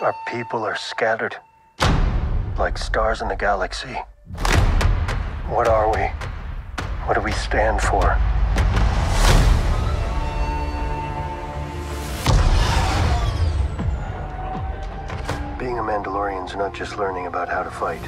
Our 0.00 0.14
people 0.28 0.62
are 0.62 0.76
scattered 0.76 1.34
like 2.56 2.78
stars 2.78 3.20
in 3.20 3.26
the 3.26 3.34
galaxy. 3.34 3.94
What 5.48 5.66
are 5.66 5.92
we? 5.92 6.06
What 7.04 7.14
do 7.14 7.20
we 7.20 7.32
stand 7.32 7.80
for? 7.80 8.02
Being 15.58 15.80
a 15.80 15.82
Mandalorian's 15.82 16.54
not 16.54 16.72
just 16.72 16.96
learning 16.96 17.26
about 17.26 17.48
how 17.48 17.64
to 17.64 17.70
fight. 17.70 18.00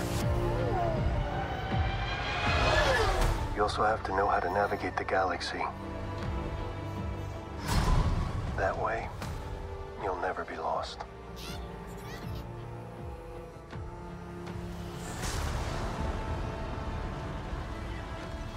You 3.57 3.63
also 3.63 3.83
have 3.83 4.05
to 4.05 4.13
know 4.13 4.29
how 4.29 4.39
to 4.39 4.49
navigate 4.53 4.97
the 4.97 5.05
galaxy. 5.05 5.65
That 8.57 8.81
way, 8.81 9.09
you'll 10.05 10.21
never 10.21 10.45
be 10.45 10.57
lost. 10.57 11.01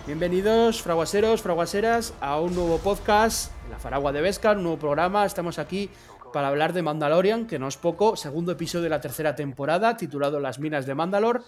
Bienvenidos, 0.05 0.81
fraguaseros, 0.81 1.41
fraguaseras, 1.41 2.13
a 2.19 2.37
un 2.41 2.53
nuevo 2.53 2.77
podcast, 2.79 3.53
La 3.69 3.79
Faragua 3.79 4.11
de 4.11 4.19
Vescar, 4.19 4.57
un 4.57 4.63
nuevo 4.63 4.77
programa. 4.77 5.25
Estamos 5.25 5.59
aquí 5.59 5.89
para 6.33 6.49
hablar 6.49 6.73
de 6.73 6.81
Mandalorian, 6.81 7.47
que 7.47 7.57
no 7.57 7.69
es 7.69 7.77
poco, 7.77 8.17
segundo 8.17 8.51
episodio 8.51 8.83
de 8.83 8.89
la 8.89 8.99
tercera 8.99 9.33
temporada, 9.33 9.95
titulado 9.95 10.41
Las 10.41 10.59
Minas 10.59 10.85
de 10.85 10.93
Mandalor. 10.93 11.45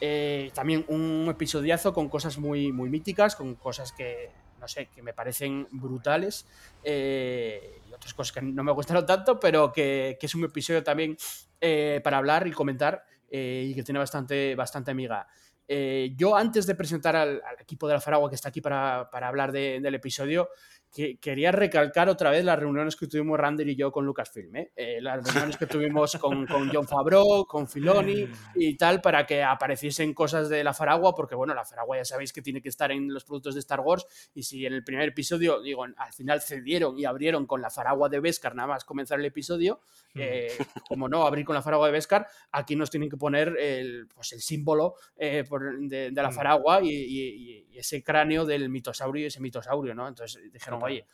Eh, 0.00 0.50
también 0.54 0.86
un 0.88 1.26
episodiazo 1.28 1.92
con 1.92 2.08
cosas 2.08 2.38
muy, 2.38 2.72
muy 2.72 2.88
míticas, 2.88 3.36
con 3.36 3.56
cosas 3.56 3.92
que, 3.92 4.30
no 4.58 4.66
sé, 4.68 4.86
que 4.86 5.02
me 5.02 5.12
parecen 5.12 5.68
brutales. 5.70 6.46
eh, 6.84 7.82
y 7.90 7.92
otras 7.92 8.14
cosas 8.14 8.32
que 8.32 8.40
no 8.40 8.64
me 8.64 8.72
gustaron 8.72 9.04
tanto, 9.04 9.38
pero 9.38 9.70
que, 9.70 10.16
que 10.18 10.24
es 10.24 10.34
un 10.34 10.44
episodio 10.44 10.82
también 10.82 11.14
eh, 11.60 12.00
para 12.02 12.16
hablar 12.16 12.46
y 12.46 12.52
comentar 12.52 13.04
eh, 13.30 13.66
y 13.68 13.74
que 13.74 13.82
tiene 13.82 13.98
bastante, 13.98 14.54
bastante 14.54 14.90
amiga. 14.90 15.26
Eh, 15.68 16.14
yo 16.16 16.34
antes 16.34 16.66
de 16.66 16.74
presentar 16.74 17.14
al, 17.14 17.42
equipo 17.60 17.86
de 17.86 17.94
la 17.94 18.00
Faragua 18.00 18.30
que 18.30 18.34
está 18.34 18.48
aquí 18.48 18.62
para, 18.62 19.08
para 19.10 19.28
hablar 19.28 19.52
de- 19.52 19.80
del 19.80 19.94
episodio, 19.94 20.48
que, 20.94 21.18
quería 21.18 21.52
recalcar 21.52 22.08
otra 22.08 22.30
vez 22.30 22.44
las 22.44 22.58
reuniones 22.58 22.96
que 22.96 23.06
tuvimos 23.06 23.38
Rander 23.38 23.68
y 23.68 23.76
yo 23.76 23.92
con 23.92 24.04
Lucasfilm. 24.06 24.56
¿eh? 24.56 24.72
Eh, 24.76 25.00
las 25.00 25.22
reuniones 25.24 25.56
que 25.56 25.66
tuvimos 25.66 26.16
con, 26.16 26.46
con 26.46 26.68
John 26.72 26.86
Favreau, 26.86 27.46
con 27.46 27.68
Filoni 27.68 28.26
y 28.54 28.76
tal, 28.76 29.00
para 29.00 29.26
que 29.26 29.42
apareciesen 29.42 30.14
cosas 30.14 30.48
de 30.48 30.64
la 30.64 30.72
Faragua, 30.74 31.14
porque 31.14 31.34
bueno, 31.34 31.54
la 31.54 31.64
Faragua 31.64 31.96
ya 31.98 32.04
sabéis 32.04 32.32
que 32.32 32.42
tiene 32.42 32.60
que 32.62 32.68
estar 32.68 32.90
en 32.92 33.12
los 33.12 33.24
productos 33.24 33.54
de 33.54 33.60
Star 33.60 33.80
Wars, 33.80 34.06
y 34.34 34.42
si 34.42 34.64
en 34.66 34.72
el 34.72 34.84
primer 34.84 35.08
episodio, 35.08 35.60
digo, 35.60 35.84
al 35.84 36.12
final 36.12 36.40
cedieron 36.40 36.98
y 36.98 37.04
abrieron 37.04 37.46
con 37.46 37.60
la 37.62 37.70
Faragua 37.70 38.08
de 38.08 38.20
Beskar, 38.20 38.54
nada 38.54 38.68
más 38.68 38.84
comenzar 38.84 39.18
el 39.20 39.26
episodio, 39.26 39.80
eh, 40.14 40.48
como 40.88 41.08
no, 41.08 41.26
abrir 41.26 41.44
con 41.44 41.54
la 41.54 41.62
Faragua 41.62 41.86
de 41.86 41.92
Beskar, 41.92 42.26
aquí 42.52 42.74
nos 42.76 42.90
tienen 42.90 43.08
que 43.10 43.16
poner 43.16 43.56
el, 43.58 44.06
pues 44.14 44.32
el 44.32 44.40
símbolo 44.40 44.94
eh, 45.16 45.44
por- 45.48 45.78
de, 45.80 46.10
de 46.10 46.22
la 46.22 46.28
Mm. 46.30 46.32
Faragua 46.32 46.82
y, 46.82 46.88
y- 46.90 47.64
y 47.72 47.78
ese 47.78 48.02
cráneo 48.02 48.44
del 48.44 48.68
mitosaurio 48.68 49.22
y 49.24 49.26
ese 49.26 49.40
mitosaurio, 49.40 49.94
¿no? 49.94 50.06
Entonces 50.08 50.40
dijeron, 50.52 50.77
Total. 50.78 50.92
oye, 50.92 51.06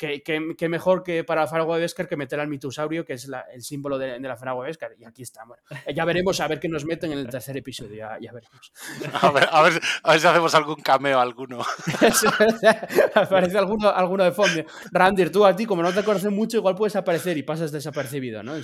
qué 0.00 0.68
mejor 0.68 1.02
que 1.02 1.24
para 1.24 1.42
la 1.42 1.46
Faragua 1.46 1.76
de 1.76 1.82
Beskar 1.82 2.08
que 2.08 2.16
meter 2.16 2.40
al 2.40 2.48
mitosaurio, 2.48 3.04
que 3.04 3.12
es 3.14 3.28
la- 3.28 3.44
el 3.52 3.62
símbolo 3.62 3.98
de, 3.98 4.18
de 4.18 4.28
la 4.28 4.36
Faragua 4.36 4.64
de 4.64 4.70
Beskar. 4.70 4.92
Y 4.98 5.04
aquí 5.04 5.22
está. 5.22 5.44
Bueno, 5.44 5.62
eh, 5.86 5.94
ya 5.94 6.04
veremos 6.04 6.40
a 6.40 6.48
ver 6.48 6.58
qué 6.60 6.68
nos 6.68 6.84
meten 6.84 7.12
en 7.12 7.18
el 7.18 7.28
tercer 7.28 7.56
episodio, 7.56 7.94
ya, 7.96 8.16
ya 8.20 8.32
veremos. 8.32 8.72
A 9.20 9.30
ver, 9.30 9.48
a, 9.50 9.62
ver, 9.62 9.80
a 10.02 10.10
ver 10.12 10.20
si 10.20 10.26
hacemos 10.26 10.54
algún 10.54 10.76
cameo 10.76 11.20
alguno. 11.20 11.60
Aparece 13.14 13.58
alguno, 13.58 13.88
alguno 13.90 14.24
de 14.24 14.32
fondo. 14.32 14.64
Randir, 14.92 15.30
tú 15.32 15.44
a 15.44 15.54
ti, 15.54 15.66
como 15.66 15.82
no 15.82 15.92
te 15.92 16.02
conocen 16.04 16.32
mucho, 16.34 16.56
igual 16.58 16.74
puedes 16.74 16.96
aparecer 16.96 17.36
y 17.36 17.42
pasas 17.42 17.72
desapercibido, 17.72 18.42
¿no? 18.42 18.54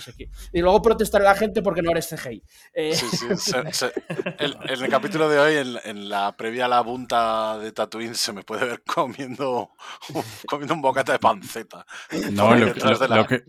Y 0.52 0.60
luego 0.60 0.80
protestar 0.82 1.22
a 1.22 1.24
la 1.26 1.34
gente 1.34 1.62
porque 1.62 1.82
no 1.82 1.90
eres 1.90 2.08
CGI. 2.08 2.42
Eh, 2.74 2.94
Sí, 2.94 3.06
sí, 3.10 3.26
se- 3.36 3.72
se- 3.72 3.92
el- 4.38 4.56
en 4.68 4.84
el 4.84 4.90
capítulo 4.90 5.28
de 5.28 5.38
hoy, 5.38 5.56
en, 5.56 5.76
en 5.84 6.08
la 6.08 6.36
previa 6.36 6.66
a 6.66 6.68
la 6.68 6.80
bunta 6.80 7.58
de 7.58 7.72
Tatooine, 7.72 8.14
se 8.14 8.32
me 8.32 8.42
puede 8.42 8.64
ver 8.66 8.82
comiendo, 8.84 9.70
comiendo 10.48 10.74
un 10.74 10.82
bocata 10.82 11.12
de 11.12 11.18
panceta. 11.28 11.86
No, 12.32 12.54
lo, 12.54 12.66
detrás 12.66 12.92
lo- 12.92 12.98
de 12.98 13.08
la- 13.08 13.16
lo 13.16 13.26
que, 13.26 13.44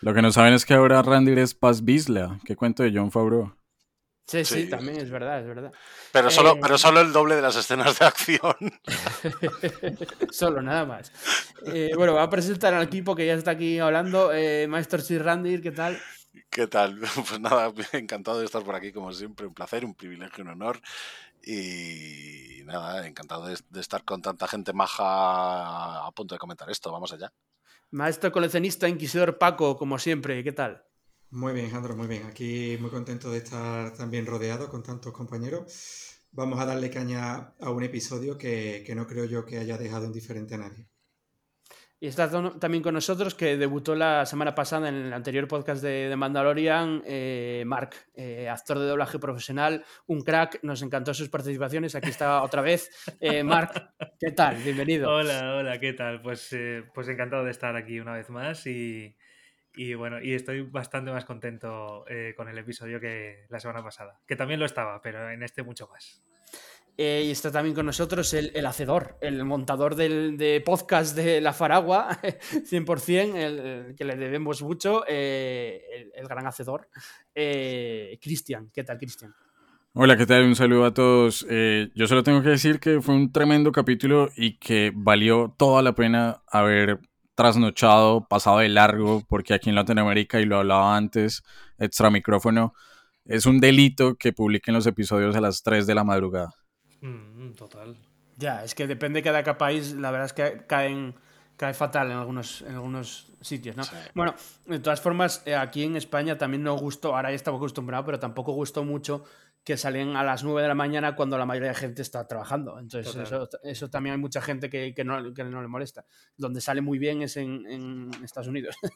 lo 0.00 0.14
que 0.14 0.22
no 0.22 0.30
saben 0.32 0.52
es 0.54 0.64
que 0.64 0.74
ahora 0.74 1.02
Randy 1.02 1.32
es 1.40 1.54
Paz 1.54 1.84
Bisla. 1.84 2.38
¿Qué 2.44 2.56
cuento 2.56 2.82
de 2.82 2.92
John 2.94 3.10
Favreau? 3.10 3.54
sí, 4.28 4.44
sí, 4.44 4.62
Sí. 4.64 4.68
también 4.68 4.96
es 4.98 5.08
verdad, 5.10 5.38
es 5.40 5.46
verdad. 5.46 5.72
Pero 6.12 6.30
solo, 6.30 6.54
Eh, 6.54 6.58
pero 6.60 6.76
solo 6.78 7.00
el 7.00 7.12
doble 7.12 7.36
de 7.36 7.42
las 7.42 7.54
escenas 7.56 7.96
de 7.98 8.06
acción. 8.06 8.56
Solo, 10.30 10.62
nada 10.62 10.84
más. 10.84 11.12
Eh, 11.66 11.92
bueno, 11.96 12.14
va 12.14 12.24
a 12.24 12.30
presentar 12.30 12.74
al 12.74 12.82
equipo 12.82 13.14
que 13.14 13.26
ya 13.26 13.34
está 13.34 13.52
aquí 13.52 13.78
hablando. 13.78 14.32
Eh, 14.32 14.66
Maestro 14.68 15.00
Sir 15.00 15.22
Randir, 15.22 15.62
¿qué 15.62 15.70
tal? 15.70 15.98
¿Qué 16.50 16.66
tal? 16.66 16.98
Pues 17.28 17.40
nada, 17.40 17.72
encantado 17.92 18.40
de 18.40 18.46
estar 18.46 18.62
por 18.62 18.74
aquí 18.74 18.92
como 18.92 19.12
siempre, 19.12 19.46
un 19.46 19.54
placer, 19.54 19.84
un 19.84 19.94
privilegio, 19.94 20.42
un 20.44 20.50
honor. 20.50 20.80
Y 21.46 22.64
nada, 22.64 23.06
encantado 23.06 23.46
de, 23.46 23.56
de 23.70 23.80
estar 23.80 24.04
con 24.04 24.20
tanta 24.20 24.48
gente 24.48 24.72
maja 24.72 26.04
a 26.04 26.10
punto 26.10 26.34
de 26.34 26.40
comentar 26.40 26.68
esto. 26.68 26.90
Vamos 26.90 27.12
allá. 27.12 27.32
Maestro 27.92 28.32
coleccionista, 28.32 28.88
inquisidor 28.88 29.38
Paco, 29.38 29.76
como 29.76 29.96
siempre, 29.98 30.42
¿qué 30.42 30.50
tal? 30.50 30.84
Muy 31.30 31.52
bien, 31.52 31.70
Jandro, 31.70 31.96
muy 31.96 32.08
bien. 32.08 32.26
Aquí 32.26 32.76
muy 32.80 32.90
contento 32.90 33.30
de 33.30 33.38
estar 33.38 33.92
también 33.94 34.26
rodeado 34.26 34.68
con 34.68 34.82
tantos 34.82 35.12
compañeros. 35.12 36.18
Vamos 36.32 36.58
a 36.58 36.66
darle 36.66 36.90
caña 36.90 37.54
a 37.60 37.70
un 37.70 37.84
episodio 37.84 38.36
que, 38.36 38.82
que 38.84 38.94
no 38.96 39.06
creo 39.06 39.24
yo 39.24 39.44
que 39.46 39.58
haya 39.58 39.78
dejado 39.78 40.04
indiferente 40.04 40.56
a 40.56 40.58
nadie. 40.58 40.88
Y 41.98 42.08
está 42.08 42.28
también 42.58 42.82
con 42.82 42.92
nosotros, 42.92 43.34
que 43.34 43.56
debutó 43.56 43.94
la 43.94 44.26
semana 44.26 44.54
pasada 44.54 44.90
en 44.90 44.96
el 44.96 45.12
anterior 45.14 45.48
podcast 45.48 45.82
de, 45.82 46.14
Mandalorian, 46.14 47.02
eh, 47.06 47.64
Mark, 47.66 47.94
eh, 48.14 48.50
actor 48.50 48.78
de 48.78 48.84
doblaje 48.84 49.18
profesional, 49.18 49.82
un 50.06 50.20
crack, 50.20 50.58
nos 50.62 50.82
encantó 50.82 51.14
sus 51.14 51.30
participaciones, 51.30 51.94
aquí 51.94 52.10
está 52.10 52.42
otra 52.42 52.60
vez. 52.60 52.90
Eh, 53.18 53.42
Mark, 53.42 53.94
¿qué 54.20 54.32
tal? 54.32 54.56
Bienvenido. 54.56 55.10
Hola, 55.10 55.56
hola, 55.56 55.80
¿qué 55.80 55.94
tal? 55.94 56.20
Pues, 56.20 56.54
pues 56.92 57.08
encantado 57.08 57.44
de 57.44 57.50
estar 57.50 57.74
aquí 57.76 57.98
una 57.98 58.12
vez 58.12 58.28
más 58.28 58.66
y, 58.66 59.16
y 59.74 59.94
bueno, 59.94 60.20
y 60.20 60.34
estoy 60.34 60.60
bastante 60.60 61.10
más 61.10 61.24
contento 61.24 62.04
con 62.36 62.48
el 62.48 62.58
episodio 62.58 63.00
que 63.00 63.46
la 63.48 63.58
semana 63.58 63.82
pasada, 63.82 64.20
que 64.26 64.36
también 64.36 64.60
lo 64.60 64.66
estaba, 64.66 65.00
pero 65.00 65.30
en 65.30 65.42
este 65.42 65.62
mucho 65.62 65.88
más. 65.88 66.25
Eh, 66.98 67.24
y 67.26 67.30
está 67.30 67.52
también 67.52 67.74
con 67.74 67.84
nosotros 67.84 68.32
el, 68.32 68.52
el 68.54 68.64
hacedor, 68.64 69.18
el 69.20 69.44
montador 69.44 69.96
del 69.96 70.38
de 70.38 70.62
podcast 70.64 71.14
de 71.14 71.42
La 71.42 71.52
Faragua, 71.52 72.18
100%, 72.22 73.34
el, 73.36 73.58
el 73.58 73.94
que 73.94 74.04
le 74.04 74.16
debemos 74.16 74.62
mucho, 74.62 75.04
eh, 75.06 75.82
el, 75.92 76.12
el 76.14 76.26
gran 76.26 76.46
hacedor, 76.46 76.88
eh, 77.34 78.18
Cristian. 78.22 78.70
¿Qué 78.72 78.82
tal, 78.82 78.96
Cristian? 78.96 79.34
Hola, 79.98 80.18
¿qué 80.18 80.26
tal? 80.26 80.44
Un 80.44 80.54
saludo 80.54 80.84
a 80.84 80.92
todos. 80.92 81.46
Eh, 81.48 81.88
yo 81.94 82.06
solo 82.06 82.22
tengo 82.22 82.42
que 82.42 82.50
decir 82.50 82.80
que 82.80 83.00
fue 83.00 83.14
un 83.14 83.32
tremendo 83.32 83.72
capítulo 83.72 84.30
y 84.36 84.58
que 84.58 84.92
valió 84.94 85.54
toda 85.56 85.80
la 85.80 85.94
pena 85.94 86.42
haber 86.46 87.00
trasnochado, 87.34 88.28
pasado 88.28 88.58
de 88.58 88.68
largo, 88.68 89.22
porque 89.26 89.54
aquí 89.54 89.70
en 89.70 89.74
Latinoamérica, 89.74 90.38
y 90.38 90.44
lo 90.44 90.58
hablaba 90.58 90.96
antes, 90.98 91.42
extra 91.78 92.10
micrófono, 92.10 92.74
es 93.24 93.46
un 93.46 93.58
delito 93.58 94.16
que 94.16 94.34
publiquen 94.34 94.74
los 94.74 94.86
episodios 94.86 95.34
a 95.34 95.40
las 95.40 95.62
3 95.62 95.86
de 95.86 95.94
la 95.94 96.04
madrugada. 96.04 96.50
Mm, 97.00 97.52
total. 97.52 97.96
Ya, 98.36 98.64
es 98.64 98.74
que 98.74 98.86
depende 98.86 99.20
de 99.20 99.22
cada 99.22 99.56
país, 99.56 99.92
la 99.92 100.10
verdad 100.10 100.26
es 100.26 100.32
que 100.32 100.66
caen, 100.66 101.14
cae 101.56 101.72
fatal 101.74 102.10
en 102.10 102.18
algunos, 102.18 102.62
en 102.62 102.74
algunos 102.74 103.32
sitios, 103.40 103.76
¿no? 103.76 103.84
Sí. 103.84 103.96
Bueno, 104.14 104.34
de 104.66 104.78
todas 104.78 105.00
formas, 105.00 105.42
eh, 105.46 105.54
aquí 105.54 105.84
en 105.84 105.96
España 105.96 106.36
también 106.36 106.62
no 106.62 106.76
gustó, 106.76 107.16
ahora 107.16 107.30
ya 107.30 107.36
estamos 107.36 107.58
acostumbrados, 107.58 108.04
pero 108.04 108.18
tampoco 108.18 108.52
gustó 108.52 108.84
mucho 108.84 109.24
que 109.66 109.76
salen 109.76 110.14
a 110.14 110.22
las 110.22 110.44
9 110.44 110.62
de 110.62 110.68
la 110.68 110.76
mañana 110.76 111.16
cuando 111.16 111.36
la 111.36 111.44
mayoría 111.44 111.70
de 111.70 111.74
gente 111.74 112.00
está 112.00 112.24
trabajando. 112.28 112.78
Entonces, 112.78 113.16
eso, 113.16 113.48
eso 113.64 113.90
también 113.90 114.14
hay 114.14 114.20
mucha 114.20 114.40
gente 114.40 114.70
que, 114.70 114.94
que 114.94 115.02
no, 115.02 115.34
que 115.34 115.42
no 115.42 115.60
le 115.60 115.66
molesta. 115.66 116.06
Donde 116.36 116.60
sale 116.60 116.82
muy 116.82 117.00
bien 117.00 117.20
es 117.22 117.36
en, 117.36 117.66
en 117.66 118.10
Estados 118.22 118.46
Unidos. 118.46 118.76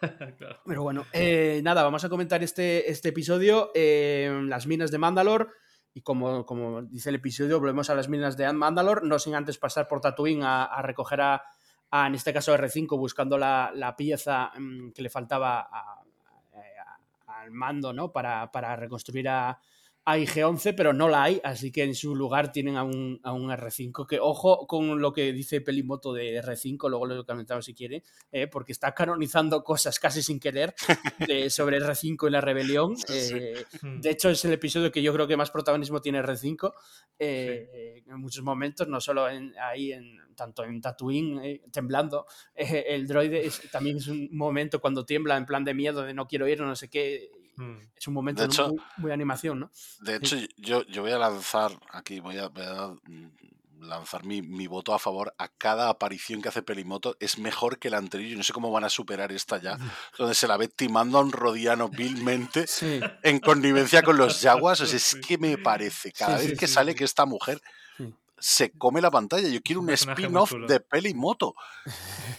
Claro. 0.38 0.60
Pero 0.64 0.82
bueno, 0.82 1.06
eh, 1.12 1.60
nada, 1.64 1.82
vamos 1.82 2.04
a 2.04 2.08
comentar 2.08 2.42
este, 2.42 2.90
este 2.90 3.08
episodio, 3.08 3.72
eh, 3.74 4.30
las 4.44 4.66
minas 4.66 4.90
de 4.90 4.98
Mandalor. 4.98 5.52
Y 5.98 6.02
como, 6.02 6.46
como 6.46 6.82
dice 6.82 7.08
el 7.08 7.16
episodio, 7.16 7.58
volvemos 7.58 7.90
a 7.90 7.94
las 7.96 8.08
minas 8.08 8.36
de 8.36 8.52
Mandalor, 8.52 9.02
no 9.04 9.18
sin 9.18 9.34
antes 9.34 9.58
pasar 9.58 9.88
por 9.88 10.00
Tatooine 10.00 10.44
a, 10.44 10.80
recoger 10.80 11.20
a, 11.20 11.42
a, 11.90 12.06
en 12.06 12.14
este 12.14 12.32
caso, 12.32 12.56
R5, 12.56 12.96
buscando 12.96 13.36
la, 13.36 13.72
la 13.74 13.96
pieza 13.96 14.52
mm, 14.56 14.90
que 14.92 15.02
le 15.02 15.10
faltaba 15.10 15.68
al 17.26 17.50
mando, 17.50 17.92
¿no? 17.92 18.12
Para, 18.12 18.52
para 18.52 18.76
reconstruir 18.76 19.28
a, 19.28 19.58
a 20.10 20.16
IG-11, 20.18 20.74
pero 20.74 20.92
no 20.94 21.08
la 21.08 21.24
hay, 21.24 21.40
así 21.44 21.70
que 21.70 21.82
en 21.82 21.94
su 21.94 22.16
lugar 22.16 22.50
tienen 22.50 22.76
a 22.76 22.82
un, 22.84 23.20
a 23.22 23.32
un 23.32 23.50
R5, 23.50 24.06
que 24.06 24.18
ojo 24.20 24.66
con 24.66 25.00
lo 25.02 25.12
que 25.12 25.32
dice 25.34 25.60
Pelimoto 25.60 26.14
de 26.14 26.42
R5, 26.42 26.88
luego 26.88 27.04
lo 27.04 27.26
comentamos 27.26 27.66
si 27.66 27.74
quiere, 27.74 28.02
eh, 28.32 28.46
porque 28.46 28.72
está 28.72 28.94
canonizando 28.94 29.62
cosas 29.62 29.98
casi 29.98 30.22
sin 30.22 30.40
querer 30.40 30.74
de, 31.26 31.50
sobre 31.50 31.78
R5 31.78 32.26
y 32.26 32.30
la 32.30 32.40
rebelión. 32.40 32.94
Eh, 33.12 33.54
Mm. 33.82 34.00
de 34.00 34.10
hecho, 34.10 34.30
es 34.30 34.44
el 34.44 34.52
episodio 34.52 34.90
que 34.90 35.02
yo 35.02 35.12
creo 35.12 35.26
que 35.26 35.36
más 35.36 35.50
protagonismo 35.50 36.00
tiene 36.00 36.20
R5 36.22 36.72
eh, 37.18 38.02
en 38.06 38.18
muchos 38.20 38.42
momentos, 38.42 38.88
no 38.88 39.00
solo 39.00 39.28
en, 39.28 39.52
ahí, 39.60 39.92
en, 39.92 40.18
tanto 40.34 40.64
en 40.64 40.80
Tatooine, 40.80 41.40
eh, 41.44 41.62
temblando. 41.70 42.26
eh, 42.54 42.84
el 42.88 43.06
droide 43.06 43.46
es- 43.46 43.60
también 43.70 43.98
es 43.98 44.08
un 44.08 44.28
momento 44.32 44.80
cuando 44.80 45.04
tiembla 45.04 45.36
en 45.36 45.44
plan 45.46 45.64
de 45.64 45.74
miedo, 45.74 46.02
de 46.02 46.14
no 46.14 46.26
quiero 46.26 46.48
ir, 46.48 46.60
no 46.60 46.74
sé 46.76 46.88
qué. 46.88 47.30
Mm. 47.58 47.76
Es 47.96 48.06
un 48.08 48.14
momento 48.14 48.42
De 48.42 48.46
hecho- 48.48 48.68
muy, 48.68 48.80
muy 48.98 49.12
animación, 49.12 49.60
¿no? 49.60 49.70
De 50.00 50.16
hecho, 50.16 50.36
yo, 50.56 50.84
yo 50.86 51.02
voy 51.02 51.12
a 51.12 51.18
lanzar 51.18 51.72
aquí, 51.90 52.20
voy 52.20 52.38
a, 52.38 52.48
voy 52.48 52.64
a, 52.64 52.88
mm, 52.88 53.30
lanzar 53.80 54.24
mi, 54.24 54.42
mi 54.42 54.66
voto 54.66 54.92
a 54.94 54.98
favor 54.98 55.34
a 55.38 55.48
cada 55.48 55.88
aparición 55.88 56.42
que 56.42 56.48
hace 56.48 56.62
Pelimoto. 56.62 57.16
Es 57.20 57.38
mejor 57.38 57.78
que 57.78 57.90
la 57.90 57.98
anterior. 57.98 58.30
Yo 58.30 58.36
no 58.36 58.42
sé 58.42 58.52
cómo 58.52 58.70
van 58.72 58.82
a 58.84 58.88
superar 58.88 59.30
esta 59.32 59.58
ya, 59.60 59.78
donde 60.16 60.34
se 60.34 60.48
la 60.48 60.56
ve 60.56 60.66
timando 60.68 61.18
a 61.18 61.20
un 61.22 61.30
rodiano 61.32 61.88
vilmente 62.48 62.66
Sí. 62.66 63.00
en 63.22 63.38
connivencia 63.40 64.02
con 64.02 64.16
los 64.16 64.40
yaguas. 64.40 64.80
O 64.80 64.86
sea, 64.86 64.96
es 64.96 65.16
que 65.26 65.38
me 65.38 65.58
parece 65.58 66.12
cada 66.12 66.38
Sí, 66.38 66.44
vez 66.44 66.52
sí, 66.52 66.58
que 66.58 66.66
sí, 66.66 66.74
sale 66.74 66.92
sí. 66.92 66.98
que 66.98 67.04
esta 67.04 67.24
mujer. 67.26 67.60
Se 68.40 68.72
come 68.72 69.00
la 69.00 69.10
pantalla. 69.10 69.48
Yo 69.48 69.60
quiero 69.62 69.80
Un 69.80 69.90
spin-off 69.90 70.52
de 70.66 70.80
Pelimoto. 70.80 71.54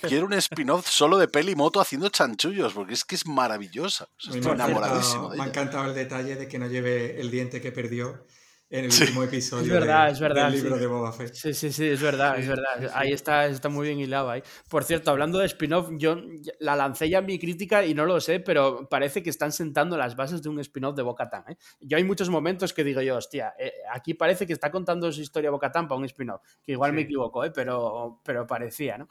Quiero 0.01 0.25
un 0.25 0.33
spin-off 0.33 0.87
solo 0.87 1.17
de 1.17 1.27
Pelimoto 1.27 1.79
haciendo 1.79 2.09
chanchullos, 2.09 2.73
porque 2.73 2.93
es 2.93 3.05
que 3.05 3.15
es 3.15 3.25
maravillosa. 3.25 4.05
O 4.05 4.21
sea, 4.21 4.35
estoy 4.35 4.55
me 4.55 4.63
ha 4.63 4.65
enamoradísimo 4.65 5.29
de 5.29 5.37
Me 5.37 5.43
ha 5.43 5.47
encantado 5.47 5.85
el 5.85 5.95
detalle 5.95 6.35
de 6.35 6.47
que 6.47 6.59
no 6.59 6.67
lleve 6.67 7.19
el 7.19 7.31
diente 7.31 7.61
que 7.61 7.71
perdió 7.71 8.25
en 8.71 8.85
el 8.85 8.91
Sí. 8.91 9.03
último 9.03 9.23
episodio 9.23 9.63
Es 9.63 9.69
verdad, 9.69 10.05
de- 10.05 10.11
es 10.13 10.19
verdad, 10.19 10.45
del 10.51 10.53
libro 10.61 10.75
sí. 10.75 10.81
de 10.81 10.87
Boba 10.87 11.11
Fett. 11.11 11.33
Sí, 11.33 11.53
sí, 11.53 11.71
sí, 11.71 11.87
es 11.87 12.01
verdad, 12.01 12.37
es 12.37 12.47
verdad. 12.47 12.69
sí, 12.77 12.85
sí. 12.85 12.91
Ahí 12.93 13.11
está, 13.13 13.47
está 13.47 13.67
muy 13.69 13.87
bien 13.87 13.99
hilado 13.99 14.29
ahí. 14.29 14.43
Por 14.69 14.83
cierto, 14.83 15.09
hablando 15.11 15.39
de 15.39 15.47
spin-off, 15.47 15.89
yo 15.97 16.17
la 16.59 16.75
lancé 16.75 17.09
ya 17.09 17.17
en 17.19 17.25
mi 17.25 17.39
crítica 17.39 17.83
y 17.83 17.93
no 17.95 18.05
lo 18.05 18.19
sé, 18.21 18.39
pero 18.39 18.87
parece 18.87 19.23
que 19.23 19.29
están 19.31 19.51
sentando 19.51 19.97
las 19.97 20.15
bases 20.15 20.43
de 20.43 20.49
un 20.49 20.59
spin-off 20.59 20.95
de 20.95 21.01
Bocatán. 21.01 21.43
¿eh? 21.49 21.57
Yo 21.79 21.97
hay 21.97 22.03
muchos 22.03 22.29
momentos 22.29 22.71
que 22.73 22.83
digo 22.83 23.01
yo, 23.01 23.17
hostia, 23.17 23.53
eh, 23.57 23.73
aquí 23.91 24.13
parece 24.13 24.45
que 24.45 24.53
está 24.53 24.69
contando 24.69 25.11
su 25.11 25.21
historia 25.21 25.49
Bocatán 25.49 25.87
para 25.87 25.97
un 25.97 26.05
spin-off, 26.05 26.41
que 26.63 26.73
igual 26.73 26.93
me 26.93 27.01
equivoco, 27.01 27.43
¿eh? 27.43 27.51
pero, 27.53 28.21
pero 28.23 28.45
parecía, 28.45 28.97
¿no? 28.99 29.09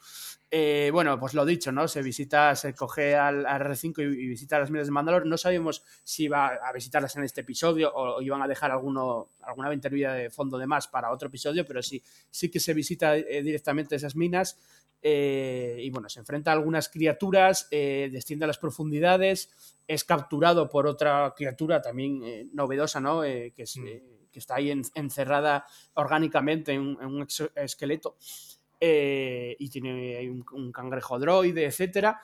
Eh, 0.51 0.89
bueno, 0.95 1.19
pues 1.21 1.35
lo 1.35 1.45
dicho, 1.45 1.73
¿no? 1.73 1.89
Se 1.89 2.01
visita, 2.01 2.55
se 2.57 2.75
coge 2.75 3.15
al, 3.15 3.45
al 3.45 3.61
R5 3.61 3.99
y, 3.99 4.03
y 4.25 4.29
visita 4.29 4.59
las 4.59 4.71
minas 4.71 4.87
de 4.87 4.93
Mandalor. 4.93 5.27
No 5.27 5.37
sabemos 5.37 5.83
si 6.05 6.25
iba 6.25 6.47
a 6.49 6.73
visitarlas 6.73 7.15
en 7.17 7.25
este 7.25 7.43
episodio 7.43 7.93
o, 7.95 8.17
o 8.17 8.23
iban 8.23 8.41
a 8.41 8.49
dejar 8.49 8.71
alguno, 8.71 9.29
alguna 9.43 9.69
ventanilla 9.69 10.15
de 10.15 10.31
fondo 10.31 10.57
de 10.57 10.67
más 10.67 10.89
para 10.89 11.13
otro 11.13 11.29
episodio, 11.29 11.67
pero 11.67 11.83
sí, 11.83 12.03
sí 12.31 12.51
que 12.51 12.61
se 12.61 12.73
visita 12.73 13.15
eh, 13.17 13.43
directamente 13.43 13.97
esas 13.97 14.17
minas. 14.17 14.59
eh, 15.03 15.77
y 15.81 15.91
bueno, 15.91 16.09
se 16.09 16.19
enfrenta 16.21 16.51
a 16.51 16.55
algunas 16.55 16.89
criaturas, 16.89 17.69
eh, 17.71 18.09
desciende 18.11 18.45
a 18.45 18.49
las 18.49 18.59
profundidades, 18.59 19.51
es 19.87 20.03
capturado 20.03 20.69
por 20.69 20.87
otra 20.89 21.35
criatura 21.37 21.81
también 21.83 22.51
novedosa, 22.53 23.01
¿no? 23.01 23.21
Que, 23.23 23.53
es, 23.57 23.77
Mm. 23.77 23.85
que 24.33 24.39
está 24.41 24.57
ahí 24.57 24.71
en- 24.73 24.83
encerrada 24.95 25.67
orgánicamente 25.95 26.73
en, 26.73 26.81
un- 26.81 26.99
en 27.03 27.07
un 27.07 27.23
exoesqueleto 27.23 28.17
eh, 28.81 29.57
y 29.59 29.69
tiene 29.71 30.17
ahí 30.17 30.29
un, 30.29 30.45
un 30.53 30.73
cangrejo 30.73 31.19
droide, 31.19 31.65
etcétera. 31.67 32.21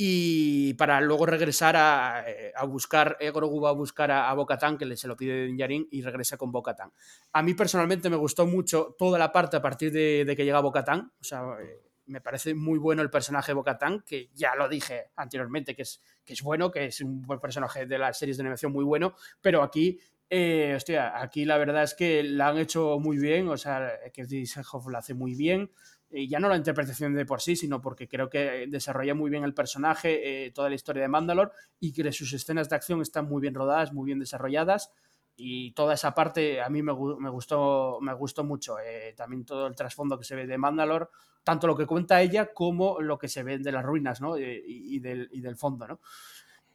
Y 0.00 0.74
para 0.74 1.00
luego 1.00 1.26
regresar 1.26 1.74
a, 1.76 2.22
eh, 2.24 2.52
a 2.54 2.64
buscar, 2.64 3.16
eh, 3.18 3.32
Grogu 3.32 3.60
va 3.60 3.70
a 3.70 3.72
buscar 3.72 4.12
a, 4.12 4.30
a 4.30 4.34
Bo-Katan, 4.34 4.78
que 4.78 4.86
le, 4.86 4.96
se 4.96 5.08
lo 5.08 5.16
pide 5.16 5.46
Din 5.46 5.56
Djarin, 5.56 5.88
y 5.90 6.02
regresa 6.02 6.36
con 6.36 6.52
Bo-Katan. 6.52 6.92
A 7.32 7.42
mí 7.42 7.54
personalmente 7.54 8.08
me 8.08 8.14
gustó 8.14 8.46
mucho 8.46 8.94
toda 8.96 9.18
la 9.18 9.32
parte 9.32 9.56
a 9.56 9.60
partir 9.60 9.90
de, 9.90 10.24
de 10.24 10.36
que 10.36 10.44
llega 10.44 10.60
Bo-Katan. 10.60 11.00
O 11.20 11.24
sea, 11.24 11.42
eh, 11.60 11.82
me 12.06 12.20
parece 12.20 12.54
muy 12.54 12.78
bueno 12.78 13.02
el 13.02 13.10
personaje 13.10 13.50
de 13.50 13.54
Bo-Katan, 13.54 14.04
que 14.06 14.30
ya 14.34 14.54
lo 14.54 14.68
dije 14.68 15.10
anteriormente, 15.16 15.74
que 15.74 15.82
es, 15.82 16.00
que 16.24 16.34
es 16.34 16.42
bueno, 16.42 16.70
que 16.70 16.84
es 16.84 17.00
un 17.00 17.20
buen 17.22 17.40
personaje 17.40 17.84
de 17.84 17.98
las 17.98 18.16
series 18.16 18.36
de 18.36 18.42
animación 18.42 18.70
muy 18.70 18.84
bueno, 18.84 19.16
pero 19.40 19.64
aquí 19.64 19.98
eh, 20.30 20.74
hostia, 20.76 21.20
aquí 21.20 21.44
la 21.44 21.58
verdad 21.58 21.82
es 21.82 21.94
que 21.94 22.22
la 22.22 22.48
han 22.48 22.58
hecho 22.58 22.98
muy 23.00 23.18
bien, 23.18 23.48
o 23.48 23.56
sea, 23.56 23.98
que 24.12 24.26
Disselhoff 24.26 24.86
lo 24.86 24.98
hace 24.98 25.14
muy 25.14 25.34
bien. 25.34 25.72
Y 26.10 26.28
ya 26.28 26.38
no 26.38 26.48
la 26.48 26.56
interpretación 26.56 27.14
de 27.14 27.26
por 27.26 27.42
sí, 27.42 27.54
sino 27.54 27.80
porque 27.82 28.08
creo 28.08 28.30
que 28.30 28.66
desarrolla 28.68 29.14
muy 29.14 29.30
bien 29.30 29.44
el 29.44 29.52
personaje, 29.52 30.46
eh, 30.46 30.50
toda 30.52 30.70
la 30.70 30.74
historia 30.74 31.02
de 31.02 31.08
Mandalore 31.08 31.52
y 31.80 31.92
que 31.92 32.10
sus 32.12 32.32
escenas 32.32 32.70
de 32.70 32.76
acción 32.76 33.02
están 33.02 33.26
muy 33.28 33.42
bien 33.42 33.54
rodadas, 33.54 33.92
muy 33.92 34.06
bien 34.06 34.18
desarrolladas. 34.18 34.90
Y 35.36 35.72
toda 35.72 35.94
esa 35.94 36.14
parte 36.14 36.60
a 36.62 36.68
mí 36.68 36.82
me, 36.82 36.92
me 36.92 37.30
gustó, 37.30 37.98
me 38.00 38.14
gustó 38.14 38.42
mucho. 38.42 38.78
eh, 38.78 39.14
también 39.16 39.44
todo 39.44 39.66
el 39.66 39.76
trasfondo 39.76 40.18
que 40.18 40.24
se 40.24 40.34
ve 40.34 40.46
de 40.46 40.58
Mandalore, 40.58 41.06
tanto 41.44 41.66
lo 41.66 41.76
que 41.76 41.86
cuenta 41.86 42.20
ella 42.22 42.52
como 42.52 43.00
lo 43.00 43.18
que 43.18 43.28
se 43.28 43.42
ve 43.42 43.58
de 43.58 43.70
las 43.72 43.84
ruinas 43.84 44.20
¿no? 44.20 44.36
Eh, 44.36 44.62
y 44.66 44.98
del, 44.98 45.28
y 45.30 45.40
del 45.40 45.56
fondo. 45.56 45.86
¿no? 45.86 46.00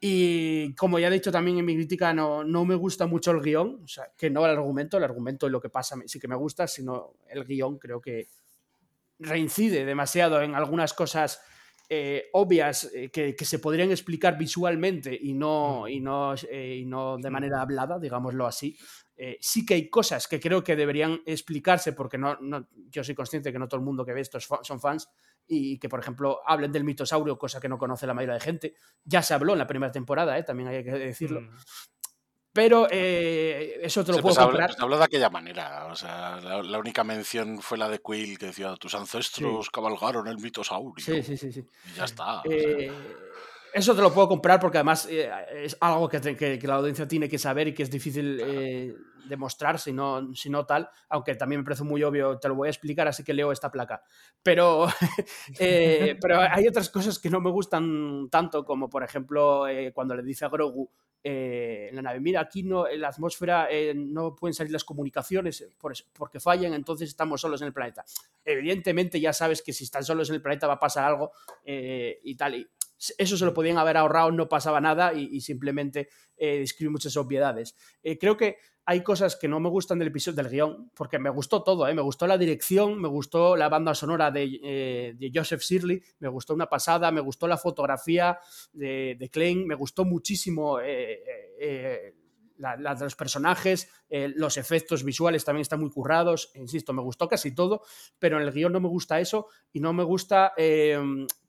Y 0.05 0.75
como 0.75 0.99
ya 0.99 1.07
he 1.07 1.11
dicho 1.11 1.31
también 1.31 1.59
en 1.59 1.63
mi 1.63 1.75
crítica, 1.75 2.13
no, 2.13 2.43
no 2.43 2.65
me 2.65 2.75
gusta 2.75 3.07
mucho 3.07 3.31
el 3.31 3.39
guion, 3.39 3.79
o 3.85 3.87
sea, 3.87 4.11
que 4.17 4.29
no 4.29 4.45
el 4.45 4.51
argumento, 4.51 4.97
el 4.97 5.03
argumento 5.05 5.47
y 5.47 5.49
lo 5.49 5.61
que 5.61 5.69
pasa 5.69 5.95
sí 6.07 6.19
que 6.19 6.27
me 6.27 6.35
gusta, 6.35 6.67
sino 6.67 7.13
el 7.29 7.45
guion 7.45 7.77
creo 7.77 8.01
que 8.01 8.27
reincide 9.23 9.85
demasiado 9.85 10.41
en 10.41 10.55
algunas 10.55 10.93
cosas 10.93 11.41
eh, 11.89 12.29
obvias 12.33 12.89
eh, 12.93 13.09
que, 13.11 13.35
que 13.35 13.45
se 13.45 13.59
podrían 13.59 13.91
explicar 13.91 14.37
visualmente 14.37 15.17
y 15.19 15.33
no, 15.33 15.87
y 15.87 15.99
no, 15.99 16.33
eh, 16.49 16.77
y 16.81 16.85
no 16.85 17.17
de 17.17 17.29
manera 17.29 17.61
hablada, 17.61 17.99
digámoslo 17.99 18.47
así. 18.47 18.77
Eh, 19.15 19.37
sí 19.39 19.63
que 19.65 19.75
hay 19.75 19.89
cosas 19.89 20.27
que 20.27 20.39
creo 20.39 20.63
que 20.63 20.75
deberían 20.75 21.21
explicarse 21.25 21.93
porque 21.93 22.17
no, 22.17 22.35
no, 22.41 22.67
yo 22.89 23.03
soy 23.03 23.13
consciente 23.13 23.51
que 23.51 23.59
no 23.59 23.67
todo 23.67 23.79
el 23.79 23.85
mundo 23.85 24.03
que 24.03 24.13
ve 24.13 24.21
esto 24.21 24.39
son 24.39 24.79
fans 24.79 25.07
y 25.47 25.77
que, 25.77 25.87
por 25.87 25.99
ejemplo, 25.99 26.39
hablen 26.45 26.71
del 26.71 26.83
mitosaurio, 26.83 27.37
cosa 27.37 27.59
que 27.59 27.69
no 27.69 27.77
conoce 27.77 28.07
la 28.07 28.13
mayoría 28.13 28.35
de 28.35 28.39
gente. 28.39 28.75
Ya 29.03 29.21
se 29.21 29.33
habló 29.33 29.53
en 29.53 29.59
la 29.59 29.67
primera 29.67 29.91
temporada, 29.91 30.37
¿eh? 30.37 30.43
también 30.43 30.69
hay 30.69 30.83
que 30.83 30.91
decirlo. 30.91 31.41
Mm. 31.41 31.49
Pero 32.53 32.87
eh, 32.91 33.79
eso 33.81 34.03
te 34.05 34.11
lo 34.11 34.19
puedo 34.19 34.35
pues, 34.35 34.45
comprar. 34.45 34.69
pues 34.69 34.79
habla 34.79 34.97
de 34.97 35.03
aquella 35.05 35.29
manera. 35.31 35.87
O 35.87 35.95
sea, 35.95 36.39
la, 36.39 36.61
la 36.61 36.77
única 36.79 37.03
mención 37.03 37.59
fue 37.61 37.77
la 37.79 37.89
de 37.89 37.99
Quill 37.99 38.37
que 38.37 38.45
decía: 38.47 38.75
Tus 38.75 38.93
ancestros 38.93 39.69
cabalgaron 39.71 40.27
el 40.27 40.37
mitosaurio. 40.37 40.93
Sí, 41.03 41.23
sí, 41.23 41.35
sí, 41.35 41.51
sí. 41.51 41.65
Y 41.91 41.95
ya 41.97 42.03
está. 42.05 42.41
o 42.41 42.43
sea. 42.43 42.51
Eh, 42.55 42.91
eso 43.73 43.95
te 43.95 44.03
lo 44.03 44.13
puedo 44.13 44.27
comprar 44.27 44.59
porque 44.59 44.77
además 44.77 45.07
eh, 45.09 45.31
es 45.63 45.75
algo 45.81 46.07
que, 46.07 46.19
te- 46.19 46.37
que- 46.37 46.59
que 46.59 46.67
la 46.67 46.75
audiencia 46.75 47.07
tiene 47.07 47.27
que 47.27 47.39
saber 47.39 47.69
y 47.69 47.73
que 47.73 47.81
es 47.81 47.89
difícil 47.89 48.95
demostrar, 49.25 49.79
si 49.79 49.91
no, 49.91 50.35
si 50.35 50.49
no 50.51 50.63
tal, 50.65 50.87
aunque 51.09 51.33
también 51.33 51.61
me 51.61 51.65
parece 51.65 51.83
muy 51.83 52.03
obvio, 52.03 52.37
te 52.37 52.49
lo 52.49 52.55
voy 52.55 52.67
a 52.67 52.71
explicar, 52.71 53.07
así 53.07 53.23
que 53.23 53.33
leo 53.33 53.51
esta 53.51 53.71
placa. 53.71 54.03
Pero, 54.43 54.85
pero 55.57 56.39
hay 56.39 56.67
otras 56.67 56.89
cosas 56.89 57.17
que 57.17 57.29
no 57.31 57.39
me 57.41 57.49
gustan 57.49 58.29
tanto, 58.29 58.63
como 58.63 58.89
por 58.89 59.03
ejemplo 59.03 59.65
cuando 59.93 60.15
le 60.15 60.21
dice 60.23 60.45
a 60.45 60.49
Grogu 60.49 60.91
eh, 61.25 61.87
en 61.89 61.95
la 61.95 62.01
nave, 62.01 62.19
mira, 62.19 62.41
aquí 62.41 62.63
no, 62.63 62.85
en 62.85 62.99
la 62.99 63.07
atmósfera 63.07 63.67
eh, 63.71 63.93
no 63.95 64.35
pueden 64.35 64.53
salir 64.53 64.73
las 64.73 64.83
comunicaciones 64.83 65.61
eh, 65.61 65.69
por 65.77 65.93
porque 66.11 66.41
fallan, 66.41 66.73
entonces 66.73 67.07
estamos 67.09 67.39
solos 67.39 67.61
en 67.61 67.67
el 67.67 67.73
planeta. 67.73 68.03
Evidentemente 68.43 69.21
ya 69.21 69.31
sabes 69.31 69.61
que 69.61 69.71
si 69.71 69.85
están 69.85 70.03
solos 70.03 70.27
en 70.29 70.35
el 70.35 70.41
planeta 70.41 70.67
va 70.67 70.73
a 70.73 70.79
pasar 70.79 71.05
algo 71.05 71.31
y 71.65 72.35
tal. 72.35 72.55
Y 72.55 72.67
eso 73.17 73.37
se 73.37 73.45
lo 73.45 73.53
podían 73.53 73.77
haber 73.77 73.95
ahorrado, 73.95 74.31
no 74.31 74.49
pasaba 74.49 74.81
nada 74.81 75.13
y, 75.13 75.39
simplemente 75.39 76.09
describe 76.37 76.91
muchas 76.91 77.15
obviedades. 77.15 77.75
Creo 78.19 78.35
que 78.35 78.57
hay 78.85 79.01
cosas 79.01 79.35
que 79.35 79.47
no 79.47 79.59
me 79.59 79.69
gustan 79.69 79.99
del 79.99 80.09
episodio 80.09 80.43
del 80.43 80.51
guion, 80.51 80.91
porque 80.93 81.19
me 81.19 81.29
gustó 81.29 81.63
todo, 81.63 81.87
¿eh? 81.87 81.93
me 81.93 82.01
gustó 82.01 82.27
la 82.27 82.37
dirección, 82.37 82.99
me 82.99 83.07
gustó 83.07 83.55
la 83.55 83.69
banda 83.69 83.95
sonora 83.95 84.31
de, 84.31 84.59
eh, 84.63 85.31
Joseph 85.33 85.61
Shirley, 85.61 86.01
me 86.19 86.27
gustó 86.27 86.53
una 86.53 86.67
pasada, 86.67 87.11
me 87.11 87.21
gustó 87.21 87.47
la 87.47 87.57
fotografía 87.57 88.39
de, 88.73 89.15
de 89.17 89.29
Klein, 89.29 89.65
me 89.65 89.75
gustó 89.75 90.03
muchísimo 90.03 90.79
eh, 90.81 92.13
eh, 92.57 92.77
la, 92.79 92.95
de 92.95 93.03
los 93.03 93.15
personajes, 93.15 93.89
eh, 94.09 94.31
los 94.35 94.57
efectos 94.57 95.03
visuales 95.03 95.43
también 95.43 95.61
están 95.61 95.79
muy 95.79 95.89
currados, 95.89 96.51
insisto, 96.55 96.93
me 96.93 97.01
gustó 97.01 97.27
casi 97.27 97.53
todo, 97.53 97.81
pero 98.19 98.39
en 98.39 98.43
el 98.43 98.51
guion 98.51 98.71
no 98.71 98.79
me 98.79 98.87
gusta 98.87 99.19
eso 99.19 99.47
y 99.71 99.79
no 99.79 99.93
me 99.93 100.03
gusta 100.03 100.53
eh, 100.57 100.99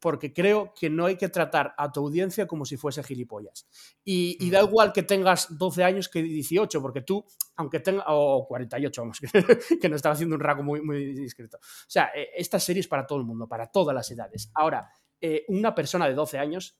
porque 0.04 0.34
creo 0.34 0.74
que 0.78 0.90
no 0.90 1.06
hay 1.06 1.16
que 1.16 1.30
tratar 1.30 1.74
a 1.78 1.90
tu 1.90 2.00
audiencia 2.00 2.46
como 2.46 2.66
si 2.66 2.76
fuese 2.76 3.02
gilipollas. 3.02 3.66
Y, 4.04 4.36
y 4.38 4.50
da 4.50 4.62
igual 4.62 4.92
que 4.92 5.02
tengas 5.02 5.56
12 5.56 5.82
años 5.82 6.08
que 6.10 6.22
18, 6.22 6.82
porque 6.82 7.00
tú, 7.00 7.24
aunque 7.56 7.80
tengas, 7.80 8.04
o 8.08 8.46
48, 8.46 9.00
vamos, 9.00 9.18
que, 9.32 9.78
que 9.80 9.88
no 9.88 9.96
estaba 9.96 10.12
haciendo 10.12 10.36
un 10.36 10.40
rasgo 10.40 10.62
muy, 10.62 10.82
muy 10.82 11.14
discreto. 11.14 11.56
O 11.56 11.88
sea, 11.88 12.10
eh, 12.14 12.28
esta 12.36 12.60
serie 12.60 12.80
es 12.80 12.88
para 12.88 13.06
todo 13.06 13.18
el 13.18 13.24
mundo, 13.24 13.48
para 13.48 13.68
todas 13.68 13.94
las 13.94 14.10
edades. 14.10 14.50
Ahora, 14.54 14.90
eh, 15.20 15.44
una 15.48 15.74
persona 15.74 16.06
de 16.06 16.14
12 16.14 16.38
años 16.38 16.78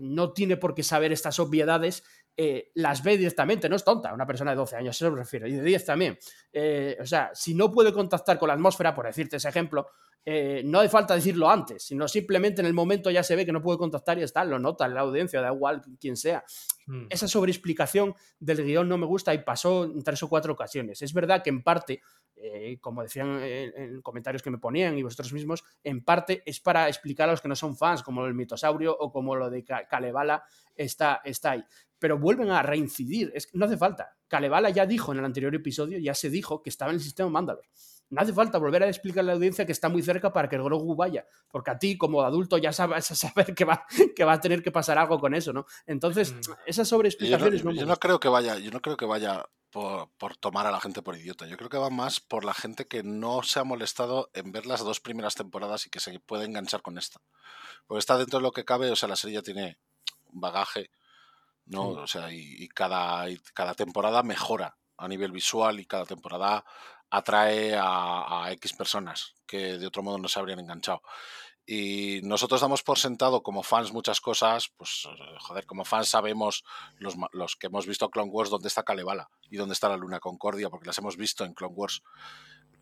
no 0.00 0.32
tiene 0.32 0.56
por 0.56 0.74
qué 0.74 0.82
saber 0.82 1.12
estas 1.12 1.38
obviedades 1.38 2.02
eh, 2.36 2.70
las 2.74 3.02
ve 3.02 3.16
directamente, 3.16 3.68
no 3.68 3.76
es 3.76 3.84
tonta, 3.84 4.12
una 4.12 4.26
persona 4.26 4.50
de 4.50 4.56
12 4.58 4.76
años, 4.76 4.94
eso 4.96 5.10
me 5.10 5.18
refiero, 5.18 5.46
y 5.46 5.52
de 5.52 5.62
10 5.62 5.84
también. 5.84 6.18
Eh, 6.52 6.96
o 7.00 7.06
sea, 7.06 7.30
si 7.34 7.54
no 7.54 7.70
puede 7.72 7.92
contactar 7.92 8.38
con 8.38 8.48
la 8.48 8.54
atmósfera, 8.54 8.94
por 8.94 9.06
decirte 9.06 9.36
ese 9.36 9.48
ejemplo, 9.48 9.86
eh, 10.28 10.62
no 10.64 10.80
hace 10.80 10.88
falta 10.88 11.14
decirlo 11.14 11.48
antes, 11.48 11.84
sino 11.84 12.08
simplemente 12.08 12.60
en 12.60 12.66
el 12.66 12.74
momento 12.74 13.10
ya 13.12 13.22
se 13.22 13.36
ve 13.36 13.46
que 13.46 13.52
no 13.52 13.62
puede 13.62 13.78
contactar 13.78 14.18
y 14.18 14.22
está, 14.24 14.44
lo 14.44 14.58
nota 14.58 14.88
la 14.88 15.00
audiencia, 15.02 15.40
da 15.40 15.52
igual 15.52 15.82
quién 16.00 16.16
sea. 16.16 16.44
Mm. 16.88 17.06
esa 17.10 17.26
sobreexplicación 17.26 18.14
del 18.38 18.64
guion 18.64 18.88
no 18.88 18.96
me 18.96 19.06
gusta 19.06 19.34
y 19.34 19.38
pasó 19.38 19.84
en 19.84 20.02
tres 20.04 20.22
o 20.22 20.28
cuatro 20.28 20.52
ocasiones. 20.52 21.02
Es 21.02 21.12
verdad 21.12 21.42
que 21.42 21.50
en 21.50 21.62
parte, 21.64 22.00
eh, 22.36 22.78
como 22.80 23.02
decían 23.02 23.40
en, 23.42 23.72
en 23.76 24.02
comentarios 24.02 24.40
que 24.42 24.50
me 24.50 24.58
ponían 24.58 24.96
y 24.98 25.02
vosotros 25.02 25.32
mismos, 25.32 25.64
en 25.82 26.04
parte 26.04 26.42
es 26.46 26.60
para 26.60 26.88
explicar 26.88 27.28
a 27.28 27.32
los 27.32 27.40
que 27.40 27.48
no 27.48 27.56
son 27.56 27.76
fans, 27.76 28.02
como 28.04 28.24
el 28.26 28.34
mitosaurio 28.34 28.96
o 28.96 29.10
como 29.10 29.34
lo 29.34 29.48
de 29.50 29.64
Ka- 29.64 29.86
Kalevala 29.88 30.44
está, 30.76 31.20
está 31.24 31.52
ahí. 31.52 31.64
Pero 31.98 32.18
vuelven 32.18 32.50
a 32.50 32.62
reincidir, 32.62 33.32
es 33.34 33.46
que 33.46 33.56
no 33.58 33.66
hace 33.66 33.76
falta. 33.76 34.16
Kalevala 34.28 34.70
ya 34.70 34.86
dijo 34.86 35.12
en 35.12 35.18
el 35.18 35.24
anterior 35.24 35.54
episodio, 35.54 35.98
ya 35.98 36.14
se 36.14 36.30
dijo 36.30 36.62
que 36.62 36.70
estaba 36.70 36.90
en 36.90 36.96
el 36.96 37.02
sistema 37.02 37.30
Mandalor. 37.30 37.64
No 38.08 38.20
hace 38.20 38.32
falta 38.32 38.58
volver 38.58 38.84
a 38.84 38.88
explicarle 38.88 39.32
a 39.32 39.34
la 39.34 39.36
audiencia 39.36 39.66
que 39.66 39.72
está 39.72 39.88
muy 39.88 40.00
cerca 40.00 40.32
para 40.32 40.48
que 40.48 40.54
el 40.54 40.62
Grogu 40.62 40.94
vaya, 40.94 41.26
porque 41.50 41.72
a 41.72 41.78
ti 41.78 41.98
como 41.98 42.22
adulto 42.22 42.56
ya 42.58 42.72
sabes 42.72 43.06
saber 43.06 43.54
que 43.54 43.64
va, 43.64 43.84
que 44.14 44.24
va 44.24 44.34
a 44.34 44.40
tener 44.40 44.62
que 44.62 44.70
pasar 44.70 44.98
algo 44.98 45.18
con 45.18 45.34
eso, 45.34 45.52
¿no? 45.52 45.66
Entonces, 45.86 46.32
Mm. 46.32 46.52
esas 46.66 46.76
Yo 46.76 46.82
no, 46.82 46.84
sobreexplicaciones 46.84 47.64
me 47.64 47.74
yo 47.74 47.86
no 47.86 47.96
creo 47.96 48.20
que 48.20 48.28
vaya, 48.28 48.58
yo 48.58 48.70
no 48.70 48.80
creo 48.80 48.96
que 48.96 49.06
vaya 49.06 49.44
por, 49.70 50.08
por 50.18 50.36
tomar 50.36 50.66
a 50.66 50.70
la 50.70 50.80
gente 50.80 51.02
por 51.02 51.16
idiota. 51.16 51.46
Yo 51.46 51.56
creo 51.56 51.68
que 51.68 51.78
va 51.78 51.90
más 51.90 52.20
por 52.20 52.44
la 52.44 52.54
gente 52.54 52.86
que 52.86 53.02
no 53.02 53.42
se 53.42 53.58
ha 53.58 53.64
molestado 53.64 54.30
en 54.34 54.52
ver 54.52 54.66
las 54.66 54.84
dos 54.84 55.00
primeras 55.00 55.34
temporadas 55.34 55.86
y 55.86 55.90
que 55.90 56.00
se 56.00 56.18
puede 56.20 56.44
enganchar 56.44 56.82
con 56.82 56.98
esta. 56.98 57.20
Porque 57.86 57.98
está 57.98 58.16
dentro 58.16 58.38
de 58.38 58.44
lo 58.44 58.52
que 58.52 58.64
cabe, 58.64 58.90
o 58.90 58.96
sea, 58.96 59.08
la 59.08 59.16
serie 59.16 59.34
ya 59.36 59.42
tiene 59.42 59.78
bagaje, 60.30 60.90
¿no? 61.66 61.88
O 61.88 62.06
sea, 62.06 62.32
y, 62.32 62.56
y 62.58 62.68
cada, 62.68 63.28
y 63.28 63.38
cada 63.54 63.74
temporada 63.74 64.22
mejora 64.22 64.76
a 64.96 65.08
nivel 65.08 65.32
visual 65.32 65.78
y 65.80 65.86
cada 65.86 66.06
temporada 66.06 66.64
atrae 67.10 67.74
a, 67.76 68.44
a 68.44 68.52
X 68.52 68.72
personas 68.72 69.34
que 69.46 69.78
de 69.78 69.86
otro 69.86 70.02
modo 70.02 70.18
no 70.18 70.28
se 70.28 70.38
habrían 70.38 70.60
enganchado. 70.60 71.02
Y 71.68 72.20
nosotros 72.22 72.60
damos 72.60 72.84
por 72.84 72.96
sentado 72.96 73.42
como 73.42 73.64
fans 73.64 73.92
muchas 73.92 74.20
cosas, 74.20 74.68
pues 74.76 75.08
eh, 75.10 75.36
joder, 75.40 75.66
como 75.66 75.84
fans 75.84 76.08
sabemos 76.08 76.62
los, 76.98 77.16
los 77.32 77.56
que 77.56 77.66
hemos 77.66 77.86
visto 77.86 78.08
Clone 78.08 78.30
Wars 78.30 78.50
dónde 78.50 78.68
está 78.68 78.84
Kalevala 78.84 79.28
y 79.50 79.56
dónde 79.56 79.72
está 79.72 79.88
la 79.88 79.96
Luna 79.96 80.20
Concordia, 80.20 80.70
porque 80.70 80.86
las 80.86 80.98
hemos 80.98 81.16
visto 81.16 81.44
en 81.44 81.54
Clone 81.54 81.74
Wars. 81.74 82.02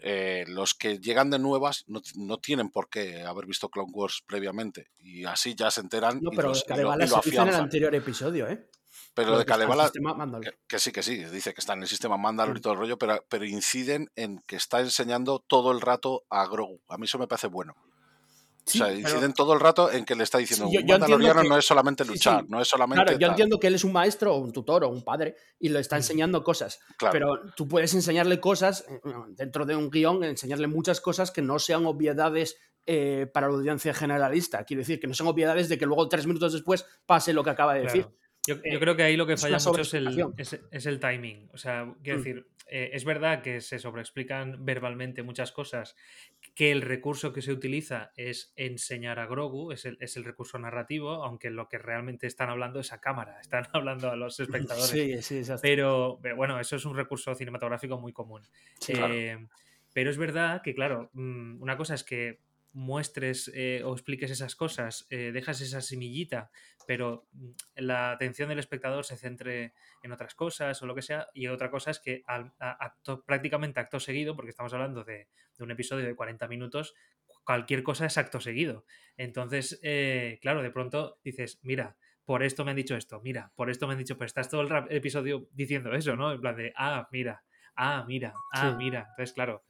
Eh, 0.07 0.45
los 0.49 0.75
que 0.75 0.99
llegan 0.99 1.31
de 1.31 1.39
nuevas 1.39 1.85
no, 1.87 2.03
no 2.17 2.37
tienen 2.37 2.69
por 2.69 2.91
qué 2.91 3.23
haber 3.23 3.47
visto 3.47 3.71
Clone 3.71 3.91
Wars 3.91 4.23
previamente 4.27 4.89
y 4.99 5.25
así 5.25 5.55
ya 5.55 5.71
se 5.71 5.81
enteran 5.81 6.21
No, 6.21 6.31
y, 6.31 6.37
pero 6.37 6.49
los- 6.49 6.59
y 6.59 6.61
lo, 6.61 6.67
Kalevala 6.67 7.05
y 7.07 7.09
lo 7.09 7.23
se 7.23 7.31
dice 7.31 7.41
en 7.43 7.49
el 7.49 7.55
anterior 7.55 7.95
episodio, 7.95 8.47
¿eh? 8.49 8.69
Pero 9.15 9.31
Lo 9.31 9.39
de 9.39 9.47
Kalevala, 9.47 9.91
que, 10.43 10.53
que 10.67 10.79
sí, 10.79 10.93
que 10.93 11.03
sí, 11.03 11.25
dice 11.25 11.55
que 11.55 11.61
está 11.61 11.73
en 11.73 11.83
el 11.83 11.89
sistema 11.89 12.17
Mandalor 12.19 12.57
y 12.57 12.61
todo 12.61 12.75
el 12.75 12.79
rollo, 12.81 12.99
pero, 12.99 13.25
pero 13.31 13.45
inciden 13.47 14.11
en 14.17 14.41
que 14.47 14.57
está 14.57 14.81
enseñando 14.81 15.39
todo 15.39 15.73
el 15.73 15.81
rato 15.81 16.25
a 16.29 16.47
Grogu. 16.49 16.81
A 16.89 16.99
mí 16.99 17.05
eso 17.05 17.19
me 17.19 17.27
parece 17.27 17.47
bueno. 17.47 17.75
Sí, 18.67 18.81
o 18.81 18.85
sea, 18.85 18.95
pero- 18.95 19.01
inciden 19.09 19.33
todo 19.35 19.53
el 19.55 19.61
rato 19.61 19.93
en 19.93 20.05
que 20.05 20.15
le 20.15 20.25
está 20.25 20.39
diciendo, 20.39 20.67
Sí, 20.69 20.75
yo- 20.75 20.81
un 20.81 20.87
yo 20.87 20.95
entiendo 20.95 21.17
mandaloriano 21.17 21.43
que- 21.43 21.49
no 21.49 21.59
es 21.59 21.67
solamente 21.67 22.05
sí, 22.05 22.09
sí. 22.09 22.15
luchar, 22.15 22.45
no 22.49 22.61
es 22.61 22.69
solamente... 22.69 23.05
Claro, 23.05 23.13
yo 23.13 23.19
tal". 23.27 23.31
entiendo 23.31 23.59
que 23.61 23.67
él 23.67 23.75
es 23.75 23.85
un 23.85 23.93
maestro 23.93 24.35
o 24.35 24.39
un 24.39 24.53
tutor 24.53 24.85
o 24.85 24.89
un 24.89 25.03
padre 25.05 25.37
y 25.59 25.69
lo 25.69 25.79
está 25.79 25.97
enseñando 25.97 26.43
cosas, 26.43 26.81
Claro. 26.97 27.13
pero 27.13 27.53
tú 27.57 27.69
puedes 27.69 27.93
enseñarle 27.95 28.41
cosas 28.41 28.85
eh, 28.89 29.01
dentro 29.31 29.67
de 29.67 29.77
un 29.77 29.91
guion, 29.91 30.25
enseñarle 30.25 30.67
muchas 30.67 31.01
cosas 31.01 31.31
que 31.31 31.43
no 31.43 31.59
sean 31.59 31.85
obviedades 31.87 32.57
eh, 32.87 33.27
para 33.33 33.49
la 33.49 33.55
audiencia 33.55 33.95
generalista. 33.95 34.65
Quiero 34.65 34.81
decir, 34.81 35.01
que 35.01 35.07
no 35.07 35.15
sean 35.15 35.27
obviedades 35.29 35.69
de 35.71 35.79
que 35.79 35.87
luego 35.87 36.07
tres 36.09 36.27
minutos 36.27 36.53
después 36.53 36.85
pase 37.07 37.33
lo 37.33 37.43
que 37.43 37.51
acaba 37.51 37.73
de 37.75 37.81
decir. 37.83 38.07
Yo, 38.47 38.57
yo 38.57 38.61
Eh, 38.63 38.79
creo 38.79 38.95
que 38.95 39.03
ahí 39.05 39.17
lo 39.17 39.27
que 39.27 39.39
falla 39.39 39.57
mucho 39.57 39.81
es 39.81 39.95
el, 39.95 40.05
sobreexplicación. 40.05 40.35
es, 40.37 40.61
es 40.71 40.85
el 40.87 41.01
timing. 41.01 41.49
O 41.55 41.57
sea, 41.57 41.91
quiero 42.03 42.19
Mm. 42.19 42.23
decir, 42.23 42.47
eh, 42.67 42.91
es 42.93 43.05
verdad 43.05 43.43
que 43.43 43.61
se 43.61 43.79
sobreexplican 43.79 44.65
verbalmente 44.65 45.23
muchas 45.23 45.53
cosas, 45.53 45.97
que 46.55 46.71
el 46.73 46.83
recurso 46.83 47.33
que 47.33 47.43
se 47.43 47.53
utiliza 47.53 48.13
es 48.17 48.53
enseñar 48.57 49.19
a 49.19 49.27
Grogu, 49.27 49.73
es 49.73 49.85
el, 49.85 49.99
es 50.01 50.17
el 50.17 50.25
recurso 50.25 50.59
narrativo, 50.59 51.25
aunque 51.25 51.51
lo 51.51 51.69
que 51.69 51.79
realmente 51.79 52.27
están 52.27 52.51
hablando 52.51 52.81
es 52.81 52.93
a 52.93 53.01
cámara, 53.01 53.41
están 53.41 53.67
hablando 53.73 54.11
a 54.11 54.17
los 54.17 54.41
espectadores. 54.41 54.89
Sí, 54.89 55.23
sí, 55.23 55.39
exacto. 55.39 55.63
Pero, 55.63 56.19
pero 56.23 56.37
bueno, 56.37 56.59
eso 56.59 56.77
es 56.77 56.85
un 56.85 56.97
recurso 56.97 57.35
cinematográfico 57.35 58.01
muy 58.01 58.13
común. 58.13 58.43
Sí, 58.81 58.95
Eh, 58.97 59.47
Pero 59.93 60.11
es 60.11 60.19
verdad 60.19 60.61
que, 60.63 60.75
claro, 60.75 61.11
mm, 61.13 61.63
una 61.63 61.77
cosa 61.77 61.95
es 61.95 62.03
que 62.03 62.41
muestres 62.75 63.51
eh, 63.55 63.83
o 63.85 63.93
expliques 63.95 64.31
esas 64.31 64.55
cosas, 64.57 65.07
eh, 65.09 65.31
dejas 65.33 65.61
esa 65.61 65.81
semillita, 65.81 66.51
pero 66.87 67.27
mm, 67.33 67.51
la 67.77 68.11
atención 68.11 68.49
del 68.51 68.59
espectador 68.59 69.05
se 69.05 69.17
centre 69.17 69.73
en 70.03 70.13
otras 70.13 70.35
cosas 70.35 70.83
o 70.83 70.87
lo 70.87 70.95
que 70.95 71.03
sea, 71.03 71.29
y 71.33 71.47
otra 71.47 71.71
cosa 71.71 71.91
es 71.93 72.01
que 72.01 72.23
al- 72.27 72.53
a- 72.59 72.77
acto- 72.85 73.25
prácticamente 73.25 73.81
acto 73.81 74.01
seguido, 74.01 74.37
porque 74.37 74.51
estamos 74.51 74.75
hablando 74.75 75.05
de, 75.05 75.29
de 75.57 75.65
un 75.65 75.71
episodio 75.71 76.05
de 76.05 76.15
40 76.17 76.49
minutos, 76.49 76.95
cualquier 77.45 77.83
cosa 77.83 78.07
es 78.07 78.19
acto 78.19 78.41
seguido. 78.41 78.85
Entonces, 79.17 79.79
eh, 79.83 80.39
claro, 80.43 80.63
de 80.63 80.71
pronto 80.71 81.21
dices, 81.25 81.61
mira, 81.63 81.97
por 82.25 82.43
esto 82.43 82.65
me 82.65 82.71
han 82.73 82.77
dicho 82.77 82.97
esto, 82.97 83.21
mira, 83.21 83.53
por 83.55 83.71
esto 83.71 83.87
me 83.87 83.93
han 83.93 83.99
dicho, 83.99 84.17
pues 84.19 84.29
estás 84.31 84.49
todo 84.49 84.63
el 84.63 84.69
rap- 84.71 84.91
episodio 84.91 85.49
diciendo 85.53 85.93
eso, 85.95 86.17
¿no? 86.17 86.33
En 86.33 86.41
plan 86.41 86.57
de, 86.57 86.73
ah, 86.77 87.07
mira, 87.13 87.45
ah, 87.77 88.05
mira, 88.09 88.35
ah, 88.53 88.71
Sí. 88.71 88.77
mira. 88.79 89.01
Entonces, 89.11 89.33
claro, 89.35 89.63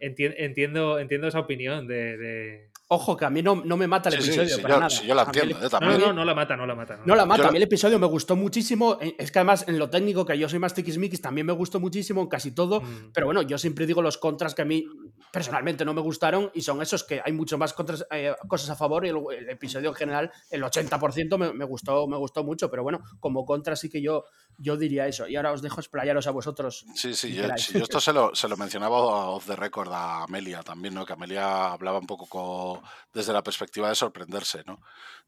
entiendo, 0.00 0.98
entiendo 0.98 1.28
esa 1.28 1.40
opinión 1.40 1.86
de... 1.86 2.16
de- 2.16 2.70
Ojo, 2.92 3.16
que 3.16 3.24
a 3.24 3.30
mí 3.30 3.40
no, 3.40 3.54
no 3.64 3.76
me 3.76 3.86
mata 3.86 4.08
el 4.08 4.16
Sí, 4.20 4.30
episodio, 4.30 4.56
sí, 4.56 4.60
para 4.62 4.74
yo, 4.74 4.80
nada. 4.80 4.90
sí, 4.90 5.06
yo 5.06 5.14
la 5.14 5.22
el- 5.22 5.28
entiendo, 5.28 5.58
eh, 5.58 5.62
No, 5.62 5.70
también. 5.70 6.00
no, 6.00 6.06
no, 6.08 6.12
no 6.12 6.24
la 6.24 6.34
mata, 6.34 6.56
no 6.56 6.66
la 6.66 6.74
mata. 6.74 7.00
No 7.04 7.14
la 7.14 7.24
mata, 7.24 7.36
Yo 7.36 7.42
a 7.44 7.46
la- 7.46 7.52
mí 7.52 7.56
el 7.58 7.62
episodio 7.62 8.00
me 8.00 8.06
gustó 8.08 8.34
muchísimo. 8.34 8.98
eh, 9.00 9.14
Es 9.16 9.30
que 9.30 9.38
además 9.38 9.64
en 9.68 9.78
lo 9.78 9.88
técnico, 9.88 10.24
que 10.26 10.36
yo 10.36 10.48
soy 10.48 10.58
más 10.58 10.74
tiquismiquis, 10.74 11.22
también 11.22 11.46
me 11.46 11.52
gustó 11.52 11.78
muchísimo 11.78 12.20
en 12.22 12.26
casi 12.28 12.52
todo. 12.52 12.80
Mm. 12.80 13.12
Pero 13.14 13.26
bueno, 13.26 13.42
yo 13.42 13.58
siempre 13.58 13.86
digo 13.86 14.02
los 14.02 14.18
contras 14.18 14.56
que 14.56 14.62
a 14.62 14.64
mí 14.64 14.84
personalmente 15.32 15.84
no 15.84 15.94
me 15.94 16.00
gustaron 16.00 16.50
y 16.52 16.62
son 16.62 16.82
esos 16.82 17.04
que 17.04 17.20
hay 17.24 17.30
mucho 17.32 17.56
más 17.58 17.72
contras, 17.74 18.04
eh, 18.10 18.32
cosas 18.48 18.70
a 18.70 18.74
favor 18.74 19.06
y 19.06 19.10
el, 19.10 19.18
el 19.38 19.48
episodio 19.50 19.90
en 19.90 19.94
general, 19.94 20.32
el 20.50 20.62
80% 20.64 21.38
me, 21.38 21.52
me 21.52 21.64
gustó, 21.64 22.08
me 22.08 22.16
gustó 22.16 22.42
mucho. 22.42 22.68
Pero 22.72 22.82
bueno, 22.82 23.00
como 23.20 23.44
contra 23.44 23.76
sí 23.76 23.88
que 23.88 24.02
yo, 24.02 24.24
yo 24.58 24.76
diría 24.76 25.06
eso. 25.06 25.26
Y 25.26 25.36
ahora 25.36 25.52
os 25.52 25.62
dejo 25.62 25.80
explayaros 25.80 26.26
a 26.26 26.30
vosotros. 26.30 26.84
Sí, 26.94 27.14
sí, 27.14 27.34
yo, 27.34 27.44
sí, 27.56 27.72
yo 27.74 27.84
esto 27.84 28.00
se 28.00 28.12
lo, 28.12 28.34
se 28.34 28.48
lo 28.48 28.56
mencionaba 28.56 28.98
off 28.98 29.46
the 29.46 29.56
record 29.56 29.90
a 29.92 30.24
Amelia 30.24 30.62
también, 30.62 30.94
¿no? 30.94 31.06
Que 31.06 31.14
Amelia 31.14 31.72
hablaba 31.72 31.98
un 31.98 32.06
poco 32.06 32.26
co- 32.26 32.82
desde 33.12 33.32
la 33.32 33.42
perspectiva 33.42 33.88
de 33.88 33.94
sorprenderse, 33.94 34.62
¿no? 34.66 34.80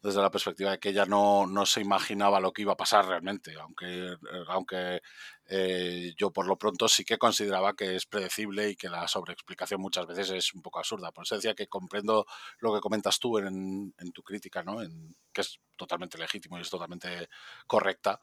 Desde 0.02 0.20
la 0.20 0.30
perspectiva 0.30 0.72
de 0.72 0.78
que 0.78 0.90
ella 0.90 1.06
no, 1.06 1.46
no 1.46 1.64
se 1.64 1.80
imaginaba 1.80 2.40
lo 2.40 2.52
que 2.52 2.62
iba 2.62 2.72
a 2.72 2.76
pasar 2.76 3.06
realmente, 3.06 3.54
aunque, 3.58 4.12
eh, 4.12 4.16
aunque 4.48 5.00
eh, 5.46 6.14
yo 6.16 6.30
por 6.30 6.46
lo 6.46 6.56
pronto 6.56 6.88
sí 6.88 7.04
que 7.04 7.18
consideraba 7.18 7.74
que 7.74 7.96
es 7.96 8.06
predecible 8.06 8.70
y 8.70 8.76
que 8.76 8.88
la 8.88 9.06
sobreexplicación 9.08 9.80
muchas 9.80 10.06
veces 10.06 10.30
es 10.30 10.54
un 10.54 10.62
poco 10.62 10.78
absurda. 10.78 11.12
Por 11.12 11.24
eso 11.24 11.36
decía 11.36 11.54
que 11.54 11.68
comprendo 11.68 12.26
lo 12.58 12.74
que 12.74 12.80
comentas 12.80 13.18
tú 13.18 13.38
en, 13.38 13.94
en 13.98 14.12
tu 14.12 14.22
crítica, 14.22 14.62
¿no? 14.62 14.82
En, 14.82 15.14
que 15.32 15.40
es 15.40 15.58
totalmente 15.76 16.18
legítimo 16.18 16.58
y 16.58 16.62
es 16.62 16.70
totalmente 16.70 17.28
correcta, 17.66 18.20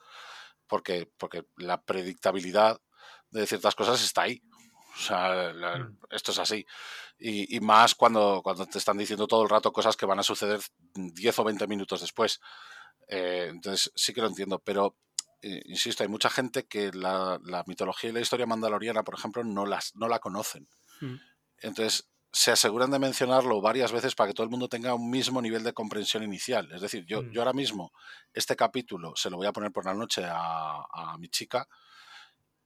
porque, 0.70 1.12
porque 1.18 1.44
la 1.58 1.82
predictabilidad 1.82 2.80
de 3.32 3.46
ciertas 3.46 3.76
cosas 3.76 4.02
está 4.02 4.22
ahí. 4.22 4.42
O 4.96 5.02
sea, 5.02 5.52
la- 5.54 5.80
Mm. 5.80 5.98
esto 6.12 6.32
es 6.32 6.40
así. 6.40 6.66
Y, 7.18 7.56
y 7.56 7.60
más 7.60 7.96
cuando, 7.96 8.42
cuando 8.44 8.66
te 8.66 8.78
están 8.78 8.98
diciendo 8.98 9.28
todo 9.28 9.44
el 9.44 9.50
rato 9.50 9.74
cosas 9.74 9.98
que 9.98 10.06
van 10.06 10.20
a 10.20 10.24
suceder 10.24 10.62
10 10.94 11.40
o 11.40 11.44
20 11.44 11.68
minutos 11.68 12.00
después. 12.02 12.40
Eh, 13.08 13.48
entonces 13.50 13.92
sí 13.96 14.14
que 14.14 14.22
lo 14.22 14.28
entiendo, 14.28 14.60
pero 14.60 14.96
eh, 15.42 15.62
insisto, 15.66 16.04
hay 16.04 16.10
mucha 16.10 16.30
gente 16.30 16.68
que 16.68 16.92
la, 16.94 17.40
la 17.44 17.64
mitología 17.66 18.10
y 18.10 18.14
la 18.14 18.20
historia 18.22 18.46
mandaloriana, 18.46 19.04
por 19.04 19.16
ejemplo, 19.18 19.44
no, 19.44 19.66
las, 19.66 19.96
no 19.96 20.08
la 20.08 20.20
conocen. 20.20 20.68
Mm. 21.02 21.16
Entonces 21.62 22.10
se 22.32 22.52
aseguran 22.52 22.92
de 22.92 23.00
mencionarlo 23.00 23.60
varias 23.62 23.92
veces 23.92 24.14
para 24.16 24.28
que 24.28 24.34
todo 24.34 24.44
el 24.44 24.50
mundo 24.52 24.68
tenga 24.70 24.94
un 24.94 25.10
mismo 25.10 25.42
nivel 25.42 25.64
de 25.64 25.74
comprensión 25.74 26.24
inicial. 26.24 26.72
Es 26.72 26.82
decir, 26.82 27.06
yo, 27.06 27.24
Mm. 27.24 27.32
yo 27.32 27.42
ahora 27.42 27.54
mismo 27.54 27.92
este 28.34 28.56
capítulo 28.56 29.14
se 29.16 29.30
lo 29.30 29.38
voy 29.38 29.48
a 29.48 29.52
poner 29.54 29.72
por 29.72 29.86
la 29.86 29.94
noche 29.96 30.24
a, 30.26 30.84
a 30.94 31.18
mi 31.18 31.28
chica 31.30 31.68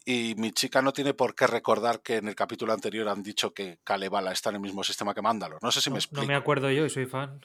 y 0.06 0.36
mi 0.38 0.52
chica 0.52 0.82
no 0.82 0.92
tiene 0.92 1.14
por 1.14 1.34
qué 1.34 1.48
recordar 1.48 2.02
que 2.02 2.18
en 2.18 2.28
el 2.28 2.36
capítulo 2.36 2.74
anterior 2.74 3.08
han 3.08 3.24
dicho 3.24 3.54
que 3.54 3.80
Kalevala 3.86 4.34
está 4.34 4.50
en 4.50 4.56
el 4.56 4.62
mismo 4.62 4.84
sistema 4.84 5.14
que 5.14 5.22
Mandalor. 5.22 5.60
No 5.64 5.72
sé 5.72 5.80
si 5.80 5.90
me 5.90 5.98
explico. 5.98 6.24
no 6.24 6.28
me 6.28 6.36
acuerdo 6.36 6.70
yo 6.70 6.86
y 6.86 6.90
soy 6.90 7.06
fan. 7.06 7.40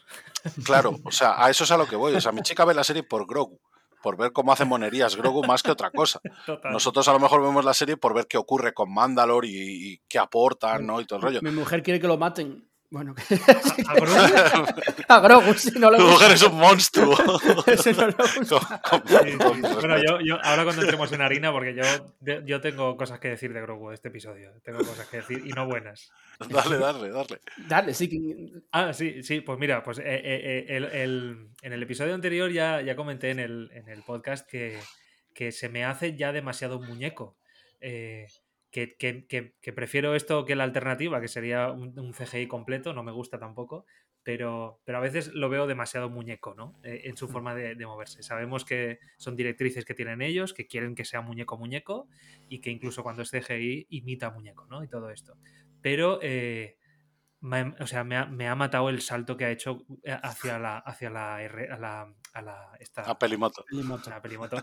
Claro, 0.64 0.96
o 1.04 1.12
sea, 1.12 1.36
a 1.44 1.50
eso 1.50 1.62
es 1.62 1.70
a 1.70 1.76
lo 1.76 1.86
que 1.86 1.94
voy. 1.94 2.14
O 2.16 2.20
sea, 2.20 2.32
mi 2.32 2.42
chica 2.42 2.64
ve 2.64 2.74
la 2.74 2.82
serie 2.82 3.04
por 3.04 3.28
Grogu, 3.28 3.60
por 4.02 4.16
ver 4.16 4.32
cómo 4.32 4.52
hace 4.52 4.64
monerías 4.64 5.16
Grogu 5.16 5.44
más 5.44 5.62
que 5.62 5.70
otra 5.70 5.90
cosa. 5.90 6.20
Total. 6.46 6.72
Nosotros 6.72 7.06
a 7.08 7.12
lo 7.12 7.20
mejor 7.20 7.42
vemos 7.42 7.64
la 7.64 7.74
serie 7.74 7.96
por 7.96 8.14
ver 8.14 8.26
qué 8.26 8.38
ocurre 8.38 8.72
con 8.74 8.92
Mandalor 8.92 9.44
y, 9.44 9.50
y 9.92 10.00
qué 10.08 10.18
aportan, 10.18 10.86
¿no? 10.86 11.00
Y 11.00 11.06
todo 11.06 11.18
el 11.18 11.22
rollo. 11.22 11.40
Mi 11.42 11.50
mujer 11.50 11.82
quiere 11.82 12.00
que 12.00 12.08
lo 12.08 12.18
maten. 12.18 12.67
Bueno, 12.90 13.14
A- 13.86 13.92
a 13.92 13.94
Grogu, 13.94 14.66
a 15.08 15.20
Grogu, 15.20 15.54
si 15.54 15.78
no 15.78 15.90
le 15.90 15.98
Tu 15.98 16.04
mujer 16.06 16.32
es 16.32 16.42
un 16.42 16.56
monstruo. 16.56 17.14
Ese 17.66 17.92
no 17.92 18.06
le 18.06 18.14
gusta. 18.14 18.80
Con- 18.90 19.00
con- 19.00 19.08
sí, 19.08 19.30
sí. 19.32 19.36
con 19.38 19.60
Bueno, 19.60 19.96
yo, 19.98 20.20
yo 20.24 20.38
ahora 20.42 20.64
cuando 20.64 20.80
entremos 20.82 21.12
en 21.12 21.20
harina, 21.20 21.52
porque 21.52 21.74
yo, 21.74 21.82
de- 22.20 22.42
yo 22.46 22.62
tengo 22.62 22.96
cosas 22.96 23.18
que 23.20 23.28
decir 23.28 23.52
de 23.52 23.60
Grogu 23.60 23.90
de 23.90 23.94
este 23.96 24.08
episodio. 24.08 24.52
Tengo 24.64 24.78
cosas 24.78 25.06
que 25.08 25.18
decir 25.18 25.42
y 25.44 25.50
no 25.50 25.66
buenas. 25.66 26.10
Dale, 26.48 26.78
dale, 26.78 27.10
dale. 27.10 27.40
Dale, 27.68 27.92
sí. 27.92 28.08
que- 28.08 28.52
Ah, 28.72 28.94
sí, 28.94 29.22
sí, 29.22 29.42
pues 29.42 29.58
mira, 29.58 29.82
pues 29.82 29.98
eh, 29.98 30.02
eh, 30.06 30.22
eh, 30.24 30.66
el- 30.76 30.84
el- 30.86 31.48
en 31.60 31.72
el 31.74 31.82
episodio 31.82 32.14
anterior 32.14 32.50
ya, 32.50 32.80
ya 32.80 32.96
comenté 32.96 33.30
en 33.30 33.40
el, 33.40 33.70
en 33.74 33.88
el 33.88 34.02
podcast 34.02 34.48
que, 34.48 34.78
que 35.34 35.52
se 35.52 35.68
me 35.68 35.84
hace 35.84 36.16
ya 36.16 36.32
demasiado 36.32 36.80
muñeco. 36.80 37.36
Eh, 37.82 38.26
que, 38.86 38.96
que- 38.96 39.26
que- 39.26 39.54
que 39.60 39.72
prefiero 39.72 40.14
esto 40.14 40.44
que 40.44 40.54
la 40.56 40.64
alternativa, 40.64 41.20
que 41.20 41.28
sería 41.28 41.70
un, 41.70 41.98
un 41.98 42.12
CGI 42.12 42.46
completo, 42.46 42.92
no 42.92 43.02
me 43.02 43.12
gusta 43.12 43.38
tampoco. 43.38 43.86
pero, 44.22 44.80
pero 44.84 44.98
a 44.98 45.00
veces 45.00 45.32
lo 45.32 45.48
veo 45.48 45.66
demasiado 45.66 46.10
muñeco, 46.10 46.54
¿no? 46.54 46.78
Eh, 46.82 47.02
en 47.04 47.16
su 47.16 47.28
forma 47.28 47.54
de, 47.54 47.74
moverse. 47.86 48.22
Sabemos 48.22 48.66
que 48.66 48.98
son 49.16 49.36
directrices 49.36 49.86
que 49.86 49.94
tienen 49.94 50.20
ellos, 50.20 50.52
que 50.52 50.66
quieren 50.66 50.94
que 50.94 51.06
sea 51.06 51.22
muñeco 51.22 51.56
muñeco 51.56 52.08
y 52.48 52.60
que 52.60 52.70
incluso 52.70 53.02
cuando 53.02 53.22
es 53.22 53.30
CGI 53.30 53.86
imita 53.88 54.30
muñeco, 54.30 54.66
¿no? 54.66 54.84
Y 54.84 54.88
todo 54.88 55.08
esto. 55.08 55.38
Pero, 55.80 56.18
eh, 56.20 56.76
me, 57.40 57.74
o 57.80 57.86
sea, 57.86 58.04
me 58.04 58.16
ha, 58.48 58.54
matado 58.54 58.90
el 58.90 59.00
salto 59.00 59.36
que 59.38 59.46
ha 59.46 59.50
hecho 59.50 59.86
eh, 60.04 60.18
hacia 60.22 60.58
la, 60.58 60.78
hacia 60.78 61.08
la, 61.08 61.42
R, 61.42 61.70
a 61.70 61.78
la, 61.78 62.12
a 62.34 62.42
la 62.42 62.72
esta, 62.80 63.02
a 63.02 63.18
Pelimoto. 63.18 63.64
A 64.12 64.20
Pelimoto. 64.20 64.62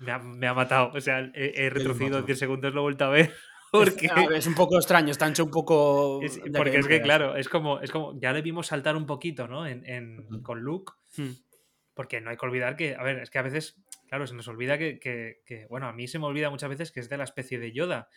Me 0.00 0.10
ha, 0.10 0.18
me 0.18 0.48
ha, 0.48 0.54
matado. 0.54 0.90
O 0.92 1.00
sea, 1.00 1.20
he, 1.34 1.70
retrocedido 1.70 2.22
10 2.22 2.38
segundos, 2.38 2.74
lo 2.74 2.80
he 2.80 2.82
vuelto 2.82 3.04
a 3.04 3.10
ver. 3.10 3.32
Porque... 3.78 4.08
Es, 4.34 4.46
un 4.46 4.54
poco 4.54 4.76
extraño, 4.76 5.10
está 5.10 5.28
hecho 5.28 5.44
un 5.44 5.50
poco. 5.50 6.20
porque 6.54 6.78
es 6.78 6.86
que, 6.86 7.02
claro, 7.02 7.36
es 7.36 7.48
como, 7.48 7.80
es 7.80 7.90
como. 7.90 8.18
Ya 8.20 8.32
le 8.32 8.42
vimos 8.42 8.68
saltar 8.68 8.96
un 8.96 9.06
poquito, 9.06 9.48
¿no? 9.48 9.66
En, 9.66 9.84
en 9.86 10.42
con 10.42 10.60
Luke. 10.60 10.92
Hmm. 11.16 11.32
Porque 11.94 12.20
no 12.20 12.30
hay 12.30 12.36
que 12.36 12.46
olvidar 12.46 12.76
que. 12.76 12.94
A 12.94 13.02
ver, 13.02 13.18
es 13.18 13.30
que 13.30 13.38
a 13.38 13.42
veces. 13.42 13.76
Claro, 14.08 14.26
se 14.26 14.34
nos 14.34 14.46
olvida 14.46 14.78
que, 14.78 15.00
que, 15.00 15.66
Bueno, 15.68 15.88
a 15.88 15.92
mí 15.92 16.06
se 16.06 16.18
me 16.18 16.26
olvida 16.26 16.50
muchas 16.50 16.68
veces 16.68 16.92
que 16.92 17.00
es 17.00 17.08
de 17.08 17.16
la 17.16 17.24
especie 17.24 17.58
de 17.58 17.72
Yoda. 17.72 18.08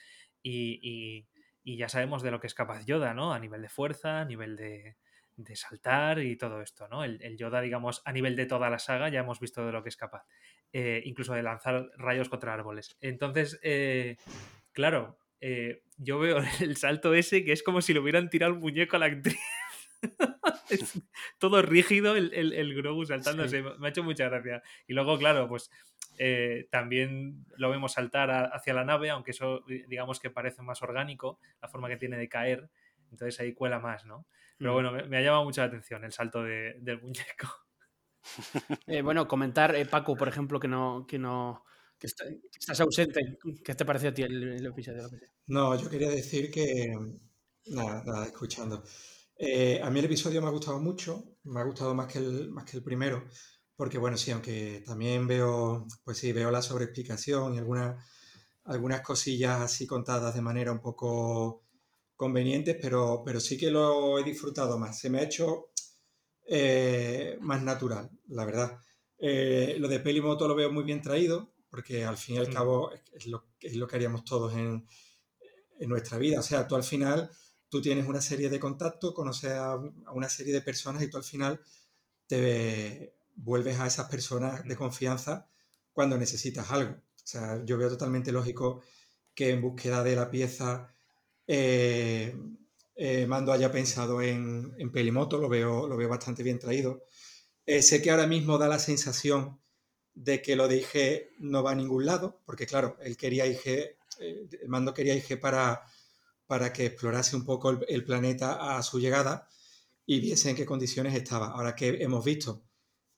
Y, 0.43 0.79
y, 0.83 1.27
y 1.63 1.77
ya 1.77 1.89
sabemos 1.89 2.21
de 2.21 2.29
lo 2.29 2.39
que 2.39 2.47
es 2.47 2.53
capaz 2.53 2.85
Yoda, 2.85 3.13
¿no? 3.13 3.33
A 3.33 3.39
nivel 3.39 3.61
de 3.61 3.69
fuerza, 3.69 4.21
a 4.21 4.25
nivel 4.25 4.55
de, 4.55 4.97
de 5.37 5.55
saltar 5.55 6.19
y 6.19 6.35
todo 6.35 6.61
esto, 6.61 6.87
¿no? 6.87 7.03
El, 7.03 7.19
el, 7.23 7.37
Yoda, 7.37 7.61
digamos, 7.61 8.01
a 8.05 8.11
nivel 8.11 8.35
de 8.35 8.45
toda 8.45 8.69
la 8.69 8.79
saga, 8.79 9.09
ya 9.09 9.21
hemos 9.21 9.39
visto 9.39 9.65
de 9.65 9.71
lo 9.71 9.81
que 9.81 9.89
es 9.89 9.97
capaz. 9.97 10.25
Eh, 10.73 11.01
incluso 11.05 11.33
de 11.33 11.43
lanzar 11.43 11.89
rayos 11.97 12.29
contra 12.29 12.53
árboles. 12.53 12.97
Entonces, 13.01 13.59
eh, 13.63 14.17
claro, 14.73 15.17
eh, 15.41 15.83
yo 15.97 16.19
veo 16.19 16.37
el 16.61 16.77
salto 16.77 17.13
ese 17.13 17.43
que 17.43 17.51
es 17.51 17.63
como 17.63 17.81
si 17.81 17.93
le 17.93 17.99
hubieran 17.99 18.29
tirado 18.29 18.53
el 18.53 18.59
muñeco 18.59 18.95
a 18.95 18.99
la 18.99 19.05
actriz. 19.07 19.39
es 20.69 21.01
todo 21.39 21.61
rígido 21.61 22.15
el, 22.15 22.33
el, 22.33 22.53
el 22.53 22.75
Grogu 22.75 23.05
saltándose. 23.05 23.61
Me 23.61 23.87
ha 23.87 23.89
hecho 23.89 24.03
mucha 24.03 24.29
gracia. 24.29 24.61
Y 24.87 24.93
luego, 24.93 25.17
claro, 25.17 25.47
pues 25.47 25.71
eh, 26.17 26.67
también 26.71 27.45
lo 27.57 27.69
vemos 27.69 27.93
saltar 27.93 28.31
hacia 28.53 28.73
la 28.73 28.83
nave, 28.83 29.09
aunque 29.09 29.31
eso 29.31 29.63
digamos 29.67 30.19
que 30.19 30.29
parece 30.29 30.61
más 30.61 30.81
orgánico, 30.81 31.39
la 31.61 31.67
forma 31.67 31.87
que 31.87 31.97
tiene 31.97 32.17
de 32.17 32.29
caer. 32.29 32.69
Entonces 33.11 33.39
ahí 33.39 33.53
cuela 33.53 33.79
más, 33.79 34.05
¿no? 34.05 34.25
Pero 34.57 34.71
mm. 34.71 34.73
bueno, 34.73 34.91
me, 35.07 35.17
ha 35.17 35.21
llamado 35.21 35.43
mucho 35.43 35.61
la 35.61 35.67
atención 35.67 36.03
el 36.03 36.11
salto 36.11 36.43
del 36.43 37.01
muñeco. 37.01 37.47
Eh, 38.87 39.01
bueno, 39.01 39.25
comentar, 39.25 39.73
Paco, 39.89 40.17
por 40.17 40.27
ejemplo, 40.27 40.59
que 40.59 40.67
no, 40.67 41.05
que 41.07 41.17
no, 41.17 41.63
que, 41.99 42.07
estás 42.07 42.79
ausente. 42.81 43.37
¿Qué 43.63 43.75
te 43.75 43.85
parece 43.85 44.07
a 44.09 44.13
ti 44.13 44.23
el, 44.23 44.65
episodio? 44.65 45.09
No, 45.47 45.75
yo 45.79 45.89
quería 45.89 46.09
decir 46.09 46.51
que. 46.51 46.93
Nada, 47.67 48.03
nada, 48.05 48.25
escuchando. 48.25 48.83
Eh, 49.37 49.79
a 49.83 49.89
mí 49.89 49.99
el 49.99 50.05
episodio 50.05 50.41
me 50.41 50.47
ha 50.47 50.51
gustado 50.51 50.79
mucho, 50.79 51.37
me 51.43 51.59
ha 51.59 51.63
gustado 51.63 51.93
más 51.93 52.11
que 52.11 52.19
el, 52.19 52.49
más 52.49 52.65
que 52.65 52.77
el 52.77 52.83
primero, 52.83 53.25
porque 53.75 53.97
bueno, 53.97 54.17
sí, 54.17 54.31
aunque 54.31 54.83
también 54.85 55.27
veo, 55.27 55.85
pues 56.03 56.17
sí, 56.17 56.31
veo 56.31 56.49
la 56.49 56.61
sobreexplicación 56.61 57.53
y 57.53 57.59
algunas, 57.59 58.03
algunas 58.63 59.01
cosillas 59.01 59.61
así 59.61 59.85
contadas 59.85 60.33
de 60.33 60.41
manera 60.41 60.71
un 60.71 60.81
poco 60.81 61.65
convenientes, 62.15 62.77
pero, 62.81 63.21
pero 63.23 63.39
sí 63.39 63.57
que 63.57 63.69
lo 63.69 64.17
he 64.17 64.23
disfrutado 64.23 64.79
más. 64.79 64.99
Se 64.99 65.09
me 65.09 65.19
ha 65.19 65.23
hecho 65.23 65.69
eh, 66.47 67.37
más 67.41 67.61
natural, 67.61 68.09
la 68.29 68.45
verdad. 68.45 68.79
Eh, 69.19 69.75
lo 69.79 69.87
de 69.87 69.99
Pelimoto 69.99 70.47
lo 70.47 70.55
veo 70.55 70.71
muy 70.71 70.83
bien 70.83 71.01
traído, 71.01 71.53
porque 71.69 72.05
al 72.05 72.17
fin 72.17 72.35
y 72.35 72.39
al 72.39 72.49
cabo 72.49 72.91
es 73.13 73.27
lo, 73.27 73.45
es 73.59 73.75
lo 73.75 73.87
que 73.87 73.95
haríamos 73.95 74.23
todos 74.23 74.53
en, 74.53 74.87
en, 75.79 75.89
nuestra 75.89 76.17
vida. 76.17 76.39
O 76.39 76.43
sea, 76.43 76.67
tú 76.67 76.75
al 76.75 76.83
final, 76.83 77.29
tú 77.69 77.81
tienes 77.81 78.07
una 78.07 78.21
serie 78.21 78.49
de 78.49 78.59
contactos, 78.59 79.13
conoces 79.13 79.51
a, 79.51 79.75
una 80.13 80.29
serie 80.29 80.53
de 80.53 80.61
personas 80.61 81.03
y 81.03 81.09
tú 81.09 81.17
al 81.17 81.23
final 81.23 81.61
te 82.27 83.15
vuelves 83.35 83.79
a 83.79 83.87
esas 83.87 84.09
personas 84.09 84.63
de 84.63 84.75
mm. 84.75 84.77
confianza 84.77 85.47
cuando 85.91 86.17
necesitas 86.17 86.71
algo. 86.71 86.93
O 86.93 87.27
sea, 87.27 87.63
yo 87.65 87.77
veo 87.77 87.89
totalmente 87.89 88.31
lógico 88.31 88.81
que 89.35 89.51
en 89.51 89.61
búsqueda 89.61 90.03
de 90.03 90.15
la 90.15 90.31
pieza 90.31 90.93
eh, 91.45 92.35
eh, 92.95 93.27
Mando 93.27 93.53
haya 93.53 93.71
pensado 93.71 94.21
en, 94.21 94.73
en, 94.77 94.91
Pelimoto, 94.91 95.37
lo 95.37 95.47
veo, 95.47 95.87
lo 95.87 95.95
veo 95.95 96.09
bastante 96.09 96.41
bien 96.43 96.57
traído. 96.57 97.03
Eh, 97.65 97.83
sé 97.83 98.01
que 98.01 98.09
ahora 98.11 98.27
mismo 98.27 98.57
da 98.57 98.67
la 98.67 98.79
sensación 98.79 99.59
de 100.17 100.41
que 100.41 100.55
lo 100.55 100.67
de 100.67 100.77
IG 100.77 101.35
no 101.39 101.61
va 101.61 101.71
a 101.71 101.75
ningún 101.75 102.05
lado, 102.05 102.41
porque 102.43 102.65
claro, 102.65 102.97
él 103.01 103.15
quería 103.15 103.45
IG, 103.45 103.67
eh, 104.19 104.47
el 104.61 104.67
mando 104.67 104.91
quería 104.91 105.13
IG 105.13 105.39
para, 105.39 105.83
para 106.47 106.73
que 106.73 106.87
explorase 106.87 107.35
un 107.35 107.45
poco 107.45 107.79
el, 107.87 108.03
planeta 108.03 108.77
a 108.77 108.81
su 108.81 108.99
llegada 108.99 109.47
y 110.07 110.19
viese 110.19 110.49
en 110.49 110.55
qué 110.55 110.65
condiciones 110.65 111.13
estaba. 111.13 111.49
Ahora 111.49 111.75
que 111.75 112.01
hemos 112.01 112.25
visto 112.25 112.63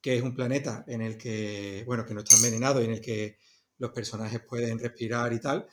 que 0.02 0.18
es 0.18 0.22
un 0.22 0.36
planeta 0.36 0.84
en 0.88 1.02
el 1.02 1.18
que, 1.18 1.84
bueno, 1.86 2.06
que 2.06 2.14
no 2.14 2.20
está 2.20 2.36
envenenado 2.36 2.82
y 2.82 2.86
en 2.86 2.92
el 2.92 3.02
que 3.02 3.38
los 3.78 3.92
personajes 3.92 4.42
pueden 4.42 4.78
respirar 4.78 5.32
y 5.32 5.40
tal, 5.40 5.68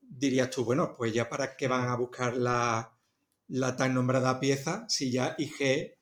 dirías 0.00 0.50
tú, 0.50 0.64
bueno, 0.64 0.94
pues 0.96 1.14
ya 1.14 1.30
para 1.30 1.56
qué 1.56 1.66
van 1.66 1.88
a 1.88 1.96
buscar 1.96 2.36
la, 2.36 2.94
la 3.48 3.74
tan 3.74 3.94
nombrada 3.94 4.38
pieza 4.38 4.84
si 4.88 5.10
ya 5.10 5.34
IG 5.38 5.97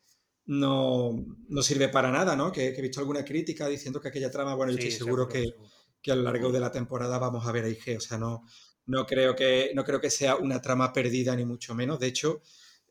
no, 0.46 1.24
no, 1.48 1.62
sirve 1.62 1.88
para 1.88 2.10
nada, 2.10 2.36
¿no? 2.36 2.52
Que, 2.52 2.68
he 2.68 2.82
visto 2.82 3.00
alguna 3.00 3.24
crítica 3.24 3.66
diciendo 3.66 4.00
que 4.00 4.08
aquella 4.08 4.30
trama, 4.30 4.54
bueno, 4.54 4.72
yo 4.72 4.78
estoy 4.78 4.92
seguro, 4.92 5.28
que, 5.28 5.54
que, 6.00 6.12
a 6.12 6.16
lo 6.16 6.22
largo 6.22 6.52
de 6.52 6.60
la 6.60 6.70
temporada 6.70 7.18
vamos 7.18 7.46
a 7.46 7.52
ver 7.52 7.64
a 7.64 7.68
IG, 7.68 7.96
o 7.96 8.00
sea, 8.00 8.18
no, 8.18 8.44
no, 8.86 9.06
creo 9.06 9.34
que, 9.34 9.72
no 9.74 9.84
creo 9.84 10.00
que 10.00 10.10
sea 10.10 10.36
una 10.36 10.62
trama 10.62 10.92
perdida 10.92 11.34
ni 11.34 11.44
mucho 11.44 11.74
menos, 11.74 11.98
de 11.98 12.06
hecho, 12.06 12.42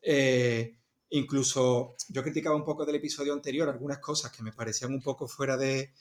eh, 0.02 0.76
incluso 1.10 1.94
yo 2.08 2.22
criticaba 2.22 2.56
un 2.56 2.64
poco 2.64 2.84
del 2.84 2.96
episodio 2.96 3.32
anterior 3.32 3.68
algunas 3.68 3.98
cosas 3.98 4.30
que 4.30 4.42
me 4.42 4.52
parecían 4.52 4.92
un 4.92 5.00
poco 5.00 5.26
fuera 5.26 5.56
de, 5.56 5.92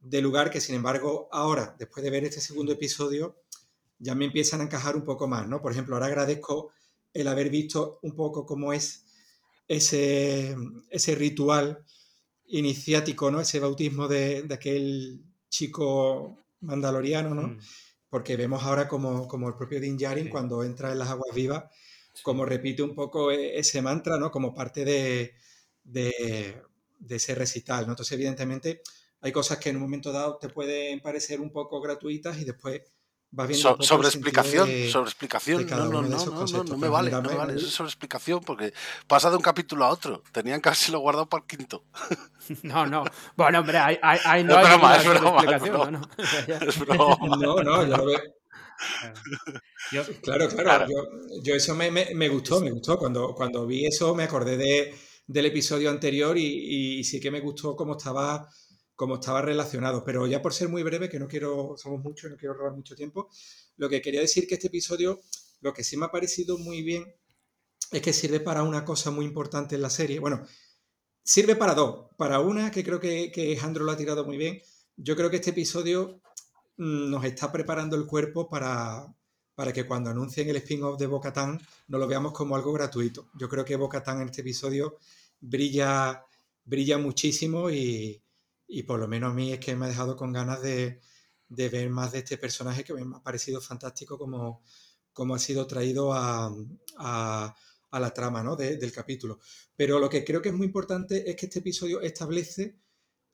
de 0.00 0.22
lugar, 0.22 0.50
que 0.50 0.60
sin 0.60 0.76
embargo 0.76 1.28
ahora, 1.30 1.74
después 1.78 2.02
de 2.04 2.10
ver 2.10 2.24
este 2.24 2.40
segundo 2.40 2.72
episodio, 2.72 3.36
ya 3.98 4.14
me 4.14 4.26
empiezan 4.26 4.60
a 4.60 4.64
encajar 4.64 4.96
un 4.96 5.04
poco 5.04 5.26
más, 5.26 5.48
¿no? 5.48 5.60
Por 5.60 5.72
ejemplo, 5.72 5.96
ahora 5.96 6.06
agradezco 6.06 6.70
el 7.12 7.28
haber 7.28 7.50
visto 7.50 7.98
un 8.02 8.14
poco 8.14 8.44
cómo 8.44 8.72
es 8.72 9.05
ese, 9.68 10.56
ese 10.90 11.14
ritual 11.14 11.84
iniciático, 12.46 13.30
¿no? 13.30 13.40
Ese 13.40 13.60
bautismo 13.60 14.08
de, 14.08 14.46
aquel 14.50 15.24
chico 15.48 16.44
mandaloriano, 16.60 17.34
¿no? 17.34 17.48
Mm. 17.48 17.58
Porque 18.08 18.36
vemos 18.36 18.62
ahora 18.62 18.88
como, 18.88 19.26
como 19.26 19.48
el 19.48 19.56
propio 19.56 19.80
Din 19.80 19.96
Djarin, 19.96 20.28
cuando 20.28 20.62
entra 20.62 20.92
en 20.92 20.98
las 20.98 21.08
aguas 21.10 21.34
vivas, 21.34 21.64
como 22.22 22.44
repite 22.44 22.82
un 22.82 22.94
poco 22.94 23.30
e, 23.30 23.58
ese 23.58 23.82
mantra, 23.82 24.18
¿no? 24.18 24.30
Como 24.30 24.54
parte 24.54 24.84
de, 24.84 25.34
de, 25.82 26.62
de, 26.98 27.16
ese 27.16 27.34
recital, 27.34 27.86
¿no? 27.86 27.92
Entonces, 27.92 28.12
evidentemente, 28.12 28.82
hay 29.20 29.32
cosas 29.32 29.58
que 29.58 29.70
en 29.70 29.76
un 29.76 29.82
momento 29.82 30.12
dado 30.12 30.38
te 30.38 30.48
pueden 30.48 31.00
parecer 31.00 31.40
un 31.40 31.50
poco 31.50 31.80
gratuitas 31.80 32.38
y 32.38 32.44
después 32.44 32.82
sobre 33.52 34.08
explicación, 34.08 34.68
sobre 34.90 35.08
explicación. 35.08 35.66
No, 35.66 35.86
no, 35.86 36.02
no, 36.02 36.46
no, 36.46 36.64
no, 36.64 36.76
me 36.76 36.88
vale, 36.88 37.10
no 37.10 37.22
me 37.22 37.34
vale. 37.34 37.54
Eso 37.54 37.66
es 37.66 37.72
sobre 37.72 37.88
explicación 37.88 38.40
porque 38.44 38.72
pasa 39.06 39.30
de 39.30 39.36
un 39.36 39.42
capítulo 39.42 39.84
a 39.84 39.90
otro. 39.90 40.22
Tenían 40.32 40.60
que 40.60 40.68
haberse 40.68 40.92
lo 40.92 41.00
guardado 41.00 41.28
para 41.28 41.42
el 41.42 41.46
quinto. 41.46 41.84
No, 42.62 42.86
no. 42.86 43.02
Bueno, 43.36 43.58
hombre, 43.58 43.76
hay, 43.76 43.98
hay, 44.00 44.44
no 44.44 44.56
hay 44.56 44.64
broma, 44.64 44.96
es 44.96 45.04
broma, 45.04 45.42
explicación. 45.42 46.00
No, 46.96 47.16
no, 47.26 47.62
no, 47.64 47.84
yo 47.84 47.96
lo 47.96 48.06
veo. 48.06 48.20
claro, 50.22 50.48
claro, 50.48 50.86
Yo, 50.88 51.42
yo, 51.42 51.54
eso 51.56 51.74
me, 51.74 51.90
me, 51.90 52.14
me, 52.14 52.28
gustó, 52.28 52.60
me 52.60 52.70
gustó. 52.70 52.98
Cuando, 52.98 53.34
cuando 53.34 53.66
vi 53.66 53.84
eso 53.84 54.14
me 54.14 54.22
acordé 54.22 54.56
de, 54.56 54.94
del 55.26 55.46
episodio 55.46 55.90
anterior 55.90 56.38
y, 56.38 57.00
y 57.00 57.02
sí 57.02 57.18
que 57.18 57.32
me 57.32 57.40
gustó 57.40 57.74
cómo 57.74 57.96
estaba 57.96 58.48
como 58.96 59.16
estaba 59.16 59.42
relacionado. 59.42 60.02
Pero 60.04 60.26
ya 60.26 60.42
por 60.42 60.52
ser 60.52 60.68
muy 60.68 60.82
breve, 60.82 61.08
que 61.08 61.20
no 61.20 61.28
quiero, 61.28 61.76
somos 61.76 62.02
muchos, 62.02 62.30
no 62.30 62.36
quiero 62.36 62.54
robar 62.54 62.72
mucho 62.72 62.96
tiempo, 62.96 63.28
lo 63.76 63.88
que 63.88 64.02
quería 64.02 64.20
decir 64.20 64.48
que 64.48 64.54
este 64.54 64.66
episodio, 64.68 65.20
lo 65.60 65.72
que 65.72 65.84
sí 65.84 65.96
me 65.96 66.06
ha 66.06 66.10
parecido 66.10 66.58
muy 66.58 66.82
bien 66.82 67.14
es 67.92 68.02
que 68.02 68.12
sirve 68.12 68.40
para 68.40 68.62
una 68.62 68.84
cosa 68.84 69.10
muy 69.10 69.26
importante 69.26 69.76
en 69.76 69.82
la 69.82 69.90
serie. 69.90 70.18
Bueno, 70.18 70.44
sirve 71.22 71.54
para 71.54 71.74
dos. 71.74 72.08
Para 72.16 72.40
una, 72.40 72.70
que 72.70 72.82
creo 72.82 72.98
que, 72.98 73.30
que 73.30 73.56
lo 73.74 73.92
ha 73.92 73.96
tirado 73.96 74.24
muy 74.24 74.38
bien. 74.38 74.60
Yo 74.96 75.14
creo 75.14 75.30
que 75.30 75.36
este 75.36 75.50
episodio 75.50 76.20
mm, 76.78 77.10
nos 77.10 77.24
está 77.24 77.52
preparando 77.52 77.96
el 77.96 78.06
cuerpo 78.06 78.48
para, 78.48 79.14
para 79.54 79.72
que 79.72 79.86
cuando 79.86 80.10
anuncien 80.10 80.48
el 80.48 80.56
spin-off 80.56 80.98
de 80.98 81.06
Bocatán 81.06 81.60
no 81.88 81.98
lo 81.98 82.08
veamos 82.08 82.32
como 82.32 82.56
algo 82.56 82.72
gratuito. 82.72 83.28
Yo 83.34 83.48
creo 83.48 83.64
que 83.64 83.76
Bocatán 83.76 84.22
en 84.22 84.28
este 84.28 84.40
episodio 84.40 84.96
brilla, 85.40 86.24
brilla 86.64 86.98
muchísimo 86.98 87.70
y, 87.70 88.22
y 88.68 88.82
por 88.82 88.98
lo 88.98 89.08
menos 89.08 89.32
a 89.32 89.34
mí 89.34 89.52
es 89.52 89.60
que 89.60 89.76
me 89.76 89.86
ha 89.86 89.88
dejado 89.88 90.16
con 90.16 90.32
ganas 90.32 90.62
de, 90.62 91.00
ver 91.48 91.90
más 91.90 92.12
de 92.12 92.18
este 92.18 92.38
personaje 92.38 92.84
que 92.84 92.94
me 92.94 93.16
ha 93.16 93.22
parecido 93.22 93.60
fantástico 93.60 94.18
como, 94.18 94.62
como 95.12 95.34
ha 95.34 95.38
sido 95.38 95.66
traído 95.66 96.12
a, 96.12 96.54
la 97.92 98.12
trama 98.12 98.42
¿no? 98.42 98.56
del 98.56 98.92
capítulo. 98.92 99.38
Pero 99.74 99.98
lo 99.98 100.10
que 100.10 100.24
creo 100.24 100.42
que 100.42 100.50
es 100.50 100.54
muy 100.54 100.66
importante 100.66 101.30
es 101.30 101.36
que 101.36 101.46
este 101.46 101.60
episodio 101.60 102.00
establece 102.02 102.76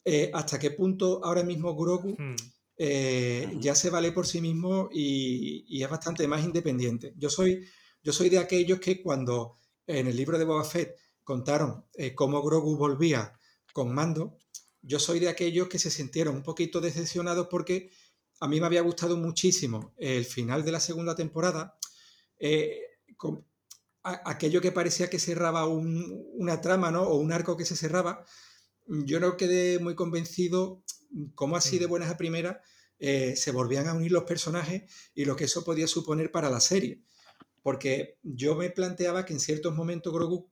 eh, 0.04 0.30
hasta 0.34 0.58
qué 0.58 0.72
punto 0.72 1.24
ahora 1.24 1.44
mismo 1.44 1.76
Grogu 1.76 2.16
hmm. 2.18 2.36
eh, 2.76 3.56
ya 3.60 3.74
se 3.74 3.90
vale 3.90 4.10
por 4.10 4.26
sí 4.26 4.40
mismo 4.40 4.88
y, 4.92 5.82
es 5.82 5.88
bastante 5.88 6.26
más 6.28 6.44
independiente. 6.44 7.14
Yo 7.16 7.30
soy, 7.30 7.66
yo 8.02 8.12
soy 8.12 8.28
de 8.28 8.38
aquellos 8.38 8.80
que 8.80 9.02
cuando 9.02 9.56
en 9.86 10.06
el 10.06 10.16
libro 10.16 10.38
de 10.38 10.44
Boba 10.44 10.64
Fett 10.64 10.96
contaron 11.24 11.86
eh, 11.94 12.14
cómo 12.14 12.42
Grogu 12.42 12.76
volvía 12.76 13.32
con 13.72 13.94
mando, 13.94 14.36
yo 14.82 14.98
soy 14.98 15.20
de 15.20 15.28
aquellos 15.28 15.68
que 15.68 15.78
se 15.78 15.90
sintieron 15.90 16.36
un 16.36 16.42
poquito 16.42 16.80
decepcionados 16.80 17.46
porque 17.48 17.90
a 18.40 18.48
mí 18.48 18.60
me 18.60 18.66
había 18.66 18.82
gustado 18.82 19.16
muchísimo 19.16 19.94
el 19.96 20.24
final 20.24 20.64
de 20.64 20.72
la 20.72 20.80
segunda 20.80 21.14
temporada, 21.14 21.78
eh, 22.38 22.80
con 23.16 23.46
aquello 24.02 24.60
que 24.60 24.72
parecía 24.72 25.08
que 25.08 25.20
cerraba 25.20 25.68
una 25.68 26.60
trama, 26.60 26.90
¿no? 26.90 27.02
O 27.04 27.18
un 27.18 27.32
arco 27.32 27.56
que 27.56 27.64
se 27.64 27.76
cerraba. 27.76 28.24
Yo 28.86 29.20
no 29.20 29.36
quedé 29.36 29.78
muy 29.78 29.94
convencido 29.94 30.82
cómo 31.36 31.56
así 31.56 31.78
de 31.78 31.86
mm. 31.86 31.90
buenas 31.90 32.10
a 32.10 32.16
primeras 32.16 32.56
eh, 32.98 33.36
se 33.36 33.52
volvían 33.52 33.86
a 33.86 33.94
unir 33.94 34.10
los 34.10 34.24
personajes 34.24 34.90
y 35.14 35.24
lo 35.24 35.36
que 35.36 35.44
eso 35.44 35.64
podía 35.64 35.86
suponer 35.86 36.32
para 36.32 36.50
la 36.50 36.58
serie. 36.58 37.02
Porque 37.62 38.18
yo 38.24 38.56
me 38.56 38.70
planteaba 38.70 39.24
que 39.24 39.34
en 39.34 39.40
ciertos 39.40 39.72
momentos 39.72 40.12
Grogu 40.12 40.50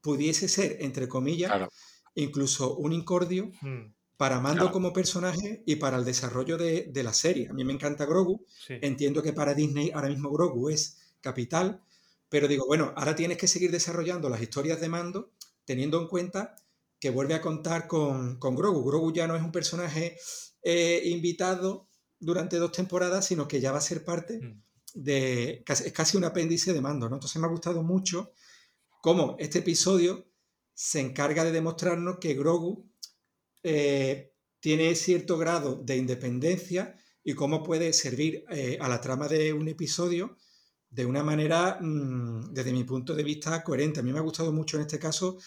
pudiese 0.00 0.48
ser, 0.48 0.78
entre 0.80 1.08
comillas, 1.08 1.68
incluso 2.14 2.76
un 2.76 2.92
incordio 2.92 3.50
mm. 3.60 3.92
para 4.16 4.40
Mando 4.40 4.70
como 4.70 4.92
personaje 4.92 5.62
y 5.66 5.76
para 5.76 5.96
el 5.96 6.04
desarrollo 6.04 6.56
de, 6.58 6.90
la 7.02 7.12
serie. 7.12 7.48
A 7.48 7.52
mí 7.52 7.64
me 7.64 7.72
encanta 7.72 8.06
Grogu, 8.06 8.44
entiendo 8.68 9.22
que 9.22 9.32
para 9.32 9.54
Disney 9.54 9.90
ahora 9.92 10.08
mismo 10.08 10.30
Grogu 10.30 10.70
es 10.70 11.14
capital, 11.20 11.82
pero 12.28 12.48
digo, 12.48 12.66
bueno, 12.66 12.92
ahora 12.96 13.14
tienes 13.14 13.38
que 13.38 13.48
seguir 13.48 13.70
desarrollando 13.70 14.28
las 14.28 14.40
historias 14.40 14.80
de 14.80 14.88
Mando 14.88 15.30
teniendo 15.64 16.00
en 16.00 16.08
cuenta 16.08 16.56
que 16.98 17.10
vuelve 17.10 17.34
a 17.34 17.40
contar 17.40 17.88
con, 17.88 18.38
con 18.38 18.54
Grogu. 18.54 18.84
Grogu 18.84 19.12
ya 19.12 19.26
no 19.26 19.36
es 19.36 19.42
un 19.42 19.52
personaje 19.52 20.16
eh, 20.62 21.02
invitado 21.06 21.88
durante 22.18 22.56
dos 22.56 22.72
temporadas, 22.72 23.26
sino 23.26 23.48
que 23.48 23.60
ya 23.60 23.72
va 23.72 23.78
a 23.78 23.82
ser 23.82 24.04
parte 24.04 24.38
mm. 24.38 24.62
de... 24.94 25.64
Es 25.66 25.92
casi 25.92 26.16
un 26.16 26.24
apéndice 26.24 26.72
de 26.72 26.80
Mando, 26.80 27.08
¿no? 27.08 27.16
Entonces 27.16 27.40
me 27.40 27.46
ha 27.48 27.50
gustado 27.50 27.82
mucho 27.82 28.32
cómo 29.00 29.36
este 29.40 29.58
episodio 29.58 30.31
se 30.82 30.98
encarga 30.98 31.44
de 31.44 31.52
demostrarnos 31.52 32.18
que 32.18 32.34
Grogu 32.34 32.90
eh, 33.62 34.34
tiene 34.58 34.96
cierto 34.96 35.38
grado 35.38 35.76
de 35.76 35.96
independencia 35.96 36.96
y 37.22 37.34
cómo 37.34 37.62
puede 37.62 37.92
servir 37.92 38.44
eh, 38.50 38.78
a 38.80 38.88
la 38.88 39.00
trama 39.00 39.28
de 39.28 39.52
un 39.52 39.68
episodio 39.68 40.36
de 40.90 41.06
una 41.06 41.22
manera, 41.22 41.78
mm, 41.80 42.52
desde 42.52 42.72
mi 42.72 42.82
punto 42.82 43.14
de 43.14 43.22
vista, 43.22 43.62
coherente. 43.62 44.00
A 44.00 44.02
mí 44.02 44.12
me 44.12 44.18
ha 44.18 44.22
gustado 44.22 44.52
mucho 44.52 44.76
en 44.76 44.82
este 44.82 44.98
caso 44.98 45.38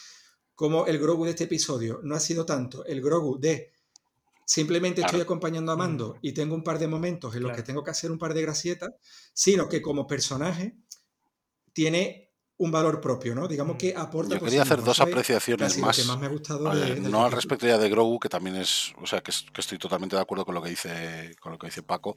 cómo 0.56 0.86
el 0.88 1.00
Grogu 1.00 1.26
de 1.26 1.32
este 1.32 1.44
episodio 1.44 2.00
no 2.02 2.16
ha 2.16 2.22
sido 2.22 2.46
tanto 2.46 2.86
el 2.86 3.02
Grogu 3.02 3.38
de 3.38 3.74
simplemente 4.46 5.02
estoy 5.02 5.20
acompañando 5.20 5.74
a 5.74 5.76
Mando 5.76 6.14
mm. 6.14 6.20
y 6.22 6.32
tengo 6.32 6.56
un 6.56 6.64
par 6.64 6.80
de 6.80 6.88
momentos 6.88 7.36
en 7.36 7.44
los 7.44 7.52
que 7.52 7.64
tengo 7.64 7.84
que 7.84 7.92
hacer 7.92 8.10
un 8.10 8.18
par 8.18 8.34
de 8.34 8.42
gracietas, 8.42 8.92
sino 9.34 9.68
que 9.68 9.82
como 9.82 10.08
personaje 10.08 10.78
tiene 11.74 12.25
un 12.58 12.72
valor 12.72 13.02
propio, 13.02 13.36
¿no? 13.36 13.48
Digamos 13.48 13.78
que 13.78 13.94
aporta. 13.96 14.36
Yo 14.36 14.44
quería 14.44 14.62
hacer 14.62 14.82
dos 14.82 15.00
apreciaciones 15.02 15.78
más. 15.78 16.08
no 17.02 17.26
al 17.26 17.32
respecto 17.32 17.68
ya 17.68 17.78
de 17.78 17.90
Grogu, 17.90 18.20
que 18.20 18.30
también 18.30 18.56
es, 18.56 18.94
o 19.02 19.06
sea, 19.06 19.22
que, 19.22 19.32
estoy 19.32 19.78
totalmente 19.78 20.16
de 20.16 20.22
acuerdo 20.22 20.46
con 20.46 20.56
lo 20.56 20.62
que 20.62 20.70
dice, 20.70 21.36
con 21.42 21.52
lo 21.52 21.58
que 21.58 21.68
dice 21.68 21.84
Paco, 21.84 22.16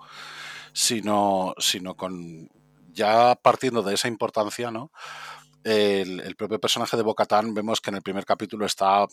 sino, 0.72 1.54
sino 1.58 1.96
con 1.96 2.48
ya 2.92 3.34
partiendo 3.36 3.82
de 3.82 3.94
esa 3.94 4.08
importancia, 4.08 4.70
¿no? 4.70 4.92
El, 5.64 6.34
propio 6.36 6.60
personaje 6.60 6.96
de 6.96 7.02
Bocatán 7.02 7.52
vemos 7.52 7.80
que 7.80 7.90
en 7.90 7.96
el 7.96 8.02
primer 8.02 8.24
capítulo 8.24 8.64
está 8.64 9.06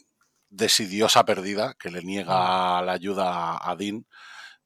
desidiosa 0.50 1.26
perdida, 1.26 1.74
que 1.74 1.90
le 1.90 2.04
niega 2.04 2.82
la 2.82 2.92
ayuda 2.92 3.58
a 3.62 3.76
Dean 3.76 4.06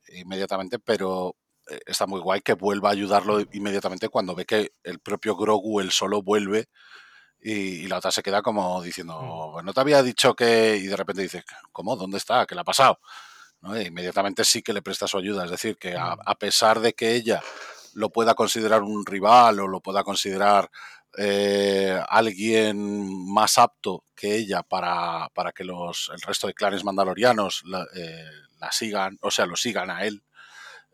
inmediatamente, 0.10 0.78
pero 0.78 1.36
está 1.86 2.08
muy 2.08 2.20
guay 2.20 2.42
que 2.42 2.54
vuelva 2.54 2.90
a 2.90 2.94
ayudarlo 2.94 3.42
inmediatamente 3.54 4.10
cuando 4.10 4.36
ve 4.36 4.46
que 4.46 4.74
el 4.84 5.00
propio 5.00 5.36
Grogu, 5.36 5.80
él 5.80 5.92
solo, 5.92 6.22
vuelve 6.22 6.70
y, 7.42 7.88
la 7.88 7.98
otra 7.98 8.12
se 8.12 8.24
queda 8.24 8.42
como 8.42 8.82
diciendo, 8.82 9.54
mm. 9.62 9.66
no 9.66 9.74
te 9.74 9.80
había 9.82 10.04
dicho 10.04 10.36
que... 10.36 10.78
Y 10.78 10.88
de 10.88 10.96
repente 10.96 11.22
dice, 11.22 11.44
¿cómo? 11.72 11.96
¿Dónde 11.96 12.18
está? 12.18 12.46
¿Qué 12.46 12.56
le 12.56 12.62
ha 12.62 12.66
pasado? 12.66 13.00
E 13.76 13.84
inmediatamente 13.84 14.44
sí 14.46 14.62
que 14.62 14.74
le 14.74 14.82
presta 14.82 15.08
su 15.08 15.18
ayuda. 15.18 15.46
Es 15.46 15.52
decir, 15.52 15.78
que 15.78 15.96
a, 15.96 16.16
mm. 16.16 16.38
pesar 16.40 16.80
de 16.80 16.94
que 16.94 17.16
ella 17.16 17.42
lo 17.94 18.10
pueda 18.10 18.36
considerar 18.36 18.84
un 18.84 19.06
rival 19.06 19.60
o 19.60 19.68
lo 19.68 19.82
pueda 19.82 20.04
considerar 20.04 20.70
eh, 21.18 22.00
alguien 22.08 23.32
más 23.34 23.58
apto 23.58 24.04
que 24.16 24.36
ella 24.36 24.62
para, 24.64 25.30
para 25.34 25.52
que 25.52 25.64
los, 25.64 26.12
el 26.14 26.22
resto 26.22 26.48
de 26.48 26.54
clanes 26.54 26.84
mandalorianos 26.84 27.64
la, 27.66 27.86
eh, 27.96 28.30
la, 28.60 28.72
sigan, 28.72 29.18
o 29.22 29.32
sea, 29.32 29.48
lo 29.48 29.56
sigan 29.56 29.90
a 29.90 30.06
él, 30.06 30.24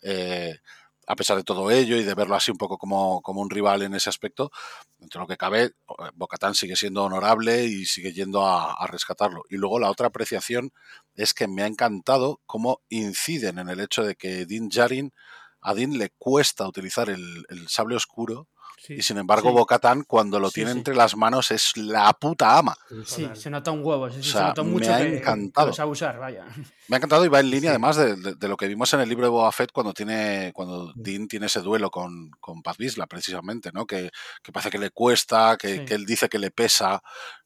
eh, 0.01 0.59
a 1.07 1.15
pesar 1.15 1.37
de 1.37 1.43
todo 1.43 1.71
ello 1.71 1.97
y 1.97 2.03
de 2.03 2.15
verlo 2.15 2.35
así 2.35 2.51
un 2.51 2.57
poco 2.57 2.77
como, 2.77 3.21
un 3.23 3.49
rival 3.49 3.83
en 3.83 3.93
ese 3.93 4.09
aspecto, 4.09 4.51
dentro 4.97 5.19
de 5.19 5.23
lo 5.23 5.27
que 5.27 5.37
cabe, 5.37 5.71
Bocatán 6.15 6.55
sigue 6.55 6.75
siendo 6.75 7.03
honorable 7.03 7.65
y 7.65 7.85
sigue 7.85 8.11
yendo 8.13 8.45
a, 8.45 8.85
rescatarlo. 8.87 9.43
Y 9.49 9.57
luego 9.57 9.79
la 9.79 9.89
otra 9.91 10.07
apreciación 10.07 10.71
es 11.15 11.33
que 11.33 11.47
me 11.47 11.63
ha 11.63 11.67
encantado 11.67 12.41
cómo 12.45 12.81
inciden 12.89 13.59
en 13.59 13.69
el 13.69 13.79
hecho 13.79 14.03
de 14.03 14.15
que 14.15 14.45
Din 14.45 14.69
Jarin, 14.71 15.13
a 15.61 15.73
Din 15.73 15.97
le 15.97 16.11
cuesta 16.17 16.67
utilizar 16.67 17.09
el, 17.09 17.45
el 17.49 17.67
sable 17.67 17.95
oscuro 17.95 18.47
y 18.89 19.01
sin 19.01 19.17
embargo, 19.17 19.51
Bocatán, 19.51 20.03
cuando 20.03 20.39
lo 20.39 20.51
tiene 20.51 20.71
entre 20.71 20.95
las 20.95 21.15
manos, 21.15 21.51
es 21.51 21.75
la 21.77 22.11
puta 22.13 22.57
ama. 22.57 22.75
Sí, 23.05 23.27
se 23.33 23.49
nota 23.49 23.71
un 23.71 23.83
huevo. 23.83 24.09
se 24.09 24.39
nota 24.39 24.63
mucho 24.63 24.89
me 24.89 24.93
ha 24.93 25.01
encantado. 25.01 25.71
abusar, 25.77 26.19
vaya. 26.19 26.45
Me 26.87 26.95
ha 26.95 26.97
encantado 26.97 27.25
y 27.25 27.29
va 27.29 27.39
en 27.39 27.49
línea, 27.49 27.71
además, 27.71 27.97
de, 27.97 28.47
lo 28.47 28.57
que 28.57 28.67
vimos 28.67 28.93
en 28.93 29.01
el 29.01 29.09
libro 29.09 29.25
de 29.25 29.31
Boba 29.31 29.51
Fett 29.51 29.71
cuando 29.71 29.93
tiene 29.93 30.51
cuando 30.53 30.93
Dean 30.95 31.27
tiene 31.27 31.47
ese 31.47 31.61
duelo 31.61 31.89
con, 31.89 32.29
con 32.39 32.61
Paz 32.61 32.77
Vizla, 32.77 33.07
precisamente, 33.07 33.71
¿no? 33.73 33.85
Que, 33.85 34.11
que, 34.43 34.51
parece 34.51 34.69
que 34.69 34.77
le 34.77 34.91
cuesta, 34.91 35.57
que, 35.57 35.85
que, 35.85 35.95
él 35.95 36.05
dice 36.05 36.29
que 36.29 36.39
le 36.39 36.51
pesa, 36.51 37.01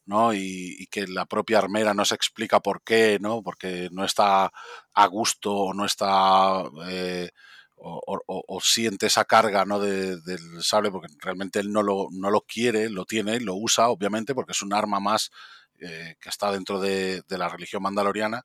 ¿no? 0.10 0.34
Y, 0.34 0.88
que 0.91 1.08
la 1.08 1.25
propia 1.25 1.60
armera 1.60 1.93
no 1.93 2.04
se 2.04 2.15
explica 2.15 2.60
por 2.60 2.82
qué, 2.84 3.19
¿no? 3.21 3.43
Porque 3.43 3.89
no 3.91 4.04
está 4.04 4.52
a 4.93 5.06
gusto 5.06 5.54
o 5.56 5.73
no 5.73 5.86
está. 5.86 6.63
Eh, 6.89 7.30
o, 7.81 8.59
siente 8.61 9.07
esa 9.07 9.25
carga 9.25 9.65
¿no? 9.65 9.79
del 9.79 10.21
sable, 10.61 10.91
porque 10.91 11.13
realmente 11.19 11.59
él 11.59 11.71
no 11.71 11.83
lo, 11.83 12.07
no 12.11 12.29
lo 12.29 12.41
quiere, 12.41 12.89
lo 12.89 13.05
tiene, 13.05 13.39
lo 13.39 13.55
usa, 13.55 13.89
obviamente, 13.89 14.35
porque 14.35 14.51
es 14.51 14.61
un 14.61 14.73
arma 14.73 14.99
más 14.99 15.31
eh, 15.79 16.15
que 16.19 16.29
está 16.29 16.51
dentro 16.51 16.79
de, 16.79 17.23
la 17.29 17.47
religión 17.47 17.81
mandaloriana, 17.81 18.41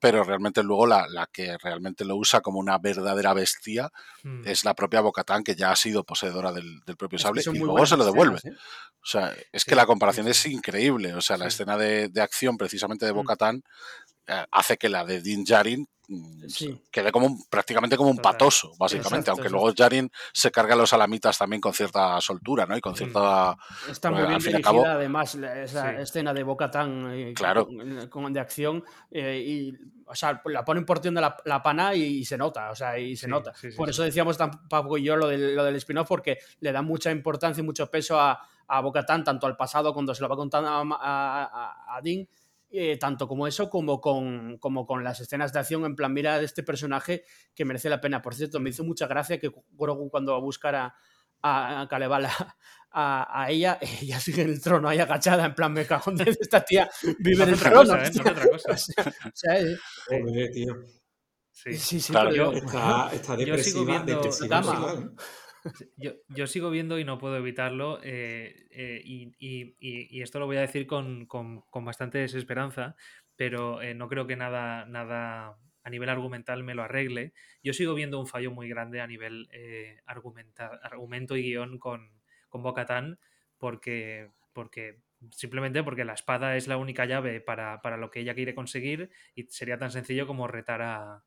pero 0.00 0.24
realmente 0.24 0.62
luego 0.62 0.86
la, 0.86 1.06
que 1.32 1.56
realmente 1.58 2.04
lo 2.04 2.16
usa 2.16 2.40
como 2.40 2.58
una 2.58 2.78
verdadera 2.78 3.32
bestia 3.34 3.90
hmm. 4.24 4.42
es 4.44 4.64
la 4.64 4.74
propia 4.74 5.00
Bocatán, 5.00 5.44
que 5.44 5.54
ya 5.54 5.70
ha 5.70 5.76
sido 5.76 6.04
poseedora 6.04 6.52
del, 6.52 6.82
propio 6.98 7.18
sable, 7.18 7.42
y 7.46 7.58
luego 7.58 7.86
se 7.86 7.96
lo 7.96 8.04
devuelve. 8.04 8.38
¿eh? 8.44 8.50
O 9.00 9.06
sea, 9.06 9.32
es 9.52 9.64
que 9.64 9.76
la 9.76 9.86
comparación 9.86 10.26
es 10.26 10.44
increíble. 10.46 11.14
O 11.14 11.20
sea, 11.20 11.36
la 11.36 11.46
escena 11.46 11.76
de, 11.76 12.10
acción 12.20 12.58
precisamente 12.58 13.06
de. 13.06 13.12
Bocatán 13.12 13.62
eh, 14.26 14.44
hace 14.50 14.76
que 14.76 14.88
la 14.88 15.04
de 15.04 15.22
Din 15.22 15.44
Djarin 15.44 15.88
mm, 16.08 16.46
quede 16.90 17.12
como 17.12 17.38
prácticamente 17.48 17.96
como 17.96 18.10
un 18.10 18.18
patoso, 18.18 18.72
básicamente, 18.78 19.30
aunque 19.30 19.48
luego 19.48 19.72
Jarin 19.76 20.10
se 20.32 20.50
carga 20.50 20.76
los 20.76 20.92
alamitas 20.92 21.38
también 21.38 21.60
con 21.60 21.72
cierta 21.72 22.20
soltura, 22.20 22.66
¿no? 22.66 22.76
Y 22.76 22.80
con 22.80 22.92
mm. 22.92 22.96
cierta... 22.96 23.56
Está 23.90 24.10
muy 24.10 24.26
bien 24.26 24.38
dirigida, 24.38 24.92
además, 24.92 25.34
esa 25.34 26.00
escena 26.00 26.32
de 26.32 26.42
Boca 26.42 26.70
Tan 26.70 27.12
eh, 27.12 27.34
claro. 27.34 27.68
con, 28.10 28.32
de 28.32 28.40
acción, 28.40 28.84
eh, 29.10 29.42
y, 29.46 29.78
o 30.06 30.14
sea, 30.14 30.40
la 30.46 30.64
ponen 30.64 30.84
por 30.84 31.00
de 31.00 31.10
la, 31.10 31.36
la, 31.44 31.62
pana 31.62 31.94
y, 31.94 32.24
se 32.24 32.38
nota, 32.38 32.70
o 32.70 32.74
sea, 32.74 32.98
y 32.98 33.16
se 33.16 33.28
nota. 33.28 33.52
por 33.76 33.90
eso 33.90 34.02
decíamos 34.02 34.36
y 34.98 35.02
yo 35.02 35.16
lo 35.16 35.28
del, 35.28 35.54
lo 35.54 35.64
del 35.64 35.76
spin-off, 35.76 36.08
porque 36.08 36.38
le 36.60 36.72
da 36.72 36.82
mucha 36.82 37.10
importancia 37.10 37.60
y 37.60 37.64
mucho 37.64 37.90
peso 37.90 38.18
a, 38.18 38.40
a 38.68 38.80
Boca 38.80 39.04
Tan, 39.04 39.24
tanto 39.24 39.46
al 39.46 39.56
pasado 39.56 39.92
cuando 39.92 40.14
se 40.14 40.22
lo 40.22 40.28
va 40.28 40.36
contando 40.36 40.68
a, 40.68 40.82
a, 41.00 41.96
a 41.96 42.00
Dean, 42.02 42.26
eh, 42.70 42.98
tanto 42.98 43.28
como 43.28 43.46
eso 43.46 43.70
como 43.70 44.00
con, 44.00 44.58
como 44.58 44.86
con 44.86 45.04
las 45.04 45.20
escenas 45.20 45.52
de 45.52 45.60
acción 45.60 45.84
en 45.84 45.94
plan, 45.94 46.12
mira 46.12 46.38
de 46.38 46.44
este 46.44 46.62
personaje 46.62 47.24
que 47.54 47.64
merece 47.64 47.88
la 47.88 48.00
pena. 48.00 48.22
Por 48.22 48.34
cierto, 48.34 48.60
me 48.60 48.70
hizo 48.70 48.84
mucha 48.84 49.06
gracia 49.06 49.38
que 49.38 49.52
Grogu 49.72 50.10
cuando 50.10 50.32
va 50.32 50.38
a 50.38 50.42
buscar 50.42 50.74
a, 50.74 50.94
a, 51.42 51.86
a, 53.42 53.50
ella, 53.50 53.78
ella 54.02 54.20
sigue 54.20 54.42
en 54.42 54.50
el 54.50 54.60
trono 54.60 54.88
ahí 54.88 54.98
agachada, 54.98 55.46
en 55.46 55.54
plan, 55.54 55.72
me 55.72 55.86
cago 55.86 56.10
en 56.12 56.20
esta 56.28 56.64
tía 56.64 56.88
vive 57.18 57.44
en 57.44 57.50
el 57.50 57.58
trono. 57.58 57.94
¿eh? 57.96 58.10
No 58.24 58.30
otra 58.30 58.48
cosa. 58.48 58.72
o 58.72 59.30
sea, 59.34 59.60
eh, 59.60 60.50
tío. 60.52 60.74
Sí, 61.52 61.74
sí, 61.74 62.00
sí 62.00 62.12
claro. 62.12 62.34
yo, 62.34 62.52
está, 62.52 63.10
está 63.12 63.36
depresiva, 63.36 63.56
yo 63.56 63.62
sigo 63.62 63.84
viendo, 63.86 64.14
depresiva 64.14 64.62
yo, 66.28 66.46
sigo 66.46 66.70
viendo 66.70 66.98
y 66.98 67.04
no 67.04 67.18
puedo 67.18 67.36
evitarlo, 67.36 68.00
eh, 68.02 68.66
eh, 68.70 69.00
y, 69.04 70.22
esto 70.22 70.38
lo 70.38 70.46
voy 70.46 70.56
a 70.56 70.62
decir 70.62 70.86
con, 70.86 71.26
bastante 71.72 72.18
desesperanza, 72.18 72.96
pero 73.36 73.82
eh, 73.82 73.94
no 73.94 74.08
creo 74.08 74.26
que 74.26 74.36
nada, 74.36 74.86
nada 74.86 75.58
a 75.82 75.90
nivel 75.90 76.08
argumental 76.08 76.64
me 76.64 76.74
lo 76.74 76.82
arregle. 76.82 77.32
Yo 77.62 77.72
sigo 77.72 77.94
viendo 77.94 78.18
un 78.18 78.26
fallo 78.26 78.50
muy 78.50 78.68
grande 78.68 79.00
a 79.00 79.06
nivel 79.06 79.48
argumento 80.06 81.36
y 81.36 81.42
guion 81.42 81.78
con, 81.78 82.10
con 82.48 82.62
Bocatán, 82.62 83.18
porque, 83.58 84.30
porque 84.52 85.00
simplemente 85.30 85.82
porque 85.82 86.04
la 86.04 86.14
espada 86.14 86.56
es 86.56 86.66
la 86.68 86.76
única 86.76 87.04
llave 87.04 87.40
para, 87.40 87.80
para, 87.82 87.96
lo 87.96 88.10
que 88.10 88.20
ella 88.20 88.34
quiere 88.34 88.54
conseguir 88.54 89.10
y 89.34 89.44
sería 89.44 89.78
tan 89.78 89.90
sencillo 89.90 90.26
como 90.26 90.48
retar 90.48 90.82
a, 90.82 91.24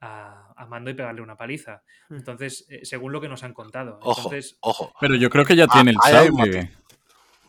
a, 0.00 0.66
Mando 0.68 0.90
y 0.90 0.94
pegarle 0.94 1.22
una 1.22 1.36
paliza. 1.36 1.82
Hmm. 2.08 2.16
Entonces, 2.16 2.66
según 2.82 3.12
lo 3.12 3.20
que 3.20 3.28
nos 3.28 3.42
han 3.42 3.54
contado. 3.54 3.98
Ojo, 4.02 4.20
Entonces, 4.22 4.58
ojo. 4.60 4.92
Pero 5.00 5.14
yo 5.16 5.30
creo 5.30 5.44
que 5.44 5.56
ya 5.56 5.66
tiene 5.66 5.92
el 5.92 5.96
sable. 6.02 6.70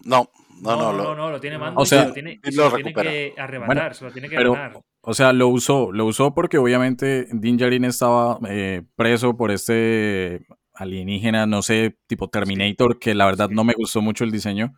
No, 0.06 0.30
No, 0.62 0.76
no, 0.76 0.78
no, 0.78 0.94
lo, 0.94 1.04
no, 1.04 1.16
no, 1.16 1.30
lo 1.32 1.40
tiene 1.40 1.58
Mando 1.58 1.82
O 1.82 1.84
y 1.84 1.88
sea, 1.88 2.02
se 2.04 2.08
lo 2.08 2.14
tiene, 2.14 2.40
y 2.44 2.52
se 2.52 2.58
lo 2.58 2.70
lo 2.70 2.76
tiene 2.76 2.94
que 2.94 3.34
arrebatar, 3.38 3.76
Bueno, 3.76 3.94
se 3.94 4.06
lo 4.06 4.12
tiene 4.12 4.30
que 4.30 4.36
pero, 4.38 4.54
ganar. 4.54 4.80
o 5.02 5.14
sea, 5.14 5.34
lo 5.34 5.48
usó, 5.50 5.92
lo 5.92 6.06
usó 6.06 6.34
porque 6.34 6.58
obviamente 6.58 7.28
Din 7.32 7.58
Djarin 7.58 7.84
estaba 7.86 8.40
eh, 8.50 8.84
preso 8.96 9.36
por 9.36 9.52
este 9.52 10.46
alienígena, 10.74 11.46
no 11.46 11.62
sé, 11.62 11.98
tipo 12.08 12.30
Terminator, 12.30 12.98
que 13.00 13.14
la 13.14 13.26
verdad 13.26 13.50
Sí. 13.50 13.56
no 13.56 13.64
me 13.66 13.74
gustó 13.74 14.02
mucho 14.02 14.24
el 14.24 14.32
diseño. 14.32 14.74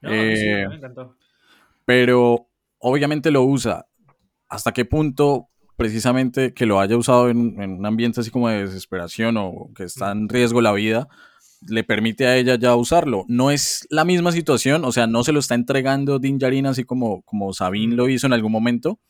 No, 0.00 0.10
a 0.10 0.12
mí 0.12 0.36
sí, 0.36 0.46
eh, 0.48 0.68
me 0.68 0.76
encantó. 0.76 1.16
pero 1.84 2.46
obviamente 2.78 3.30
lo 3.32 3.42
usa. 3.42 3.86
¿Hasta 4.48 4.72
qué 4.72 4.84
punto 4.84 5.48
precisamente 5.80 6.52
que 6.52 6.66
lo 6.66 6.78
haya 6.78 6.96
usado 6.98 7.30
en, 7.30 7.60
en 7.60 7.72
un 7.78 7.86
ambiente 7.86 8.20
así 8.20 8.30
como 8.30 8.48
de 8.50 8.66
desesperación 8.66 9.36
o 9.38 9.70
que 9.74 9.84
está 9.84 10.12
en 10.12 10.28
riesgo 10.28 10.60
la 10.60 10.72
vida, 10.72 11.08
le 11.66 11.84
permite 11.84 12.26
a 12.26 12.36
ella 12.36 12.56
ya 12.56 12.76
usarlo? 12.76 13.24
No 13.28 13.50
es 13.50 13.86
la 13.90 14.04
misma 14.04 14.30
situación, 14.30 14.84
o 14.84 14.92
sea, 14.92 15.06
no 15.06 15.24
se 15.24 15.32
lo 15.32 15.40
está 15.40 15.54
entregando 15.54 16.18
Din 16.18 16.38
Djarin 16.38 16.66
así 16.66 16.84
como, 16.84 17.22
como 17.22 17.52
Sabine 17.54 17.96
lo 17.96 18.08
hizo 18.10 18.26
en 18.26 18.34
algún 18.34 18.52
momento, 18.52 19.00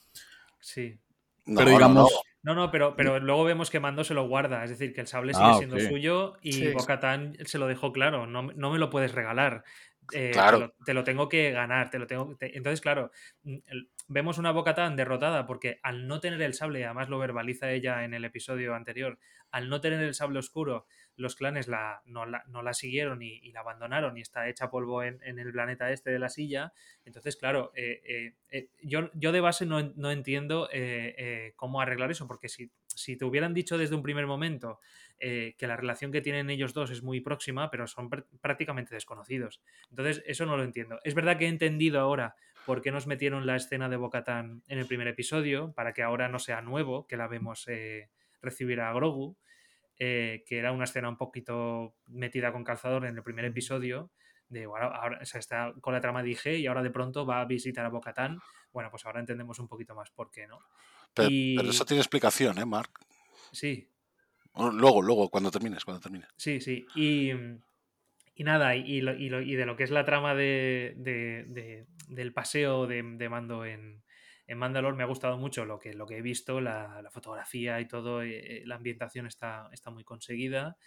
Sí. 0.61 0.97
no, 1.45 1.59
pero 1.59 1.71
no, 1.71 1.77
digamos... 1.77 2.11
no. 2.13 2.19
No, 2.43 2.55
no, 2.55 2.71
pero, 2.71 2.97
pero 2.97 3.21
luego 3.21 3.45
vemos 3.45 3.69
que 3.69 3.81
Mando 3.81 4.03
se 4.03 4.15
lo 4.15 4.27
guarda, 4.27 4.65
es 4.65 4.71
decir, 4.71 4.95
que 4.95 5.03
el 5.03 5.07
sable 5.07 5.35
sigue 5.35 5.47
Ah, 5.47 5.55
siendo 5.59 5.79
suyo 5.79 6.39
y 6.41 6.53
Sí. 6.53 6.69
Bo-Katan 6.73 7.37
se 7.45 7.59
lo 7.59 7.67
dejó 7.67 7.93
claro, 7.93 8.27
no, 8.27 8.45
me- 8.45 8.55
no 8.55 8.71
me 8.71 8.79
lo 8.79 8.89
puedes 8.89 9.13
regalar. 9.13 9.63
eh, 10.15 10.31
Claro. 10.33 10.59
te, 10.59 10.65
lo, 10.65 10.73
te 10.87 10.95
lo 10.95 11.05
tengo 11.05 11.29
que 11.29 11.51
ganar, 11.53 11.91
te 11.91 11.99
lo 11.99 12.07
tengo 12.07 12.35
te- 12.37 12.57
Entonces, 12.57 12.81
claro, 12.81 13.11
mm, 13.45 13.57
el- 13.67 13.91
vemos 14.11 14.39
una 14.39 14.51
Bo-Katan 14.51 14.97
derrotada 14.97 15.47
porque 15.47 15.79
al 15.85 16.09
no 16.09 16.19
tener 16.19 16.43
el 16.43 16.53
sable, 16.53 16.85
además 16.85 17.09
lo 17.09 17.19
verbaliza 17.21 17.71
ella 17.71 18.05
en 18.05 18.13
el 18.13 18.25
episodio 18.25 18.75
anterior, 18.75 19.21
al 19.53 19.69
no 19.69 19.81
tener 19.81 20.01
el 20.01 20.15
sable 20.15 20.41
oscuro, 20.41 20.87
los 21.15 21.37
clanes 21.37 21.69
la, 21.69 22.03
no, 22.07 22.27
la, 22.27 22.43
no 22.49 22.63
la 22.63 22.75
siguieron 22.75 23.23
y, 23.23 23.41
la 23.53 23.61
abandonaron 23.61 24.17
y 24.17 24.21
está 24.21 24.49
hecha 24.49 24.69
polvo 24.69 25.05
en, 25.05 25.21
el 25.23 25.53
planeta 25.53 25.93
este 25.93 26.11
de 26.11 26.19
la 26.19 26.29
silla. 26.29 26.73
Entonces, 27.05 27.37
claro, 27.37 27.71
eh, 27.77 28.03
eh, 28.05 28.35
eh, 28.51 28.69
yo, 28.83 29.11
yo 29.15 29.31
de 29.31 29.41
base 29.41 29.65
no, 29.65 29.81
no 29.95 30.11
entiendo 30.11 30.69
cómo 31.55 31.81
arreglar 31.81 32.11
eso, 32.11 32.27
porque 32.27 32.49
si, 32.49 32.71
si 32.89 33.17
te 33.17 33.25
hubieran 33.25 33.55
dicho 33.55 33.79
desde 33.79 33.95
un 33.95 34.03
primer 34.03 34.27
momento 34.27 34.81
que 35.19 35.55
la 35.61 35.77
relación 35.77 36.11
que 36.11 36.23
tienen 36.23 36.51
ellos 36.51 36.73
dos 36.75 36.91
es 36.91 37.03
muy 37.03 37.21
próxima, 37.21 37.71
pero 37.71 37.87
son 37.87 38.11
pr- 38.11 38.27
prácticamente 38.41 38.95
desconocidos. 38.95 39.61
Entonces, 39.91 40.23
eso 40.27 40.47
no 40.47 40.57
lo 40.57 40.65
entiendo. 40.65 40.99
Es 41.05 41.15
verdad 41.15 41.37
que 41.39 41.45
he 41.45 41.49
entendido 41.49 42.01
ahora 42.01 42.35
por 42.67 42.83
qué 42.83 42.91
nos 42.91 43.07
metieron 43.07 43.47
la 43.47 43.57
escena 43.57 43.89
de 43.89 43.97
Bocatán 43.97 44.63
en 44.69 44.79
el 44.79 44.87
primer 44.87 45.09
episodio, 45.09 45.73
para 45.73 45.93
que 45.93 46.03
ahora 46.03 46.29
no 46.29 46.39
sea 46.39 46.61
nuevo, 46.63 47.07
que 47.07 47.17
la 47.17 47.27
vemos 47.29 47.65
eh, 47.69 48.09
recibir 48.43 48.81
a 48.81 48.93
Grogu, 48.93 49.37
eh, 49.99 50.45
que 50.47 50.59
era 50.59 50.73
una 50.73 50.85
escena 50.85 51.09
un 51.09 51.17
poquito 51.17 51.95
metida 52.07 52.53
con 52.53 52.65
calzador 52.65 53.07
en 53.07 53.17
el 53.17 53.23
primer 53.23 53.45
episodio. 53.45 54.11
De, 54.49 54.67
bueno, 54.67 54.87
ahora 54.87 55.19
o 55.23 55.25
sea, 55.25 55.39
está 55.39 55.73
con 55.81 55.95
la 55.95 56.01
trama 56.01 56.23
dije 56.23 56.57
y 56.59 56.67
ahora 56.67 56.83
de 56.83 56.91
pronto 56.91 57.25
va 57.25 57.41
a 57.41 57.45
visitar 57.45 57.85
a 57.85 57.89
Bocatán. 57.89 58.41
Bueno, 58.73 58.91
pues 58.91 59.05
ahora 59.07 59.21
entendemos 59.21 59.59
un 59.59 59.69
poquito 59.69 59.95
más 59.95 60.11
por 60.11 60.31
qué, 60.31 60.47
¿no? 60.47 60.59
Pero, 61.15 61.29
y- 61.31 61.57
pero 61.57 61.71
eso 61.71 61.85
tiene 61.85 62.01
explicación, 62.01 62.59
¿eh, 62.59 62.65
Mark? 62.67 62.91
Sí, 63.53 63.87
Luego, 64.55 65.01
luego, 65.01 65.29
cuando 65.29 65.51
termines, 65.51 65.85
cuando 65.85 66.01
termines. 66.01 66.29
Sí, 66.37 66.61
sí. 66.61 66.87
Y, 66.95 67.31
y 68.41 68.45
nada, 68.45 68.75
y, 68.75 69.03
lo- 69.03 69.13
y 69.15 69.29
lo- 69.29 69.43
y 69.43 69.55
de 69.55 69.67
lo 69.67 69.77
que 69.77 69.85
es 69.85 69.91
la 69.91 70.07
trama 70.07 70.35
de, 70.35 70.95
de- 70.97 71.45
de- 71.49 71.87
del 72.09 72.33
paseo 72.33 72.87
de, 72.87 73.03
de 73.03 73.29
mando 73.29 73.67
en, 73.67 74.03
en 74.47 74.59
Mandalore, 74.59 74.97
me 74.97 75.03
ha 75.03 75.07
gustado 75.07 75.37
mucho 75.37 75.67
lo 75.67 75.79
que, 75.79 75.93
lo 75.93 76.07
que 76.07 76.17
he 76.17 76.23
visto, 76.23 76.59
la, 76.63 77.03
la 77.03 77.11
fotografía 77.11 77.79
y 77.81 77.87
todo, 77.87 78.23
eh, 78.23 78.63
la 78.65 78.77
ambientación 78.77 79.27
está, 79.27 79.69
está 79.73 79.91
muy 79.91 80.05
conseguida. 80.05 80.79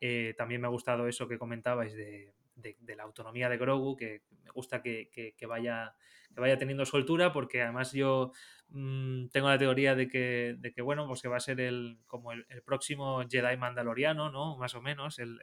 Eh, 0.00 0.34
también 0.36 0.60
me 0.60 0.66
ha 0.66 0.70
gustado 0.70 1.08
eso 1.08 1.26
que 1.28 1.38
comentabais 1.38 1.94
de, 1.94 2.34
de- 2.56 2.96
la 2.96 3.04
autonomía 3.04 3.48
de 3.48 3.56
Grogu, 3.56 3.96
que 3.96 4.24
me 4.42 4.50
gusta 4.50 4.82
que, 4.82 5.08
que- 5.10 5.46
vaya, 5.46 5.94
que 6.34 6.40
vaya 6.42 6.58
teniendo 6.58 6.84
soltura, 6.84 7.32
porque 7.32 7.62
además 7.62 7.92
yo 7.92 8.32
mm, 8.68 9.28
tengo 9.28 9.48
la 9.48 9.56
teoría 9.58 9.94
de 9.94 10.08
que, 10.08 10.56
de 10.58 10.72
que, 10.74 10.82
bueno, 10.82 11.06
pues 11.06 11.22
que 11.22 11.28
va 11.28 11.38
a 11.38 11.40
ser 11.40 11.58
el, 11.60 12.00
como 12.06 12.32
el, 12.32 12.44
próximo 12.66 13.22
Jedi 13.30 13.56
mandaloriano, 13.56 14.30
¿no? 14.30 14.58
Más 14.58 14.74
o 14.74 14.82
menos, 14.82 15.18
el- 15.18 15.40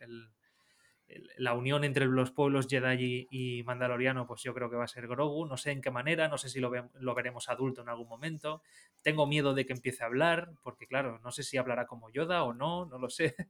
la 1.37 1.53
unión 1.53 1.83
entre 1.83 2.05
los 2.05 2.31
pueblos 2.31 2.67
Jedi 2.69 3.27
y, 3.29 3.63
mandaloriano, 3.63 4.25
pues 4.27 4.41
yo 4.43 4.53
creo 4.53 4.69
que 4.69 4.75
va 4.75 4.85
a 4.85 4.87
ser 4.87 5.07
Grogu. 5.07 5.45
No 5.45 5.57
sé 5.57 5.71
en 5.71 5.81
qué 5.81 5.91
manera, 5.91 6.27
no 6.27 6.37
sé 6.37 6.49
si 6.49 6.59
lo, 6.59 6.69
ve- 6.69 6.89
lo 6.95 7.13
veremos 7.15 7.49
adulto 7.49 7.81
en 7.81 7.89
algún 7.89 8.07
momento. 8.07 8.61
Tengo 9.01 9.27
miedo 9.27 9.53
de 9.53 9.65
que 9.65 9.73
empiece 9.73 10.03
a 10.03 10.07
hablar, 10.07 10.51
porque 10.63 10.87
claro, 10.87 11.19
no 11.23 11.31
sé 11.31 11.43
si 11.43 11.57
hablará 11.57 11.85
como 11.85 12.09
Yoda 12.11 12.43
o 12.43 12.53
no, 12.53 12.85
no 12.85 12.97
lo 12.99 13.09
sé. 13.09 13.35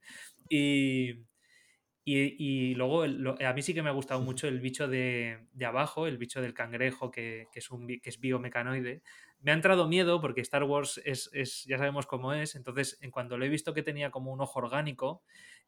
Y, 0.49 1.25
y, 2.03 2.71
y 2.71 2.75
luego 2.75 3.03
el- 3.05 3.21
lo- 3.21 3.35
a 3.45 3.53
mí 3.53 3.61
sí 3.63 3.73
que 3.73 3.81
me 3.83 3.89
ha 3.89 3.93
gustado 3.93 4.21
mucho 4.21 4.47
el 4.47 4.59
bicho 4.59 4.87
de, 4.87 5.47
de 5.53 5.65
abajo, 5.65 6.05
el 6.07 6.17
bicho 6.17 6.41
del 6.41 6.53
cangrejo, 6.53 7.09
que, 7.11 7.47
que 7.51 7.59
es, 7.59 7.71
un, 7.71 7.87
que 7.87 8.09
es 8.09 8.19
biomecanoide. 8.19 9.01
Me 9.39 9.51
ha 9.51 9.55
entrado 9.55 9.87
miedo 9.87 10.21
porque 10.21 10.41
Star 10.41 10.63
Wars 10.63 11.01
es, 11.05 11.29
es- 11.33 11.65
ya 11.65 11.77
sabemos 11.79 12.05
cómo 12.07 12.33
es, 12.33 12.55
entonces 12.55 12.97
en 13.01 13.11
cuanto 13.11 13.37
lo 13.37 13.45
he 13.45 13.49
visto 13.49 13.73
que 13.73 13.83
tenía 13.83 14.11
como 14.11 14.31
un 14.31 14.41
ojo 14.41 14.59
orgánico, 14.59 15.23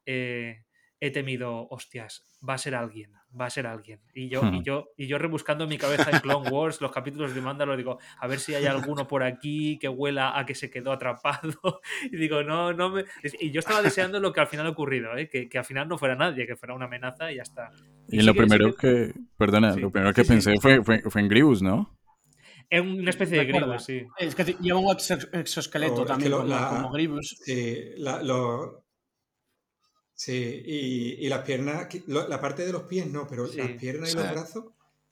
eh, 0.05 0.63
he 0.99 1.11
temido, 1.11 1.67
hostias, 1.69 2.23
va 2.47 2.55
a 2.55 2.57
ser 2.57 2.73
alguien, 2.73 3.11
va 3.39 3.45
a 3.45 3.49
ser 3.51 3.67
alguien. 3.67 3.99
Y 4.15 4.29
yo, 4.29 4.41
y 4.51 4.63
yo, 4.65 4.87
y 4.97 5.05
yo 5.07 5.17
rebuscando 5.17 5.65
en 5.65 5.69
mi 5.69 5.77
cabeza 5.77 6.09
en 6.09 6.19
Clone 6.21 6.49
Wars, 6.49 6.81
los 6.81 6.91
capítulos 6.91 7.35
de 7.35 7.41
Mandalore, 7.41 7.77
digo, 7.77 7.99
a 8.19 8.25
ver 8.27 8.39
si 8.39 8.55
hay 8.55 8.65
alguno 8.65 9.07
por 9.07 9.21
aquí 9.23 9.77
que 9.79 9.89
huela 9.89 10.37
a 10.39 10.45
que 10.45 10.55
se 10.55 10.69
quedó 10.71 10.91
atrapado. 10.91 11.59
Y 12.11 12.17
digo, 12.17 12.41
no, 12.43 12.73
no 12.73 12.89
me. 12.89 13.05
Y 13.39 13.51
yo 13.51 13.59
estaba 13.59 13.81
deseando 13.81 14.19
lo 14.19 14.33
que 14.33 14.39
al 14.39 14.47
final 14.47 14.65
ha 14.65 14.69
ocurrido, 14.69 15.15
¿eh? 15.17 15.29
que, 15.29 15.47
que 15.49 15.57
al 15.57 15.65
final 15.65 15.87
no 15.87 15.97
fuera 15.97 16.15
nadie, 16.15 16.47
que 16.47 16.55
fuera 16.55 16.73
una 16.73 16.85
amenaza 16.85 17.31
y 17.31 17.35
ya 17.35 17.43
está. 17.43 17.69
Y 18.09 18.19
sí 18.19 18.25
lo 18.25 18.33
que- 18.33 18.39
sí 18.39 18.45
primero 18.47 18.75
que- 18.75 19.11
que, 19.13 19.19
perdona, 19.37 19.73
Sí, 19.73 19.81
lo 19.81 19.91
primero 19.91 20.13
que 20.13 20.21
sí, 20.23 20.27
sí. 20.27 20.33
pensé 20.33 20.59
fue, 20.59 20.83
fue, 20.83 21.01
fue 21.09 21.21
en 21.21 21.27
Grievous, 21.27 21.61
¿no? 21.61 21.95
Es 22.69 22.81
una 22.81 23.09
especie 23.11 23.37
de 23.37 23.43
Recuerda. 23.45 23.77
griego, 23.77 23.79
sí. 23.79 24.05
Es 24.17 24.35
que 24.35 24.43
lleva 24.59 24.79
un 24.79 24.87
exo- 24.87 25.29
exoesqueleto 25.31 25.93
Oh, 25.93 25.97
es 25.99 26.01
que 26.03 26.07
también, 26.07 26.31
lo- 26.31 26.37
como, 26.39 26.49
la- 26.49 26.69
como 26.69 26.91
Grievous. 26.91 27.35
Sí, 27.45 27.77
la- 27.97 28.21
lo- 28.23 28.83
sí, 30.17 30.33
y, 30.65 31.25
y 31.25 31.29
las 31.29 31.43
piernas, 31.45 31.87
la 32.07 32.41
parte 32.41 32.65
de 32.65 32.73
los 32.73 32.83
pies 32.83 33.07
no, 33.07 33.25
pero 33.25 33.47
Sí. 33.47 33.57
las 33.57 33.71
piernas 33.71 34.11
y 34.11 34.15
los 34.17 34.29
brazos 34.31 34.65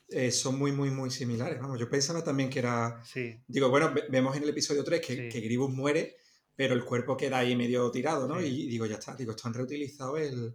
eh, 0.09 0.31
son 0.31 0.59
muy, 0.59 0.71
muy, 0.73 0.89
muy 0.91 1.09
similares. 1.11 1.59
Vamos, 1.61 1.79
yo 1.79 1.89
pensaba 1.89 2.21
también 2.23 2.49
que 2.49 2.59
era. 2.59 3.01
Sí, 3.05 3.39
Digo, 3.47 3.69
bueno, 3.69 3.91
ve- 3.93 4.03
vemos 4.09 4.35
en 4.35 4.43
el 4.43 4.49
episodio 4.49 4.83
3 4.83 4.99
que, 4.99 5.15
Sí. 5.15 5.29
que 5.29 5.39
Grievous 5.39 5.71
muere, 5.73 6.17
pero 6.55 6.73
el 6.73 6.83
cuerpo 6.83 7.15
queda 7.17 7.37
ahí 7.39 7.55
medio 7.55 7.89
tirado, 7.91 8.27
¿no? 8.27 8.39
Sí. 8.41 8.47
Y, 8.47 8.67
digo, 8.67 8.85
ya 8.85 8.95
está, 8.95 9.15
digo, 9.15 9.31
esto 9.31 9.47
han 9.47 9.53
reutilizado 9.53 10.17
el. 10.17 10.53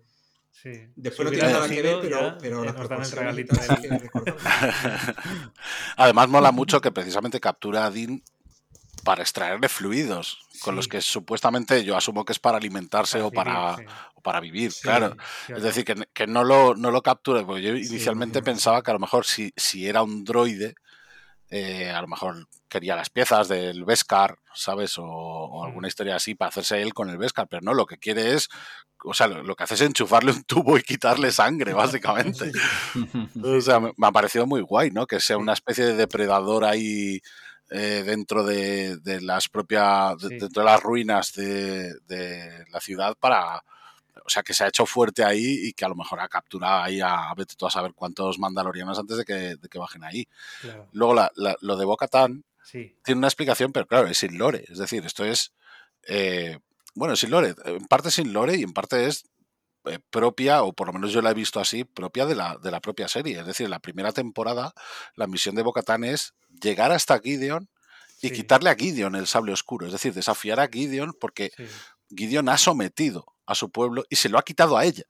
sí. 0.53 0.71
Después 0.97 1.17
Si 1.29 1.35
no 1.37 1.41
tiene 1.41 1.53
nada 1.55 1.69
que 1.69 1.83
ver, 1.83 1.99
pero, 2.03 2.21
ya, 2.21 2.39
pero 2.39 2.65
las 2.65 2.75
nos 2.77 3.11
dan 3.15 3.39
el 3.39 3.47
proporciones. 3.47 4.11
Además, 5.97 6.29
mola 6.29 6.53
mucho 6.53 6.81
que 6.81 6.93
precisamente 6.93 7.41
captura 7.41 7.87
a 7.87 7.91
Dean 7.91 8.23
para 9.05 9.23
extraerle 9.23 9.69
fluidos, 9.69 10.39
con 10.63 10.77
los 10.77 10.89
que 10.89 11.01
supuestamente 11.01 11.85
yo 11.85 11.97
asumo 11.97 12.25
que 12.25 12.33
es 12.33 12.39
para 12.39 12.59
alimentarse 12.59 13.19
Para 13.19 13.27
o, 13.27 13.31
para, 13.31 13.77
sí. 13.77 13.83
o 14.15 14.21
para 14.21 14.41
vivir, 14.41 14.73
Sí. 14.73 14.83
claro. 14.83 15.17
Es 15.49 15.63
decir, 15.63 15.85
que, 15.85 15.95
que 16.13 16.27
no, 16.27 16.45
lo, 16.45 16.75
no 16.75 16.91
lo 16.91 17.03
capture, 17.03 17.45
porque 17.45 17.63
yo 17.63 17.75
inicialmente 17.77 18.43
pensaba 18.43 18.83
que 18.83 18.91
a 18.91 18.95
lo 18.95 19.01
mejor 19.01 19.25
si, 19.25 19.53
si 19.57 19.87
era 19.87 20.03
un 20.03 20.25
droide, 20.25 20.75
eh, 21.53 21.91
a 21.91 22.01
lo 22.01 22.07
mejor 22.07 22.47
quería 22.69 22.95
las 22.95 23.11
piezas 23.11 23.49
del 23.49 23.85
Beskar, 23.85 24.39
¿sabes? 24.55 24.97
O, 24.99 25.05
o 25.05 25.65
alguna 25.65 25.87
Mm. 25.87 25.89
historia 25.89 26.15
así 26.17 26.37
para 26.37 26.51
hacerse 26.51 26.81
él 26.81 26.95
con 26.95 27.09
el 27.11 27.19
Beskar, 27.19 27.49
pero 27.49 27.63
no, 27.63 27.75
lo 27.75 27.87
que 27.87 27.99
quiere 27.99 28.35
es, 28.35 28.49
o 29.03 29.15
sea, 29.15 29.27
lo, 29.27 29.43
lo 29.43 29.57
que 29.57 29.65
hace 29.65 29.75
es 29.75 29.81
enchufarle 29.81 30.31
un 30.31 30.45
tubo 30.45 30.79
y 30.79 30.83
quitarle 30.83 31.33
sangre, 31.33 31.73
básicamente. 32.05 32.53
O 33.43 33.61
sea, 33.61 33.81
me, 33.81 33.93
me 33.97 34.07
ha 34.07 34.13
parecido 34.13 34.47
muy 34.47 34.61
guay, 34.61 34.91
¿no? 34.93 35.07
Que 35.09 35.19
sea 35.19 35.39
una 35.39 35.53
especie 35.55 35.85
de 35.87 35.95
depredador 35.97 36.65
ahí 36.65 37.21
eh, 37.71 38.03
dentro 38.05 38.43
de, 38.45 38.97
de 38.99 39.21
las 39.21 39.49
propias, 39.49 40.21
Sí. 40.21 40.29
dentro 40.39 40.63
de 40.63 40.65
las 40.71 40.83
ruinas 40.83 41.33
de, 41.35 41.95
de 42.09 42.65
la 42.71 42.81
ciudad 42.81 43.17
para, 43.19 43.59
o 44.25 44.29
sea, 44.29 44.43
que 44.43 44.55
se 44.55 44.65
ha 44.65 44.69
hecho 44.69 44.87
fuerte 44.87 45.25
ahí 45.25 45.69
y 45.69 45.73
que 45.73 45.85
a 45.85 45.89
lo 45.89 45.95
mejor 45.95 46.21
ha 46.21 46.29
capturado 46.29 46.83
ahí 46.83 47.01
a, 47.01 47.31
a 47.31 47.35
vete 47.35 47.55
tú 47.57 47.67
a 47.67 47.71
saber 47.71 47.93
cuántos 47.95 48.39
mandalorianos 48.39 48.99
antes 48.99 49.17
de 49.17 49.25
que, 49.25 49.35
de 49.57 49.69
que 49.69 49.79
bajen 49.79 50.05
ahí. 50.05 50.27
Claro. 50.61 50.89
Luego, 50.93 51.15
la- 51.15 51.33
la- 51.37 51.57
lo 51.61 51.77
de 51.77 51.85
Bo-Katan 51.85 52.45
Sí, 52.63 52.95
tiene 53.05 53.19
una 53.19 53.27
explicación, 53.29 53.73
pero 53.73 53.87
claro, 53.87 54.07
es 54.07 54.19
sin 54.19 54.39
lore. 54.39 54.65
Es 54.69 54.79
decir, 54.79 55.05
esto 55.05 55.25
es, 55.25 55.53
eh, 56.07 56.59
bueno, 56.95 57.17
sin 57.17 57.31
lore, 57.31 57.55
en 57.65 57.85
parte 57.87 58.11
sin 58.13 58.33
lore 58.33 58.57
y 58.57 58.63
en 58.63 58.73
parte 58.73 59.07
es 59.07 59.25
propia, 60.11 60.63
o 60.63 60.73
por 60.73 60.87
lo 60.89 60.93
menos 60.93 61.13
yo 61.13 61.23
la 61.23 61.31
he 61.31 61.35
visto 61.35 61.61
así, 61.61 61.85
propia 61.85 62.27
de 62.27 62.35
la, 62.35 62.57
de 62.59 62.71
la 62.71 62.81
propia 62.81 63.09
serie. 63.09 63.41
Es 63.41 63.47
decir, 63.47 63.65
en 63.65 63.71
la 63.71 63.79
primera 63.81 64.13
temporada, 64.13 64.73
la 65.15 65.27
misión 65.27 65.55
de 65.55 65.63
Bo-Katan 65.63 66.05
es 66.05 66.35
llegar 66.63 66.93
hasta 66.93 67.19
Gideon 67.19 67.69
y 68.23 68.29
Sí. 68.29 68.35
quitarle 68.35 68.71
a 68.71 68.75
Gideon 68.75 69.15
el 69.15 69.27
sable 69.27 69.53
oscuro. 69.53 69.87
Es 69.87 69.93
decir, 69.93 70.13
desafiar 70.13 70.61
a 70.61 70.69
Gideon 70.69 71.15
porque 71.19 71.51
sí. 71.57 71.67
Gideon 72.15 72.49
ha 72.49 72.59
sometido 72.59 73.25
a 73.47 73.55
su 73.55 73.71
pueblo 73.71 74.05
y 74.11 74.17
se 74.17 74.29
lo 74.29 74.39
ha 74.39 74.43
quitado 74.43 74.77
a 74.77 74.85
ella. 74.85 75.05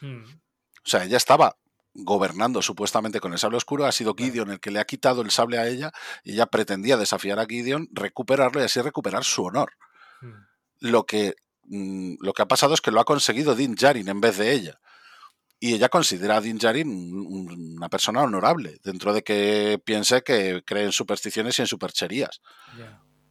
Mm, 0.00 0.24
O 0.24 0.88
sea, 0.88 1.04
ella 1.04 1.16
estaba 1.16 1.56
gobernando 1.94 2.62
supuestamente 2.62 3.20
con 3.20 3.32
el 3.32 3.38
sable 3.38 3.56
oscuro, 3.56 3.84
ha 3.86 3.92
sido. 3.92 4.14
Gideon 4.16 4.50
el 4.50 4.60
que 4.60 4.70
le 4.70 4.78
ha 4.80 4.84
quitado 4.84 5.22
el 5.22 5.30
sable 5.30 5.58
a 5.58 5.66
ella 5.66 5.92
y 6.22 6.32
ella 6.32 6.46
pretendía 6.46 6.96
desafiar 6.96 7.38
a 7.38 7.46
Gideon, 7.46 7.88
recuperarlo 7.92 8.60
y 8.60 8.64
así 8.64 8.80
recuperar 8.80 9.24
su 9.24 9.44
honor. 9.44 9.72
mm. 10.20 10.32
Lo 10.80 11.04
que, 11.04 11.34
mm, 11.70 12.16
lo 12.20 12.32
que 12.32 12.42
ha 12.42 12.48
pasado 12.48 12.74
es 12.74 12.80
que 12.80 12.90
lo 12.90 13.00
ha 13.00 13.04
conseguido 13.04 13.54
Din 13.54 13.74
Djarin 13.74 14.08
en 14.08 14.20
vez 14.20 14.36
de 14.36 14.52
ella. 14.52 14.80
y 15.62 15.74
ella 15.74 15.90
considera 15.90 16.36
a 16.36 16.40
Din 16.40 16.56
Djarin 16.58 16.88
una 17.12 17.88
persona 17.90 18.22
honorable, 18.22 18.78
dentro 18.82 19.12
de 19.12 19.22
que 19.22 19.78
piense 19.84 20.22
que 20.22 20.62
cree 20.64 20.84
en 20.84 20.92
supersticiones 20.92 21.58
y 21.58 21.62
en 21.62 21.68
supercherías. 21.68 22.40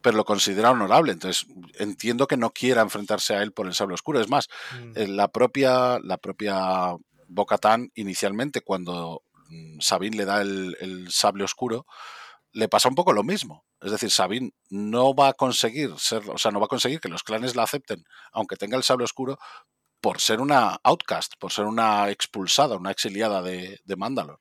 Pero 0.01 0.15
lo 0.15 0.25
considera 0.25 0.71
honorable, 0.71 1.11
entonces 1.11 1.47
entiendo 1.79 2.27
que 2.27 2.37
no 2.37 2.51
quiera 2.51 2.81
enfrentarse 2.81 3.33
a 3.35 3.41
él 3.41 3.51
por 3.51 3.67
el 3.67 3.73
sable 3.73 3.95
oscuro. 3.95 4.21
Es 4.21 4.29
más, 4.29 4.47
mm. 4.79 4.91
eh, 4.95 5.07
la 5.07 5.27
propia, 5.27 5.99
la 5.99 6.17
propia 6.17 6.95
Bocatán, 7.29 7.91
inicialmente, 7.95 8.61
cuando 8.61 9.23
mm, 9.49 9.79
Sabine 9.79 10.17
le 10.17 10.25
da 10.25 10.41
el, 10.41 11.07
sable 11.09 11.43
oscuro, 11.43 11.85
le 12.51 12.67
pasa 12.67 12.89
un 12.89 12.95
poco 12.95 13.13
lo 13.13 13.23
mismo. 13.23 13.65
Es 13.81 13.91
decir, 13.91 14.11
Sabine 14.11 14.51
no 14.69 15.13
va 15.13 15.29
a 15.29 15.33
conseguir 15.33 15.97
ser, 15.97 16.29
o 16.29 16.37
sea, 16.37 16.51
no 16.51 16.59
va 16.59 16.65
a 16.65 16.69
conseguir 16.69 16.99
que 16.99 17.09
los 17.09 17.23
clanes 17.23 17.55
la 17.55 17.63
acepten, 17.63 18.03
aunque 18.31 18.57
tenga 18.57 18.77
el 18.77 18.83
sable 18.83 19.05
oscuro, 19.05 19.37
por 20.01 20.19
ser 20.19 20.41
una 20.41 20.79
outcast, 20.83 21.33
por 21.39 21.51
ser 21.51 21.65
una 21.65 22.09
expulsada, 22.09 22.77
una 22.77 22.91
exiliada 22.91 23.41
de, 23.41 23.79
de 23.83 23.95
Mandalor. 23.95 24.39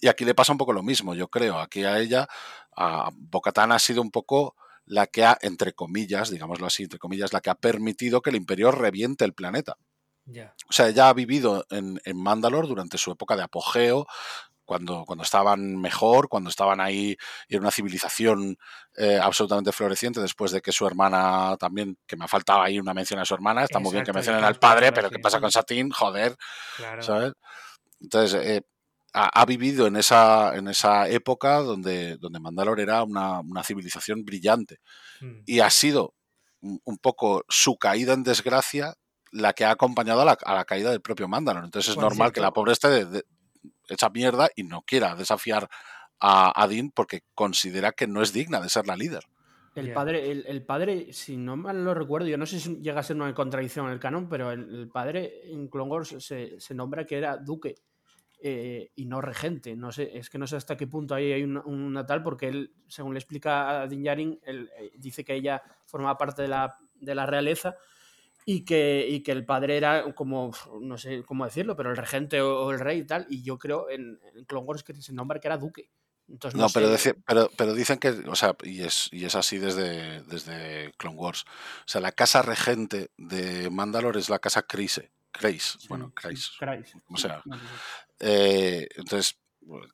Y 0.00 0.08
aquí 0.08 0.24
le 0.24 0.34
pasa 0.34 0.52
un 0.52 0.58
poco 0.58 0.72
lo 0.72 0.82
mismo, 0.82 1.14
yo 1.14 1.28
creo. 1.28 1.58
Aquí 1.58 1.84
a 1.84 1.98
ella, 1.98 2.28
a 2.76 3.10
Bocatán 3.14 3.72
ha 3.72 3.78
sido 3.78 4.02
un 4.02 4.10
poco 4.10 4.54
la 4.84 5.06
que 5.06 5.24
ha, 5.24 5.38
entre 5.42 5.72
comillas, 5.72 6.30
digámoslo 6.30 6.66
así, 6.66 6.84
entre 6.84 6.98
comillas, 6.98 7.32
la 7.32 7.40
que 7.40 7.50
ha 7.50 7.54
permitido 7.54 8.22
que 8.22 8.30
el 8.30 8.36
imperio 8.36 8.70
reviente 8.70 9.24
el 9.24 9.34
planeta. 9.34 9.76
O 10.68 10.72
sea, 10.72 10.88
ella 10.88 11.08
ha 11.08 11.12
vivido 11.12 11.66
en, 11.70 12.00
en 12.04 12.22
Mandalor 12.22 12.68
durante 12.68 12.98
su 12.98 13.10
época 13.10 13.36
de 13.36 13.42
apogeo, 13.42 14.06
cuando, 14.70 15.04
cuando 15.04 15.24
estaban 15.24 15.80
mejor, 15.80 16.28
cuando 16.28 16.48
estaban 16.48 16.80
ahí 16.80 17.16
y 17.48 17.56
en 17.56 17.62
una 17.62 17.72
civilización 17.72 18.56
eh, 18.96 19.18
absolutamente 19.20 19.72
floreciente, 19.72 20.20
después 20.20 20.52
de 20.52 20.60
que 20.60 20.70
su 20.70 20.86
hermana 20.86 21.56
también, 21.58 21.98
que 22.06 22.16
me 22.16 22.24
ha 22.24 22.28
faltado 22.28 22.62
ahí 22.62 22.78
una 22.78 22.94
mención 22.94 23.18
a 23.18 23.24
su 23.24 23.34
hermana, 23.34 23.64
está 23.64 23.80
muy 23.80 23.90
bien 23.90 24.04
que 24.04 24.12
mencionen 24.12 24.44
al 24.44 24.60
padre, 24.60 24.92
pero 24.92 25.10
¿qué 25.10 25.18
pasa 25.18 25.40
con 25.40 25.50
Satín? 25.50 25.90
Joder, 25.90 26.36
¿sabes? 27.00 27.32
Entonces, 28.00 28.40
eh, 28.46 28.62
ha, 29.12 29.44
vivido 29.44 29.88
en 29.88 29.96
esa, 29.96 30.54
en 30.54 30.68
esa 30.68 31.08
época 31.08 31.56
donde, 31.56 32.16
donde 32.18 32.38
Mandalor 32.38 32.78
era 32.78 33.02
una, 33.02 33.42
civilización 33.64 34.24
brillante. 34.24 34.78
Hmm. 35.20 35.40
Y 35.46 35.58
ha 35.58 35.70
sido 35.70 36.14
un 36.60 36.98
poco 36.98 37.42
su 37.48 37.76
caída 37.76 38.12
en 38.12 38.22
desgracia 38.22 38.94
la 39.32 39.52
que 39.52 39.64
ha 39.64 39.72
acompañado 39.72 40.20
a 40.20 40.54
la, 40.54 40.64
caída 40.64 40.92
del 40.92 41.00
propio 41.00 41.26
Mandalor. 41.26 41.64
Entonces 41.64 41.90
es 41.90 41.96
normal 42.00 42.30
que 42.30 42.40
la 42.40 42.52
pobre 42.52 42.70
esté 42.70 43.04
de, 43.04 43.24
hecha 43.90 44.08
mierda 44.08 44.48
y 44.54 44.62
no 44.62 44.82
quiera 44.82 45.14
desafiar 45.14 45.68
a, 46.20 46.66
Dean 46.68 46.90
porque 46.90 47.22
considera 47.34 47.92
que 47.92 48.06
no 48.06 48.22
es 48.22 48.32
digna 48.32 48.60
de 48.60 48.68
ser 48.68 48.86
la 48.86 48.96
líder. 48.96 49.24
El 49.74 49.92
padre, 49.92 50.30
el, 50.30 50.62
padre, 50.64 51.12
si 51.12 51.36
no 51.36 51.56
mal 51.56 51.84
lo 51.84 51.94
recuerdo, 51.94 52.26
yo 52.26 52.36
no 52.36 52.44
sé 52.44 52.60
si 52.60 52.76
llega 52.82 53.00
a 53.00 53.04
ser 53.04 53.16
una 53.16 53.32
contradicción 53.32 53.86
en 53.86 53.92
el 53.92 54.00
canon, 54.00 54.28
pero 54.28 54.50
el, 54.50 54.88
padre 54.92 55.50
en 55.50 55.68
Clone 55.68 55.90
Wars 55.90 56.16
se, 56.18 56.74
nombra 56.74 57.06
que 57.06 57.16
era 57.16 57.36
duque 57.36 57.76
eh, 58.42 58.90
y 58.96 59.06
no 59.06 59.20
regente. 59.20 59.76
No 59.76 59.92
sé, 59.92 60.10
es 60.18 60.28
que 60.28 60.38
no 60.38 60.46
sé 60.46 60.56
hasta 60.56 60.76
qué 60.76 60.86
punto 60.86 61.14
ahí 61.14 61.32
hay 61.32 61.44
una, 61.44 62.04
tal, 62.04 62.22
porque 62.22 62.48
él, 62.48 62.74
según 62.88 63.14
le 63.14 63.20
explica 63.20 63.82
a 63.82 63.86
Din 63.86 64.02
Djarin, 64.02 64.40
él, 64.42 64.70
eh, 64.76 64.90
dice 64.98 65.24
que 65.24 65.34
ella 65.34 65.62
formaba 65.86 66.18
parte 66.18 66.42
de 66.42 66.48
la, 66.48 66.76
de 66.94 67.14
la 67.14 67.24
realeza 67.24 67.76
y 68.44 68.64
que, 68.64 69.06
y 69.08 69.22
que 69.22 69.32
el 69.32 69.44
padre 69.44 69.76
era 69.76 70.12
como, 70.14 70.52
no 70.80 70.98
sé 70.98 71.22
cómo 71.24 71.44
decirlo, 71.44 71.76
pero 71.76 71.90
el 71.90 71.96
regente 71.96 72.40
o, 72.40 72.70
el 72.70 72.80
rey 72.80 73.00
y 73.00 73.04
tal, 73.04 73.26
y 73.28 73.42
yo 73.42 73.58
creo 73.58 73.90
en, 73.90 74.18
Clone 74.46 74.66
Wars 74.66 74.82
que 74.82 74.94
se 74.94 75.12
nombra 75.12 75.40
que 75.40 75.48
era 75.48 75.58
duque. 75.58 75.90
Entonces, 76.28 76.58
no, 76.58 76.68
pero, 76.72 76.94
pero, 77.26 77.50
pero, 77.56 77.74
dicen 77.74 77.98
que, 77.98 78.10
o 78.10 78.36
sea, 78.36 78.54
y 78.62 78.82
es, 78.82 79.08
y 79.10 79.24
es 79.24 79.34
así 79.34 79.58
desde, 79.58 80.22
desde 80.22 80.92
Clone 80.96 81.16
Wars. 81.16 81.44
O 81.44 81.88
sea, 81.88 82.00
la 82.00 82.12
casa 82.12 82.40
regente 82.40 83.10
de 83.16 83.68
Mandalore 83.68 84.20
es 84.20 84.28
la 84.28 84.38
casa 84.38 84.62
Crise. 84.62 85.10
Kreis, 85.32 85.78
bueno, 85.88 86.12
Kreis. 86.14 86.52
O 87.08 87.16
sea, 87.16 87.42
eh, 88.18 88.88
entonces, 88.96 89.38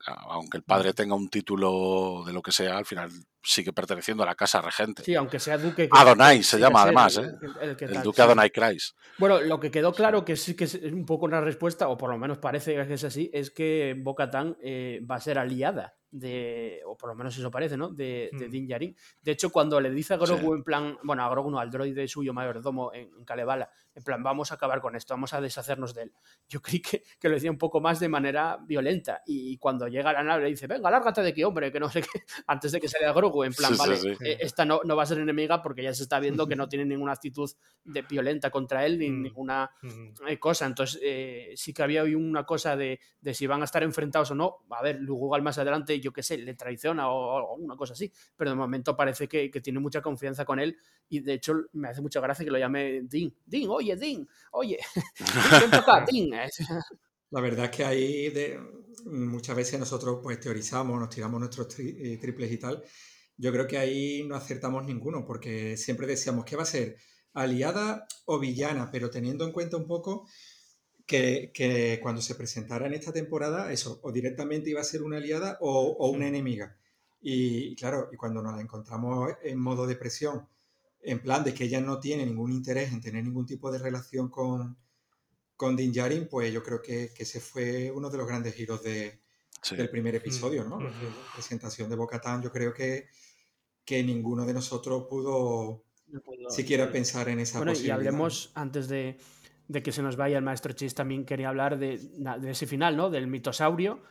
aunque 0.07 0.59
el 0.59 0.63
padre 0.63 0.93
tenga 0.93 1.15
un 1.15 1.29
título 1.29 2.23
de 2.27 2.33
lo 2.33 2.43
que 2.43 2.53
sea, 2.53 2.77
al 2.77 2.87
final 2.87 3.11
sigue 3.43 3.73
perteneciendo 3.73 4.23
a 4.23 4.27
la 4.27 4.35
casa 4.35 4.61
regente. 4.61 5.03
Sí, 5.05 5.15
aunque 5.15 5.39
sea 5.39 5.57
duque. 5.57 5.89
Adonai 5.91 6.43
se 6.43 6.59
llama 6.59 6.83
además, 6.83 7.19
¿eh? 7.19 7.33
El, 7.81 8.03
duque 8.03 8.23
Adonai 8.23 8.51
Kreis. 8.51 8.95
Bueno, 9.19 9.41
lo 9.41 9.61
que 9.61 9.71
quedó 9.71 9.93
claro, 9.93 10.25
que 10.25 10.37
sí 10.37 10.57
que 10.57 10.65
es 10.65 10.75
un 10.75 11.07
poco 11.07 11.27
una 11.27 11.41
respuesta, 11.41 11.89
o 11.89 11.97
por 11.97 12.11
lo 12.11 12.19
menos 12.19 12.39
parece 12.39 12.75
que 12.87 12.95
es 12.95 13.05
así, 13.05 13.31
es 13.33 13.51
que 13.51 13.95
Bo-Katan 13.99 14.57
eh, 14.61 15.01
va 15.09 15.17
a 15.17 15.21
ser 15.21 15.39
aliada 15.39 15.95
de, 16.11 16.81
o 16.87 16.97
por 16.97 17.11
lo 17.11 17.15
menos 17.15 17.37
eso 17.37 17.51
parece, 17.51 17.77
¿no? 17.77 17.91
De, 17.91 18.31
de 18.33 18.49
mm. 18.49 18.51
Din 18.51 18.67
Djarin. 18.67 18.97
De 19.23 19.33
hecho, 19.33 19.51
cuando 19.51 19.81
le 19.81 19.91
dice 19.91 20.15
a 20.15 20.17
Grogu 20.17 20.55
en 20.55 20.65
plan, 20.65 20.99
bueno, 21.03 21.25
a 21.25 21.31
Grogu 21.31 21.51
no, 21.51 21.59
al 21.59 21.71
droide 21.71 22.09
suyo 22.09 22.33
mayordomo 22.33 22.93
en, 22.93 23.11
en 23.17 23.25
Kalevala, 23.25 23.71
en 23.97 24.03
plan, 24.03 24.23
vamos 24.23 24.53
a 24.53 24.57
acabar 24.57 24.83
con 24.83 24.95
esto, 24.95 25.15
vamos 25.15 25.33
a 25.33 25.41
deshacernos 25.41 25.95
de 25.95 26.03
él. 26.03 26.13
Yo 26.49 26.61
creí 26.63 26.81
que, 26.81 27.03
que 27.19 27.29
lo 27.29 27.35
decía 27.35 27.51
un 27.51 27.57
poco 27.57 27.81
más 27.81 27.99
de 27.99 28.09
manera 28.09 28.59
violenta. 28.63 29.23
Y 29.27 29.57
cuando 29.57 29.89
llega 29.89 30.11
a 30.11 30.13
la 30.13 30.23
nave 30.23 30.45
le 30.45 30.51
dice, 30.51 30.67
venga, 30.67 30.91
lárgate 30.91 31.23
de 31.23 31.31
aquí, 31.31 31.43
hombre, 31.43 31.73
que 31.73 31.81
no 31.81 31.89
sé 31.89 32.03
qué, 32.03 32.09
antes 32.47 32.73
de 32.73 32.81
que 32.81 32.89
salga 32.89 33.13
Grogu, 33.13 33.45
en 33.45 33.55
plan, 33.55 33.75
vale, 33.77 33.97
eh, 34.21 34.37
esta 34.41 34.67
no, 34.67 34.81
no 34.85 34.97
va 34.97 35.05
a 35.05 35.07
ser 35.07 35.19
enemiga 35.19 35.63
porque 35.63 35.83
ya 35.83 35.95
se 35.95 36.03
está 36.03 36.21
viendo 36.21 36.47
que 36.47 36.57
no 36.57 36.69
tiene 36.69 36.85
ninguna 36.85 37.13
actitud 37.13 37.51
de 37.85 38.03
violenta 38.03 38.51
contra 38.51 38.85
él 38.85 38.99
ni 38.99 39.11
mm. 39.11 39.23
ninguna 39.23 39.71
eh, 40.29 40.39
cosa. 40.39 40.67
Entonces, 40.67 41.01
eh, 41.03 41.53
sí 41.57 41.73
que 41.73 41.83
había 41.83 42.05
una 42.05 42.45
cosa 42.45 42.77
de, 42.77 43.01
de, 43.21 43.33
si 43.33 43.47
van 43.47 43.63
a 43.63 43.65
estar 43.65 43.83
enfrentados 43.83 44.31
o 44.31 44.35
no. 44.35 44.59
A 44.71 44.83
ver, 44.83 45.01
Lugugal 45.01 45.41
más 45.41 45.57
adelante, 45.57 45.99
yo 46.01 46.13
qué 46.13 46.23
sé, 46.23 46.37
le 46.37 46.53
traiciona 46.55 47.09
o, 47.09 47.55
una 47.57 47.77
cosa 47.77 47.95
así, 47.95 48.13
pero 48.37 48.51
de 48.51 48.57
momento 48.57 48.95
parece 48.95 49.27
que, 49.27 49.51
que, 49.51 49.63
tiene 49.63 49.81
mucha 49.81 50.03
confianza 50.03 50.45
con 50.45 50.61
él 50.61 50.77
y 51.09 51.21
de 51.21 51.35
hecho 51.35 51.55
me 51.73 51.89
hace 51.89 52.03
mucha 52.03 52.21
gracia 52.21 52.45
que 52.45 52.51
lo 52.51 52.59
llame 52.59 53.03
Dean. 53.03 53.33
Dean, 53.45 53.69
oye, 53.71 53.86
oye, 53.87 53.97
Dean, 53.97 54.29
oye, 54.53 54.79
La 57.31 57.41
verdad 57.41 57.67
es 57.67 57.71
que 57.71 57.85
ahí 57.85 58.31
de, 58.31 58.61
muchas 59.05 59.57
veces 59.57 59.79
nosotros 59.79 60.21
pues 60.23 60.41
teorizamos, 60.41 60.99
nos 60.99 61.11
tiramos 61.11 61.41
nuestros 61.41 61.79
eh, 61.79 62.19
triples 62.21 62.53
y 62.53 62.59
tal. 62.59 62.83
Yo 63.37 63.53
creo 63.53 63.67
que 63.67 63.79
ahí 63.79 64.25
no 64.27 64.37
acertamos 64.37 64.85
ninguno, 64.85 65.25
porque 65.27 65.77
siempre 65.77 66.07
decíamos 66.07 66.45
que 66.45 66.57
va 66.57 66.63
a 66.63 66.67
ser 66.67 66.97
aliada 67.35 68.07
o 68.25 68.39
villana, 68.39 68.91
pero 68.91 69.11
teniendo 69.11 69.45
en 69.45 69.53
cuenta 69.53 69.77
un 69.77 69.87
poco 69.87 70.27
que, 71.05 71.51
que, 71.53 71.99
cuando 72.03 72.23
se 72.23 72.35
presentara 72.35 72.87
en 72.87 72.95
esta 72.95 73.13
temporada, 73.13 73.73
eso, 73.73 74.01
o 74.03 74.13
directamente 74.13 74.71
iba 74.71 74.81
a 74.81 74.85
ser 74.85 75.03
una 75.03 75.19
aliada 75.19 75.59
o, 75.61 75.97
o 75.99 76.11
una 76.11 76.29
enemiga. 76.29 76.79
Y 77.21 77.75
claro, 77.77 78.09
y 78.13 78.17
cuando 78.17 78.41
nos 78.43 78.55
la 78.55 78.63
encontramos 78.63 79.33
en 79.43 79.59
modo 79.59 79.87
de 79.87 79.97
presión 79.97 80.49
en 81.07 81.21
plan 81.21 81.45
de 81.45 81.55
que 81.55 81.65
ella 81.65 81.81
no 81.81 82.01
tiene 82.01 82.27
ningún 82.27 82.51
interés 82.51 82.93
en 82.93 83.01
tener 83.01 83.23
ningún 83.23 83.47
tipo 83.47 83.71
de 83.71 83.79
relación 83.79 84.29
con, 84.29 84.77
con 85.57 85.77
Din 85.77 85.93
Djarin, 85.93 86.29
pues 86.29 86.53
yo 86.53 86.65
creo 86.65 86.83
que, 86.83 87.13
que 87.15 87.23
ese 87.23 87.39
fue 87.41 87.93
uno 87.93 88.11
de 88.11 88.19
los 88.19 88.27
grandes 88.27 88.55
giros 88.55 88.83
de, 88.83 89.21
del 89.71 89.89
primer 89.89 90.15
mm. 90.15 90.17
episodio, 90.17 90.65
¿no? 90.65 90.81
La 90.81 90.91
presentación 91.33 91.89
de 91.89 91.97
Bocatán, 91.97 92.43
yo 92.43 92.51
creo 92.51 92.75
que, 92.75 93.07
que 93.85 94.03
ninguno 94.03 94.45
de 94.45 94.53
nosotros 94.53 95.07
pudo, 95.09 95.85
siquiera 96.49 96.91
pensar 96.91 97.29
en 97.29 97.39
esa 97.39 97.59
bueno, 97.59 97.73
Y 97.73 97.89
hablemos 97.91 98.51
antes 98.55 98.89
de, 98.89 99.17
de, 99.69 99.83
que 99.85 99.93
se 99.93 100.03
nos 100.03 100.17
vaya 100.17 100.39
el 100.39 100.45
maestro 100.45 100.73
Chis, 100.73 100.97
también 100.97 101.25
quería 101.25 101.51
hablar 101.51 101.79
de, 101.79 101.99
de 101.99 102.51
ese 102.51 102.67
final, 102.67 102.97
¿no? 102.97 103.11
Del 103.11 103.29
mitosaurio 103.29 104.03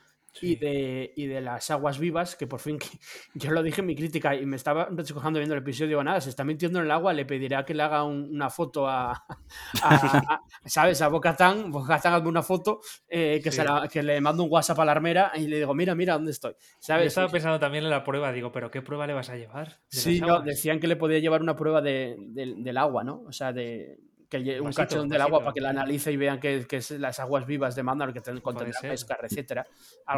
y, 0.42 0.56
de, 0.56 1.14
y 1.16 1.28
de 1.28 1.42
las 1.42 1.70
aguas 1.72 2.00
vivas, 2.00 2.36
que 2.36 2.48
por 2.48 2.60
fin, 2.60 2.78
yo 3.34 3.52
lo 3.52 3.64
dije 3.64 3.82
en 3.82 3.88
mi 3.88 3.96
crítica 3.96 4.36
y 4.36 4.46
me 4.46 4.56
estaba 4.56 4.88
recojando 4.92 5.40
viendo 5.40 5.56
el 5.56 5.62
episodio, 5.62 5.88
digo, 5.90 6.04
nada, 6.04 6.22
se 6.22 6.30
está 6.30 6.44
mintiendo 6.44 6.80
en 6.80 6.86
el 6.86 6.92
agua, 6.92 7.14
le 7.14 7.26
pedirá 7.26 7.66
que 7.66 7.74
le 7.74 7.84
haga 7.84 8.04
una 8.04 8.50
foto 8.50 8.88
a, 8.88 9.26
¿sabes? 10.66 11.02
A 11.02 11.08
Bocatán, 11.08 11.72
Bocatán 11.72 12.14
hazme 12.14 12.30
una 12.30 12.44
foto, 12.44 12.82
eh, 13.08 13.42
que, 13.44 13.52
que 13.92 14.04
le 14.04 14.22
mando 14.22 14.44
un 14.44 14.52
WhatsApp 14.52 14.80
a 14.80 14.86
la 14.86 14.92
armera 14.92 15.32
y 15.36 15.48
le 15.48 15.58
digo, 15.58 15.74
mira, 15.74 15.96
mira 15.96 16.14
dónde 16.14 16.32
estoy, 16.32 16.54
¿sabes? 16.80 17.04
Yo 17.04 17.08
estaba 17.08 17.30
pensando 17.30 17.60
también 17.60 17.84
en 17.84 17.90
la 17.90 18.04
prueba, 18.04 18.32
digo, 18.32 18.52
pero 18.52 18.72
¿qué 18.72 18.82
prueba 18.82 19.08
le 19.08 19.14
vas 19.14 19.30
a 19.30 19.38
llevar? 19.38 19.80
Sí, 19.88 20.20
no, 20.22 20.42
decían 20.42 20.80
que 20.80 20.88
le 20.88 20.96
podía 20.96 21.20
llevar 21.20 21.42
una 21.42 21.56
prueba 21.56 21.82
de, 21.82 22.16
del 22.18 22.78
agua, 22.78 23.04
¿no? 23.04 23.22
O 23.28 23.32
sea, 23.32 23.54
de, 23.54 24.00
que 24.30 24.60
un 24.60 24.74
cachón 24.74 25.08
del 25.10 25.22
agua 25.22 25.40
para 25.40 25.54
que 25.54 25.62
la 25.62 25.70
analice 25.70 26.12
y 26.12 26.18
vean 26.18 26.40
que, 26.40 26.66
que 26.68 26.78
es 26.78 26.92
las 26.92 27.20
aguas 27.20 27.46
vivas 27.46 27.76
de 27.76 27.84
Mandalor 27.84 28.14
que 28.14 28.42
contendrá 28.42 28.80
pescar, 28.82 29.20
etcétera. 29.24 29.66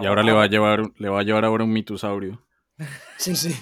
Y 0.01 0.05
ahora 0.05 0.23
le 0.23 0.31
va 0.31 0.43
a 0.43 0.47
llevar, 0.47 0.83
le 0.97 1.09
va 1.09 1.19
a 1.19 1.23
llevar 1.23 1.45
ahora 1.45 1.63
un 1.63 1.71
mitosaurio. 1.71 2.41
Sí, 3.17 3.35
sí. 3.35 3.55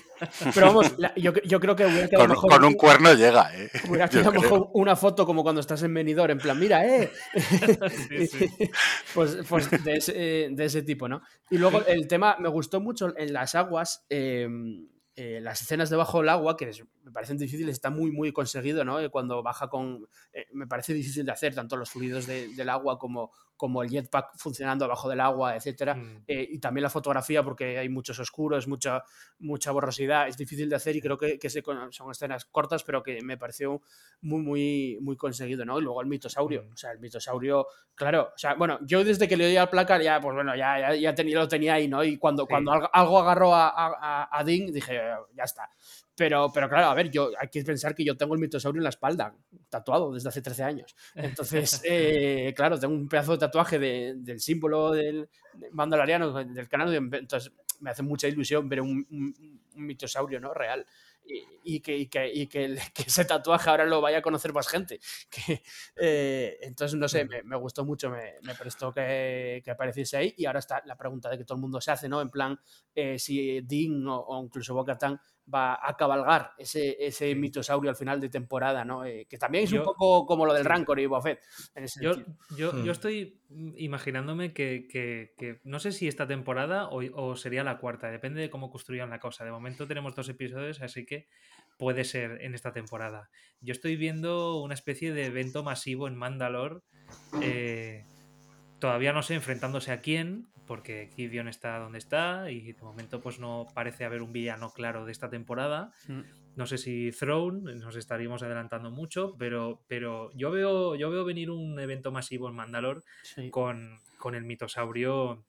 Pero 0.53 0.67
vamos, 0.67 0.93
yo, 1.15 1.31
yo, 1.45 1.59
creo 1.61 1.75
que 1.77 1.85
hubiera 1.85 2.09
quedado 2.09 2.25
con, 2.25 2.35
mejor. 2.35 2.51
Con 2.51 2.65
un 2.65 2.73
cuerno 2.73 3.13
llega, 3.13 3.49
¿eh? 3.55 3.69
Hubiera 3.89 4.09
quedado 4.09 4.33
mejor 4.33 4.69
una 4.73 4.97
foto 4.97 5.25
como 5.25 5.43
cuando 5.43 5.61
estás 5.61 5.81
en 5.83 5.93
venidor, 5.93 6.29
en 6.29 6.39
plan, 6.39 6.59
mira, 6.59 6.85
¿eh? 6.85 7.09
Sí, 8.09 8.27
sí. 8.27 8.49
pues, 9.13 9.37
pues 9.47 9.71
de, 9.83 9.93
ese, 9.93 10.13
de, 10.51 10.65
ese, 10.65 10.81
tipo, 10.81 11.07
¿no? 11.07 11.21
Y 11.49 11.57
luego 11.57 11.85
el 11.85 12.07
tema, 12.09 12.35
me 12.39 12.49
gustó 12.49 12.81
mucho 12.81 13.17
en 13.17 13.31
las 13.31 13.55
aguas. 13.55 14.05
Eh, 14.09 14.45
eh, 15.15 15.39
las 15.41 15.61
escenas 15.61 15.89
debajo 15.89 16.19
del 16.19 16.29
agua, 16.29 16.57
que 16.57 16.71
me 17.03 17.11
parecen 17.11 17.37
difíciles, 17.37 17.73
está 17.73 17.89
muy, 17.89 18.11
muy 18.11 18.31
conseguido, 18.33 18.83
¿no? 18.83 18.99
Eh, 18.99 19.09
cuando 19.09 19.41
baja 19.43 19.69
con... 19.69 20.07
Eh, 20.33 20.47
me 20.53 20.67
parece 20.67 20.93
difícil 20.93 21.25
de 21.25 21.31
hacer, 21.31 21.55
tanto 21.55 21.77
los 21.77 21.89
fluidos 21.89 22.27
del 22.27 22.69
agua 22.69 22.97
como, 22.97 23.31
como 23.55 23.83
el 23.83 23.89
jetpack 23.89 24.37
funcionando 24.37 24.85
abajo 24.85 25.07
del 25.07 25.21
agua, 25.21 25.55
etcétera. 25.55 25.95
Mm. 25.95 26.23
y 26.27 26.59
también 26.59 26.83
la 26.83 26.89
fotografía, 26.89 27.43
porque 27.43 27.77
hay 27.77 27.87
muchos 27.87 28.19
oscuros, 28.19 28.67
mucha, 28.67 29.03
mucha 29.39 29.71
borrosidad, 29.71 30.27
es 30.27 30.35
difícil 30.35 30.69
de 30.69 30.75
hacer 30.75 30.95
y 30.95 31.01
creo 31.01 31.17
que, 31.17 31.39
que 31.39 31.49
son 31.49 32.11
escenas 32.11 32.45
cortas, 32.45 32.83
pero 32.83 33.01
que 33.01 33.21
me 33.21 33.37
pareció 33.37 33.81
muy, 34.21 34.41
muy, 34.41 34.97
muy 35.01 35.15
conseguido, 35.15 35.63
¿no? 35.63 35.79
Y 35.79 35.83
luego 35.83 36.01
el 36.01 36.07
mitosaurio, 36.07 36.63
Mm. 36.63 36.73
o 36.73 36.77
sea, 36.77 36.91
el 36.91 36.99
mitosaurio, 36.99 37.67
claro, 37.93 38.31
o 38.35 38.37
sea, 38.37 38.55
bueno, 38.55 38.79
yo 38.81 39.03
desde 39.03 39.27
que 39.27 39.37
le 39.37 39.45
doy 39.45 39.57
al 39.57 39.69
placar 39.69 40.01
ya, 40.01 40.19
pues 40.19 40.35
bueno, 40.35 40.55
ya, 40.55 40.79
ya, 40.79 40.95
ya 40.95 41.15
tenía, 41.15 41.39
lo 41.39 41.47
tenía 41.47 41.75
ahí, 41.75 41.87
¿no? 41.87 42.03
Y 42.03 42.17
cuando, 42.17 42.45
cuando 42.45 42.71
algo, 42.71 43.19
agarró 43.19 43.53
a, 43.53 43.69
a, 43.69 44.29
a 44.31 44.43
Dean, 44.43 44.71
dije, 44.71 44.99
ya 45.35 45.43
está. 45.43 45.69
Pero, 46.15 46.51
pero 46.53 46.69
claro, 46.69 46.87
a 46.87 46.93
ver, 46.93 47.11
yo 47.11 47.31
hay 47.37 47.49
que 47.49 47.63
pensar 47.63 47.93
que 47.93 48.05
yo 48.05 48.15
tengo 48.15 48.33
el 48.33 48.39
mitosaurio 48.39 48.79
en 48.79 48.83
la 48.83 48.89
espalda, 48.89 49.35
tatuado 49.69 50.13
desde 50.13 50.29
hace 50.29 50.41
13 50.41 50.63
años. 50.63 50.95
Entonces, 51.13 51.81
eh, 51.83 52.53
claro, 52.55 52.79
tengo 52.79 52.93
un 52.93 53.07
pedazo 53.07 53.33
de 53.33 53.37
tatuaje 53.39 53.79
de, 53.79 54.13
del 54.17 54.39
símbolo 54.39 54.91
del 54.91 55.29
mandaloriano, 55.71 56.33
del 56.33 56.69
canal, 56.69 56.93
entonces 56.93 57.51
me 57.79 57.89
hace 57.89 58.03
mucha 58.03 58.27
ilusión 58.27 58.69
ver 58.69 58.81
un, 58.81 59.05
un, 59.09 59.61
un 59.75 59.85
mitosaurio 59.85 60.39
¿no? 60.39 60.53
real. 60.53 60.85
Y, 61.27 61.75
y, 61.75 61.79
que, 61.79 61.97
y, 61.97 62.07
que, 62.07 62.31
y 62.31 62.47
que, 62.47 62.75
que, 62.93 63.03
ese 63.03 63.25
tatuaje 63.25 63.69
ahora 63.69 63.85
lo 63.85 64.01
vaya 64.01 64.19
a 64.19 64.21
conocer 64.21 64.53
más 64.53 64.67
gente. 64.67 64.99
Que, 65.29 65.61
eh, 65.95 66.57
entonces, 66.61 66.97
no 66.97 67.07
sé, 67.07 67.25
me, 67.25 67.43
me 67.43 67.57
gustó 67.57 67.83
mucho, 67.83 68.09
me, 68.09 68.35
me 68.43 68.55
prestó 68.55 68.93
que, 68.93 69.61
que, 69.63 69.71
apareciese 69.71 70.17
ahí. 70.17 70.33
Y 70.37 70.45
ahora 70.45 70.59
está 70.59 70.81
la 70.85 70.95
pregunta 70.95 71.29
de 71.29 71.37
que 71.37 71.45
todo 71.45 71.55
el 71.55 71.61
mundo 71.61 71.81
se 71.81 71.91
hace, 71.91 72.07
¿no? 72.07 72.21
En 72.21 72.29
plan, 72.29 72.59
eh, 72.93 73.17
si 73.19 73.61
Dean 73.61 74.07
o, 74.07 74.19
o 74.19 74.43
incluso 74.43 74.73
Bo-Katan 74.73 75.19
va 75.53 75.79
a 75.81 75.95
cabalgar 75.95 76.53
ese, 76.57 76.97
ese 76.99 77.35
mitosaurio 77.35 77.89
al 77.91 77.95
final 77.95 78.19
de 78.19 78.29
temporada, 78.29 78.83
¿no? 78.83 79.05
Eh, 79.05 79.27
que 79.29 79.37
también 79.37 79.65
es 79.65 79.69
Yo- 79.69 79.79
un 79.81 79.85
poco 79.85 80.25
como 80.25 80.45
lo 80.45 80.53
del 80.53 80.65
Rancor 80.65 80.99
y 80.99 81.05
Boba 81.05 81.21
Fett, 81.21 81.39
en 81.75 81.83
ese 81.83 82.03
Yo, 82.03 82.13
sentido. 82.15 82.37
yo, 82.57 82.71
Hmm. 82.73 82.83
yo 82.83 82.91
estoy 82.91 83.39
imaginándome 83.77 84.53
que, 84.53 84.87
que- 84.89 85.33
que 85.37 85.59
no 85.63 85.79
sé 85.79 85.91
si 85.91 86.07
esta 86.07 86.27
temporada 86.27 86.87
o, 86.89 87.01
o 87.13 87.35
sería 87.35 87.63
la 87.63 87.77
cuarta, 87.77 88.09
depende 88.09 88.41
de 88.41 88.49
cómo 88.49 88.69
construyan 88.71 89.09
la 89.09 89.19
cosa. 89.19 89.45
De 89.45 89.51
momento 89.51 89.87
tenemos 89.87 90.15
dos 90.15 90.29
episodios, 90.29 90.81
así 90.81 91.05
que 91.05 91.27
puede 91.77 92.03
ser 92.05 92.41
en 92.41 92.55
esta 92.55 92.73
temporada. 92.73 93.29
Yo 93.61 93.71
estoy 93.71 93.95
viendo 93.97 94.61
una 94.61 94.73
especie 94.73 95.13
de 95.13 95.25
evento 95.25 95.63
masivo 95.63 96.07
en 96.07 96.15
Mandalore. 96.15 96.79
eh, 97.41 98.03
todavía 98.79 99.13
no 99.13 99.21
sé 99.21 99.35
enfrentándose 99.35 99.91
a 99.91 100.01
quién, 100.01 100.47
porque 100.67 101.09
Gideon 101.15 101.47
está 101.47 101.77
donde 101.79 101.97
está 101.99 102.49
y 102.51 102.71
de 102.73 102.81
momento 102.81 103.21
pues 103.21 103.39
no 103.39 103.67
parece 103.73 104.05
haber 104.05 104.21
un 104.21 104.31
villano 104.33 104.71
claro 104.71 105.05
de 105.05 105.11
esta 105.11 105.29
temporada. 105.29 105.91
Mm. 106.07 106.21
No 106.55 106.65
sé 106.65 106.77
si 106.77 107.11
Throne, 107.11 107.75
nos 107.75 107.95
estaríamos 107.97 108.41
adelantando 108.41 108.89
mucho, 108.89 109.35
pero, 109.37 109.81
pero 109.87 110.31
yo, 110.35 110.51
veo, 110.51 110.95
yo 110.95 111.09
veo 111.09 111.25
venir 111.25 111.49
un 111.51 111.79
evento 111.79 112.11
masivo 112.11 112.47
en 112.49 112.55
Mandalore 112.55 113.01
Sí. 113.23 113.49
con, 113.49 113.99
con 114.17 114.35
el 114.35 114.45
mitosaurio 114.45 115.43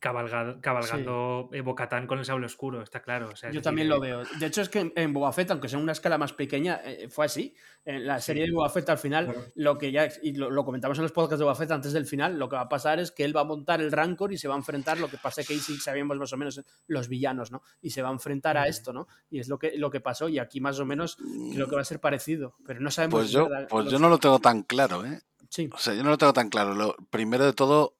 cabalga- 0.00 0.60
cabalgando 0.60 1.48
eh, 1.52 1.60
Bo-Katan 1.60 2.06
con 2.06 2.18
el 2.18 2.24
sable 2.24 2.46
oscuro, 2.46 2.82
está 2.82 3.02
claro. 3.02 3.30
o 3.32 3.36
sea, 3.36 3.50
es 3.50 3.54
Yo 3.54 3.62
también 3.62 3.86
eh, 3.86 3.90
lo 3.90 4.00
veo. 4.00 4.22
De 4.38 4.46
hecho, 4.46 4.62
es 4.62 4.68
que 4.68 4.80
en, 4.80 4.92
en 4.96 5.12
Boba 5.12 5.32
Fett, 5.32 5.50
aunque 5.50 5.68
sea 5.68 5.78
una 5.78 5.92
escala 5.92 6.18
más 6.18 6.32
pequeña, 6.32 6.80
eh, 6.84 7.08
fue 7.08 7.26
así. 7.26 7.54
En 7.84 8.06
la 8.06 8.20
serie 8.20 8.44
de 8.46 8.52
Boba 8.52 8.68
Fett, 8.68 8.88
al 8.90 8.98
final, 8.98 9.26
Claro. 9.26 9.42
lo 9.54 9.78
que 9.78 9.92
ya, 9.92 10.08
y 10.22 10.32
lo, 10.32 10.50
lo 10.50 10.64
comentamos 10.64 10.98
en 10.98 11.02
los 11.02 11.12
podcasts 11.12 11.38
de 11.38 11.44
Boba 11.44 11.54
Fett 11.54 11.70
antes 11.70 11.92
del 11.92 12.06
final, 12.06 12.38
lo 12.38 12.48
que 12.48 12.56
va 12.56 12.62
a 12.62 12.68
pasar 12.68 12.98
es 12.98 13.12
que 13.12 13.24
él 13.24 13.36
va 13.36 13.42
a 13.42 13.44
montar 13.44 13.80
el 13.80 13.92
Rancor 13.92 14.32
y 14.32 14.38
se 14.38 14.48
va 14.48 14.54
a 14.54 14.58
enfrentar, 14.58 14.98
lo 14.98 15.08
que 15.08 15.18
pasa 15.18 15.42
que 15.44 15.52
ahí 15.52 15.60
sí 15.60 15.76
sabíamos 15.76 16.16
más 16.18 16.32
o 16.32 16.36
menos 16.36 16.60
los 16.88 17.08
villanos, 17.08 17.52
¿no? 17.52 17.62
Y 17.80 17.90
se 17.90 18.02
va 18.02 18.08
a 18.08 18.12
enfrentar 18.12 18.56
a 18.56 18.66
esto, 18.66 18.92
¿no? 18.92 19.06
Y 19.30 19.38
es 19.38 19.48
lo 19.48 19.58
que, 19.58 19.76
lo 19.76 19.90
que 19.90 20.00
pasó, 20.00 20.28
y 20.28 20.38
aquí 20.38 20.60
más 20.60 20.78
o 20.80 20.84
menos 20.84 21.16
creo 21.52 21.68
que 21.68 21.74
va 21.76 21.82
a 21.82 21.84
ser 21.84 22.00
parecido, 22.00 22.56
pero 22.66 22.80
no 22.80 22.90
sabemos. 22.90 23.20
Pues 23.20 23.30
yo, 23.30 23.48
pues 23.68 23.84
los- 23.84 23.92
yo 23.92 23.98
no 23.98 24.08
lo 24.08 24.18
tengo 24.18 24.38
tan 24.40 24.62
claro, 24.62 25.04
¿eh? 25.04 25.20
Sí, 25.48 25.70
O 25.72 25.78
sea, 25.78 25.94
yo 25.94 26.02
no 26.02 26.10
lo 26.10 26.18
tengo 26.18 26.32
tan 26.32 26.48
claro. 26.50 26.74
Lo, 26.74 26.96
primero 27.08 27.44
de 27.44 27.52
todo, 27.52 27.94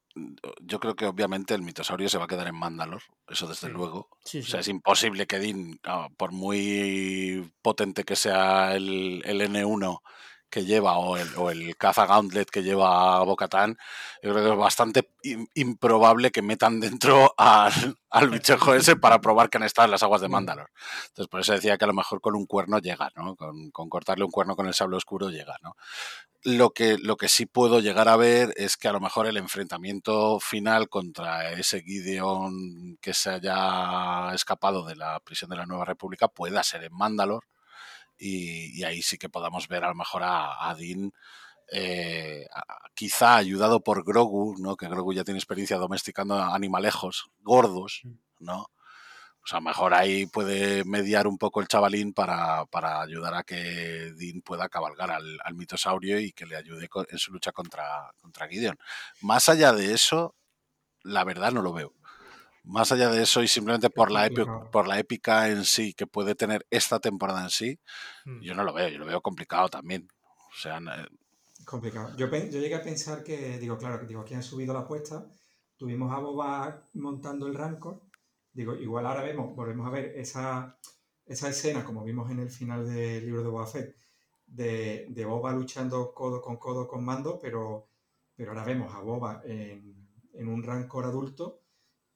yo 0.61 0.79
creo 0.79 0.95
que 0.95 1.05
obviamente 1.05 1.53
el 1.53 1.61
mitosaurio 1.61 2.09
se 2.09 2.17
va 2.17 2.25
a 2.25 2.27
quedar 2.27 2.47
en 2.47 2.55
Mandalor, 2.55 3.01
eso 3.27 3.47
desde 3.47 3.67
Sí. 3.67 3.73
luego. 3.73 4.09
sí, 4.23 4.39
O 4.39 4.43
sea, 4.43 4.59
es 4.59 4.67
imposible 4.67 5.25
que 5.27 5.39
Dean, 5.39 5.79
ah, 5.83 6.09
por 6.17 6.31
muy 6.31 7.51
potente 7.61 8.03
que 8.03 8.15
sea 8.15 8.75
el, 8.75 9.21
el 9.25 9.41
N1 9.41 10.01
que 10.49 10.65
lleva 10.65 10.97
o 10.97 11.17
el, 11.17 11.27
o 11.35 11.49
el 11.51 11.75
caza 11.77 12.05
Gauntlet 12.05 12.49
que 12.49 12.63
lleva 12.63 13.19
Bocatán, 13.23 13.77
yo 14.23 14.31
creo 14.33 14.43
que 14.45 14.51
es 14.51 14.57
bastante 14.57 15.09
im- 15.23 15.47
improbable 15.55 16.31
que 16.31 16.41
metan 16.41 16.79
dentro 16.81 17.33
al, 17.37 17.97
al 18.09 18.29
bichejo 18.29 18.73
ese 18.73 18.95
para 18.95 19.19
probar 19.21 19.49
que 19.49 19.57
han 19.57 19.63
estado 19.63 19.85
en 19.85 19.91
las 19.91 20.03
aguas 20.03 20.21
de 20.21 20.29
Mandalor. 20.29 20.69
Entonces, 21.09 21.27
por 21.29 21.41
eso 21.41 21.53
decía 21.53 21.77
que 21.77 21.85
a 21.85 21.87
lo 21.87 21.93
mejor 21.93 22.21
con 22.21 22.35
un 22.35 22.45
cuerno 22.45 22.79
llega, 22.79 23.09
¿no? 23.15 23.35
Con, 23.35 23.71
con 23.71 23.89
cortarle 23.89 24.23
un 24.25 24.31
cuerno 24.31 24.55
con 24.55 24.67
el 24.67 24.73
sable 24.73 24.97
oscuro 24.97 25.29
llega, 25.29 25.55
¿no? 25.61 25.75
Lo 26.43 26.69
que, 26.69 26.97
lo 26.97 27.17
que 27.17 27.27
sí 27.27 27.45
puedo 27.45 27.79
llegar 27.81 28.07
a 28.07 28.15
ver 28.15 28.53
es 28.55 28.77
que 28.77 28.87
a 28.87 28.93
lo 28.93 29.01
mejor 29.01 29.27
el 29.27 29.35
enfrentamiento 29.37 30.39
final 30.39 30.87
contra 30.87 31.51
ese 31.51 31.81
Gideon 31.81 32.97
que 33.01 33.13
se 33.13 33.31
haya 33.31 34.33
escapado 34.33 34.85
de 34.85 34.95
la 34.95 35.19
prisión 35.19 35.49
de 35.49 35.57
la 35.57 35.65
Nueva 35.65 35.83
República 35.85 36.27
pueda 36.29 36.63
ser 36.63 36.83
en 36.85 36.93
Mandalor 36.93 37.43
y, 38.17 38.79
y 38.79 38.83
ahí 38.83 39.01
sí 39.01 39.17
que 39.17 39.29
podamos 39.29 39.67
ver 39.67 39.83
a 39.83 39.89
lo 39.89 39.95
mejor 39.95 40.23
a, 40.23 40.69
a 40.69 40.75
Dean 40.75 41.11
eh, 41.71 42.47
quizá 42.93 43.35
ayudado 43.35 43.81
por 43.81 44.03
Grogu, 44.05 44.55
¿no? 44.57 44.75
que 44.75 44.87
Grogu 44.87 45.13
ya 45.13 45.23
tiene 45.23 45.39
experiencia 45.39 45.77
domesticando 45.77 46.35
animalejos 46.41 47.29
gordos, 47.41 48.03
¿no? 48.39 48.67
O 49.43 49.49
sea, 49.49 49.59
a 49.59 49.61
lo 49.61 49.69
mejor 49.69 49.93
ahí 49.93 50.25
puede 50.25 50.83
mediar 50.83 51.25
un 51.25 51.37
poco 51.37 51.61
el 51.61 51.69
chavalín 51.69 52.13
para, 52.13 52.65
para 52.65 53.01
ayudar 53.01 53.33
a 53.33 53.43
que 53.43 54.11
Dean 54.17 54.41
pueda 54.41 54.67
cabalgar 54.67 55.09
al, 55.09 55.39
al 55.41 55.55
mitosaurio 55.55 56.19
y 56.19 56.33
que 56.33 56.45
le 56.45 56.57
ayude 56.57 56.89
en 57.09 57.17
su 57.17 57.31
lucha 57.31 57.53
contra, 57.53 58.11
contra 58.21 58.49
Gideon. 58.49 58.77
Más 59.21 59.47
allá 59.47 59.71
de 59.71 59.93
eso, 59.93 60.35
la 61.01 61.23
verdad 61.23 61.53
no 61.53 61.61
lo 61.61 61.71
veo. 61.71 61.93
Más 62.67 62.91
allá 62.91 63.09
de 63.09 63.23
eso 63.23 63.41
y 63.43 63.47
simplemente 63.47 63.89
por 63.89 64.11
la, 64.11 64.27
épi- 64.27 64.45
complicado. 64.45 64.71
por 64.71 64.87
la 64.87 64.99
épica 64.99 65.49
en 65.49 65.63
sí 65.65 65.93
que 65.93 66.05
puede 66.07 66.35
tener 66.35 66.65
esta 66.69 66.99
temporada 66.99 67.43
en 67.43 67.49
sí, 67.49 67.79
mm, 68.25 68.41
yo 68.41 68.53
no 68.55 68.63
lo 68.63 68.73
veo, 68.73 68.89
yo 68.89 68.99
lo 68.99 69.05
veo 69.05 69.21
complicado 69.21 69.69
también. 69.69 70.07
O 70.51 70.59
sea, 70.61 70.77
n- 70.77 70.91
Complicado. 71.65 72.15
Yo, 72.15 72.27
yo 72.29 72.59
llegué 72.59 72.75
a 72.75 72.81
pensar 72.81 73.23
que, 73.23 73.57
digo, 73.57 73.77
claro, 73.77 73.99
que 73.99 74.05
digo, 74.05 74.21
aquí 74.21 74.33
han 74.33 74.43
subido 74.43 74.73
la 74.73 74.81
apuesta, 74.81 75.25
tuvimos 75.75 76.13
a 76.13 76.19
Boba 76.19 76.83
montando 76.93 77.47
el 77.47 77.55
Rancor, 77.55 78.01
digo, 78.53 78.75
igual 78.75 79.05
ahora 79.05 79.23
vemos, 79.23 79.53
volvemos 79.55 79.85
a 79.87 79.89
ver 79.89 80.13
esa, 80.15 80.77
esa 81.25 81.49
escena, 81.49 81.83
como 81.83 82.03
vimos 82.03 82.29
en 82.31 82.39
el 82.39 82.49
final 82.49 82.87
del 82.87 83.25
libro 83.25 83.43
de 83.43 83.49
Boba 83.49 83.67
Fett, 83.67 83.95
de, 84.45 85.07
de 85.09 85.25
Boba 85.25 85.51
luchando 85.51 86.13
codo 86.13 86.41
con 86.41 86.57
codo 86.57 86.87
con 86.87 87.03
Mando, 87.03 87.37
pero, 87.39 87.89
pero 88.35 88.51
ahora 88.51 88.63
vemos 88.63 88.93
a 88.93 88.99
Boba 88.99 89.41
en, 89.43 90.07
en 90.33 90.47
un 90.47 90.63
Rancor 90.63 91.05
adulto 91.05 91.63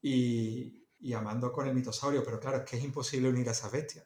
y, 0.02 0.86
y 1.00 1.14
a 1.14 1.22
Mando 1.22 1.52
con 1.52 1.68
el 1.68 1.74
mitosaurio, 1.76 2.24
pero 2.24 2.40
claro, 2.40 2.58
es 2.58 2.64
que 2.70 2.78
es 2.78 2.84
imposible 2.84 3.30
unir 3.30 3.48
a 3.50 3.52
esas 3.52 3.72
bestias. 3.72 4.06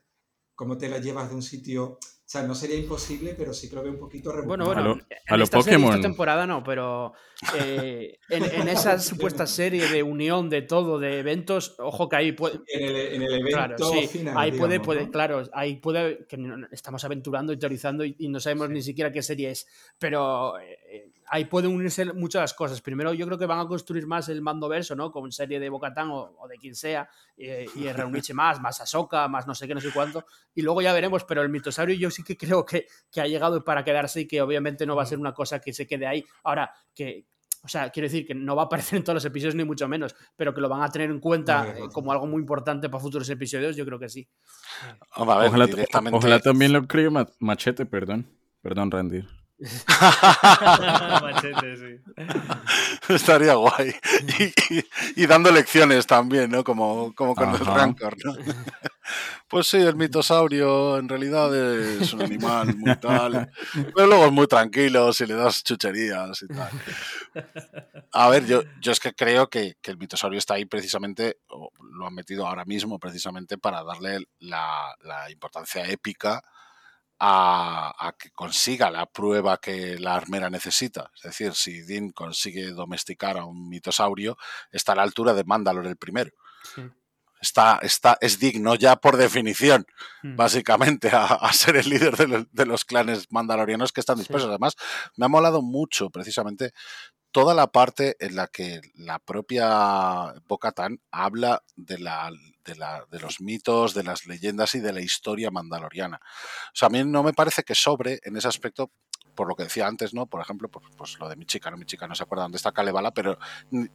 ¿Cómo 0.54 0.78
te 0.78 0.88
las 0.90 1.02
llevas 1.04 1.30
de 1.30 1.36
un 1.36 1.42
sitio? 1.42 1.84
O 1.94 2.00
sea, 2.28 2.44
no 2.44 2.56
sería 2.56 2.78
imposible, 2.78 3.36
pero 3.38 3.54
sí 3.54 3.70
que 3.70 3.76
lo 3.76 3.84
veo 3.84 3.92
un 3.92 4.00
poquito 4.00 4.30
Bueno, 4.44 4.66
rebuscado. 4.66 4.66
bueno, 4.66 4.82
A 4.82 4.96
lo- 4.96 5.02
en 5.10 5.34
a 5.34 5.38
lo 5.38 5.44
esta 5.44 5.62
serie, 5.62 5.78
esta 5.78 5.88
Pokémon. 5.88 6.02
temporada 6.02 6.48
no, 6.48 6.64
pero 6.64 7.14
eh, 7.56 8.20
en, 8.30 8.44
en 8.44 8.68
esa 8.68 9.00
supuesta 9.00 9.46
serie 9.48 9.88
de 9.88 10.04
unión 10.04 10.50
de 10.50 10.62
todo, 10.62 11.00
de 11.00 11.20
eventos, 11.20 11.76
ojo 11.80 12.10
que 12.10 12.16
ahí 12.16 12.32
puede, 12.32 12.60
en 12.68 12.84
el, 12.84 12.96
en 12.96 13.22
el 13.22 13.34
evento 13.34 13.58
Claro, 13.58 13.78
sí, 13.78 14.08
final. 14.08 14.38
ahí 14.38 14.52
puede, 14.52 14.74
digamos, 14.74 14.86
puede, 14.86 15.06
¿no? 15.06 15.12
claro, 15.12 15.44
ahí 15.54 15.76
puede, 15.78 16.26
que 16.28 16.38
estamos 16.72 17.04
aventurando 17.04 17.54
y 17.54 17.58
teorizando 17.58 18.06
y, 18.06 18.16
y 18.20 18.30
no 18.30 18.40
sabemos 18.40 18.70
ni 18.70 18.82
siquiera 18.82 19.12
qué 19.12 19.22
serie 19.22 19.52
es, 19.52 19.68
pero 20.00 20.60
eh, 20.60 20.78
eh, 20.90 21.12
ahí 21.28 21.46
pueden 21.46 21.72
unirse 21.72 22.06
muchas 22.14 22.42
las 22.42 22.54
cosas. 22.54 22.82
Primero, 22.82 23.14
yo 23.14 23.26
creo 23.26 23.38
que 23.38 23.46
van 23.46 23.60
a 23.60 23.68
construir 23.68 24.06
más 24.08 24.30
el 24.30 24.42
mando 24.42 24.68
verso, 24.70 24.96
¿no? 24.96 25.12
Con 25.12 25.32
serie 25.32 25.60
de 25.60 25.70
Bocatán 25.70 26.10
o, 26.12 26.36
o 26.38 26.48
de 26.48 26.58
quien 26.58 26.76
sea, 26.76 27.10
eh, 27.38 27.66
y 27.76 27.92
reunirse 27.92 28.34
más, 28.34 28.62
más 28.62 28.82
Ahsoka, 28.82 29.28
más 29.28 29.48
no 29.48 29.56
sé 29.56 29.68
qué, 29.68 29.76
no 29.76 29.82
sé 29.82 29.92
cuánto, 29.92 30.26
y 30.54 30.62
luego 30.62 30.82
ya 30.82 30.94
veremos, 30.94 31.24
pero 31.24 31.42
el 31.42 31.50
mitosaurio 31.50 31.96
yo 31.96 32.10
sí 32.10 32.24
que 32.24 32.38
creo 32.38 32.66
que, 32.66 32.88
que 33.12 33.22
ha 33.22 33.28
llegado 33.28 33.64
para 33.64 33.84
quedarse 33.84 34.22
y 34.22 34.28
que 34.28 34.42
obviamente 34.42 34.86
no 34.86 34.96
va 34.96 35.04
a 35.04 35.08
ser 35.08 35.20
una 35.20 35.34
cosa 35.34 35.60
que 35.60 35.74
se 35.74 35.88
quede 35.88 36.08
ahí. 36.08 36.26
Ahora, 36.44 36.72
que, 36.94 37.26
o 37.66 37.68
sea, 37.68 37.90
quiero 37.90 38.06
decir 38.06 38.26
que 38.26 38.34
no 38.36 38.56
va 38.56 38.64
a 38.64 38.66
aparecer 38.66 38.98
en 38.98 39.04
todos 39.04 39.16
los 39.16 39.26
episodios 39.26 39.56
ni 39.56 39.64
mucho 39.66 39.88
menos, 39.88 40.16
pero 40.38 40.54
que 40.54 40.62
lo 40.62 40.70
van 40.70 40.84
a 40.84 40.90
tener 40.90 41.10
en 41.10 41.20
cuenta 41.20 41.68
eh, 41.76 41.84
como 41.92 42.12
algo 42.12 42.28
muy 42.28 42.40
importante 42.40 42.88
para 42.90 43.02
futuros 43.02 43.30
episodios, 43.30 43.76
yo 43.76 43.86
creo 43.86 44.00
que 44.00 44.08
sí. 44.10 44.28
Ojalá, 45.16 45.66
directamente. 45.66 46.18
ojalá 46.18 46.40
también 46.40 46.72
lo 46.74 46.88
cree 46.88 47.10
Ma- 47.10 47.28
Machete, 47.40 47.86
perdón. 47.86 48.28
Perdón, 48.62 48.90
Randy. 48.92 49.24
Machete, 51.22 51.78
sí. 51.78 52.00
Estaría 53.10 53.54
guay. 53.54 53.96
Y, 54.40 54.76
y- 54.76 54.86
y 55.16 55.28
dando 55.28 55.52
lecciones 55.52 56.06
también, 56.06 56.52
¿no? 56.52 56.64
Como, 56.64 57.14
como 57.16 57.36
con 57.36 57.50
el. 57.54 57.60
Rancor, 57.66 58.16
¿no? 58.24 58.34
Pues 59.48 59.68
sí, 59.68 59.78
el 59.78 59.96
mitosaurio 59.96 60.98
en 60.98 61.08
realidad 61.08 61.56
es 61.56 62.12
un 62.14 62.24
animal 62.24 62.76
muy 62.76 62.96
tal. 62.96 63.52
Pero 63.94 64.08
luego 64.08 64.26
es 64.26 64.32
muy 64.32 64.48
tranquilo 64.48 65.14
si 65.14 65.28
le 65.28 65.36
das 65.36 65.64
chucherías 65.64 66.42
y 66.42 66.48
tal. 66.48 66.70
A 68.12 68.30
ver, 68.30 68.46
yo, 68.48 68.64
yo 68.82 68.92
es 68.92 69.00
que 69.00 69.14
creo 69.14 69.48
que, 69.50 69.76
que 69.82 69.92
el 69.92 69.98
mitosaurio 69.98 70.40
está 70.40 70.56
ahí 70.56 70.66
precisamente, 70.66 71.38
o 71.50 71.70
lo 71.92 72.08
han 72.08 72.16
metido 72.16 72.48
ahora 72.48 72.66
mismo 72.66 72.98
precisamente 72.98 73.58
para 73.60 73.84
darle 73.84 74.20
la, 74.40 74.96
la 75.04 75.30
importancia 75.32 75.86
épica 75.88 76.42
a, 77.20 77.94
a, 77.98 78.14
que 78.14 78.32
consiga 78.32 78.92
la 78.92 79.06
prueba 79.06 79.58
que 79.58 79.98
la 80.00 80.16
armera 80.16 80.50
necesita. 80.50 81.12
Es 81.16 81.24
decir, 81.24 81.54
si 81.54 81.82
Dean 81.82 82.10
consigue 82.12 82.72
domesticar 82.72 83.38
a 83.38 83.46
un 83.46 83.70
mitosaurio, 83.70 84.38
está 84.72 84.92
a 84.92 84.96
la 84.96 85.04
altura 85.04 85.34
de 85.34 85.44
Mandalor 85.44 85.88
el 85.88 85.98
primero. 85.98 86.32
Sí. 86.76 86.84
Está, 87.42 87.80
está, 87.82 88.18
es 88.22 88.40
digno 88.40 88.76
ya 88.76 88.96
por 88.96 89.18
definición, 89.18 89.86
mm. 90.24 90.36
básicamente, 90.36 91.10
a, 91.10 91.26
a, 91.26 91.54
ser 91.54 91.76
el 91.76 91.90
líder 91.90 92.18
de, 92.18 92.28
lo, 92.28 92.46
de, 92.52 92.66
los 92.66 92.86
clanes 92.86 93.28
mandalorianos 93.30 93.92
que 93.92 94.00
están 94.00 94.18
dispersos. 94.18 94.48
Sí. 94.48 94.50
Además, 94.50 94.76
me 95.16 95.26
ha 95.26 95.30
molado 95.30 95.62
mucho 95.62 96.10
precisamente 96.10 96.72
toda 97.36 97.54
la 97.54 97.68
parte 97.68 98.16
en 98.22 98.38
la 98.38 98.48
que 98.48 98.80
la 98.94 99.20
propia 99.20 100.34
Bocatán 100.48 101.02
habla 101.12 101.62
de, 101.76 102.00
la, 102.00 102.32
de, 102.64 102.76
la, 102.76 103.06
de, 103.12 103.20
los 103.20 103.42
mitos, 103.42 103.94
de 103.94 104.04
las 104.04 104.26
leyendas 104.26 104.74
y 104.74 104.80
de 104.80 104.94
la 104.94 105.02
historia 105.02 105.52
mandaloriana. 105.52 106.22
O 106.68 106.76
sea, 106.76 106.86
a 106.86 106.90
mí 106.90 107.04
no 107.04 107.24
me 107.24 107.34
parece 107.34 107.64
que 107.64 107.76
sobre 107.76 108.22
en 108.24 108.38
ese 108.38 108.48
aspecto, 108.48 108.90
por 109.36 109.50
lo 109.50 109.56
que 109.58 109.64
decía 109.64 109.86
antes, 109.86 110.14
¿no? 110.14 110.28
Por 110.28 110.40
ejemplo, 110.40 110.70
pues, 110.70 110.86
pues 110.96 111.20
lo 111.20 111.28
de 111.28 111.36
mi 111.36 111.46
chica, 111.46 111.70
¿no? 111.70 111.76
Mi 111.76 111.86
chica 111.86 112.08
no 112.08 112.16
se 112.16 112.24
acuerda 112.24 112.44
dónde 112.44 112.56
está 112.56 112.72
Kalevala, 112.72 113.12
pero 113.12 113.38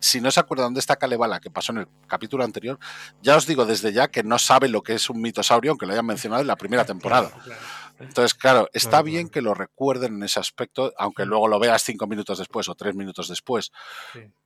si 0.00 0.20
no 0.20 0.30
se 0.30 0.40
acuerda 0.40 0.64
dónde 0.64 0.80
está 0.80 0.96
Kalevala, 0.96 1.40
que 1.40 1.50
pasó 1.50 1.72
en 1.72 1.78
el 1.78 1.88
capítulo 2.08 2.44
anterior, 2.44 2.78
ya 3.22 3.36
os 3.36 3.46
digo 3.46 3.64
desde 3.64 3.94
ya 3.94 4.08
que 4.08 4.22
no 4.22 4.38
sabe 4.38 4.68
lo 4.68 4.82
que 4.82 4.92
es 4.92 5.08
un 5.08 5.22
mitosaurio, 5.22 5.70
aunque 5.70 5.86
lo 5.86 5.92
hayan 5.92 6.04
mencionado 6.04 6.42
en 6.42 6.46
la 6.46 6.56
primera 6.56 6.84
temporada. 6.84 7.30
Claro, 7.30 7.42
claro. 7.42 7.60
Entonces, 8.00 8.34
claro, 8.34 8.68
está 8.72 9.02
bien 9.02 9.28
que 9.28 9.42
lo 9.42 9.52
recuerden 9.52 10.14
en 10.14 10.22
ese 10.22 10.40
aspecto, 10.40 10.92
aunque 10.96 11.26
luego 11.26 11.48
lo 11.48 11.58
veas 11.58 11.82
cinco 11.82 12.06
minutos 12.06 12.38
después 12.38 12.68
o 12.68 12.74
tres 12.74 12.94
minutos 12.94 13.28
después. 13.28 13.70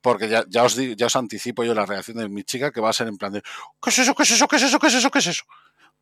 Porque 0.00 0.28
ya, 0.28 0.44
ya, 0.48 0.64
os, 0.64 0.74
ya 0.74 1.06
os 1.06 1.16
anticipo 1.16 1.62
yo 1.62 1.72
la 1.72 1.86
reacción 1.86 2.18
de 2.18 2.28
mi 2.28 2.42
chica 2.42 2.72
que 2.72 2.80
va 2.80 2.90
a 2.90 2.92
ser 2.92 3.06
en 3.06 3.16
plan 3.16 3.32
de 3.32 3.42
¿qué 3.42 3.90
es 3.90 3.98
eso? 4.00 4.14
¿Qué 4.14 4.24
es 4.24 4.30
eso? 4.32 4.48
¿Qué 4.48 4.56
es 4.56 4.62
eso? 4.64 4.78
¿Qué 4.78 4.88
es 4.88 4.94
eso? 4.94 5.10
¿Qué 5.10 5.18
es 5.20 5.26
eso? 5.28 5.44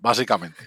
Básicamente. 0.03 0.59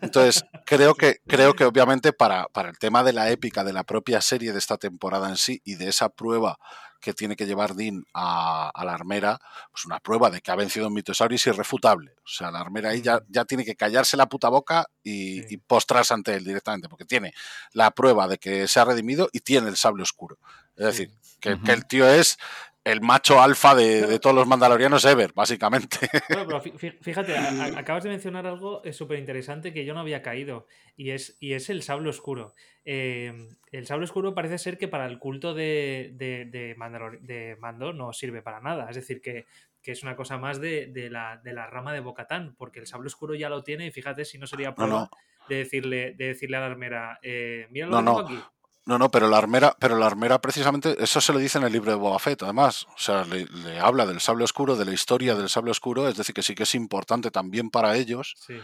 Entonces, 0.00 0.44
creo 0.64 0.94
que, 0.94 1.16
creo 1.26 1.54
que 1.54 1.64
obviamente 1.64 2.12
para, 2.12 2.46
para 2.46 2.70
el 2.70 2.78
tema 2.78 3.02
de 3.02 3.12
la 3.12 3.30
épica 3.30 3.64
de 3.64 3.72
la 3.72 3.82
propia 3.82 4.20
serie 4.20 4.52
de 4.52 4.60
esta 4.60 4.76
temporada 4.78 5.28
en 5.28 5.36
sí 5.36 5.60
y 5.64 5.74
de 5.74 5.88
esa 5.88 6.08
prueba 6.08 6.56
que 7.00 7.12
tiene 7.12 7.34
que 7.34 7.46
llevar 7.46 7.74
Dean 7.74 8.04
a, 8.14 8.70
a, 8.72 8.84
la 8.84 8.94
armera, 8.94 9.38
pues 9.72 9.84
una 9.86 9.98
prueba 9.98 10.30
de 10.30 10.40
que 10.40 10.52
ha 10.52 10.56
vencido 10.56 10.86
un 10.86 10.94
mitosaurio 10.94 11.34
es 11.34 11.46
irrefutable. 11.48 12.14
O 12.24 12.28
sea, 12.28 12.52
la 12.52 12.60
armera 12.60 12.90
ahí 12.90 13.02
ya, 13.02 13.20
ya 13.28 13.44
tiene 13.44 13.64
que 13.64 13.74
callarse 13.74 14.16
la 14.16 14.28
puta 14.28 14.48
boca 14.48 14.86
y, 15.02 15.42
sí. 15.42 15.46
y, 15.50 15.56
postrarse 15.56 16.14
ante 16.14 16.34
él 16.34 16.44
directamente, 16.44 16.88
porque 16.88 17.04
tiene 17.04 17.34
la 17.72 17.90
prueba 17.90 18.28
de 18.28 18.38
que 18.38 18.68
se 18.68 18.78
ha 18.78 18.84
redimido 18.84 19.28
y 19.32 19.40
tiene 19.40 19.68
el 19.68 19.76
sable 19.76 20.04
oscuro. 20.04 20.38
Es 20.76 20.86
decir, 20.86 21.10
que, 21.40 21.54
uh 21.54 21.56
-huh. 21.56 21.64
que 21.64 21.72
el 21.72 21.86
tío 21.86 22.08
es 22.08 22.38
el 22.86 23.00
macho 23.00 23.42
alfa 23.42 23.74
de, 23.74 24.06
de, 24.06 24.20
todos 24.20 24.36
los 24.36 24.46
mandalorianos 24.46 25.04
ever, 25.04 25.32
básicamente. 25.34 25.98
Bueno, 26.28 26.46
pero 26.46 26.60
fíjate, 27.00 27.36
a, 27.36 27.64
acabas 27.78 28.04
de 28.04 28.10
mencionar 28.10 28.46
algo 28.46 28.80
súper 28.92 29.18
interesante 29.18 29.72
que 29.72 29.84
yo 29.84 29.92
no 29.92 30.00
había 30.00 30.22
caído, 30.22 30.68
y 30.96 31.10
es, 31.10 31.36
y 31.40 31.54
es 31.54 31.68
el 31.68 31.82
sable 31.82 32.10
oscuro. 32.10 32.54
Eh, 32.84 33.48
el 33.72 33.86
sable 33.86 34.04
oscuro 34.04 34.34
parece 34.34 34.58
ser 34.58 34.78
que 34.78 34.86
para 34.86 35.06
el 35.06 35.18
culto 35.18 35.52
de, 35.52 36.12
de, 36.14 36.44
de, 36.44 36.76
de 37.22 37.56
Mando 37.56 37.92
no 37.92 38.12
sirve 38.12 38.40
para 38.40 38.60
nada, 38.60 38.88
es 38.88 38.94
decir, 38.94 39.20
que, 39.20 39.46
que 39.82 39.90
es 39.90 40.04
una 40.04 40.14
cosa 40.14 40.38
más 40.38 40.60
de, 40.60 40.86
de, 40.86 41.10
la, 41.10 41.40
de 41.42 41.52
la 41.52 41.66
rama 41.66 41.92
de 41.92 41.98
Bocatán, 41.98 42.54
porque 42.56 42.78
el 42.78 42.86
sable 42.86 43.08
oscuro 43.08 43.34
ya 43.34 43.48
lo 43.48 43.64
tiene, 43.64 43.86
y 43.86 43.90
fíjate 43.90 44.24
si 44.24 44.38
no 44.38 44.46
sería 44.46 44.76
prueba 44.76 44.92
no, 44.92 45.00
no. 45.00 45.10
De, 45.48 45.56
decirle, 45.56 46.14
de 46.14 46.26
decirle 46.26 46.56
a 46.56 46.60
la 46.60 46.66
armera, 46.66 47.18
eh, 47.20 47.66
mira 47.70 47.88
lo 47.88 48.00
no, 48.00 48.16
que 48.16 48.22
tengo 48.22 48.40
aquí. 48.40 48.48
No, 48.86 48.98
no, 48.98 49.10
pero 49.10 49.28
la 49.28 49.36
armera, 49.36 49.76
pero 49.80 49.98
la 49.98 50.06
armera 50.06 50.40
precisamente, 50.40 50.96
eso 51.02 51.20
se 51.20 51.32
lo 51.32 51.40
dice 51.40 51.58
en 51.58 51.64
el 51.64 51.72
libro 51.72 51.90
de 51.90 51.98
Boba 51.98 52.20
Fett, 52.20 52.44
además. 52.44 52.86
O 52.94 52.98
sea, 52.98 53.24
le, 53.24 53.44
le, 53.46 53.80
habla 53.80 54.06
del 54.06 54.20
sable 54.20 54.44
oscuro, 54.44 54.76
de 54.76 54.84
la 54.84 54.92
historia 54.92 55.34
del 55.34 55.48
sable 55.48 55.72
oscuro, 55.72 56.08
es 56.08 56.16
decir, 56.16 56.32
que 56.32 56.42
sí 56.42 56.54
que 56.54 56.62
es 56.62 56.74
importante 56.76 57.32
también 57.32 57.68
para 57.68 57.96
ellos. 57.96 58.36
Sí. 58.46 58.54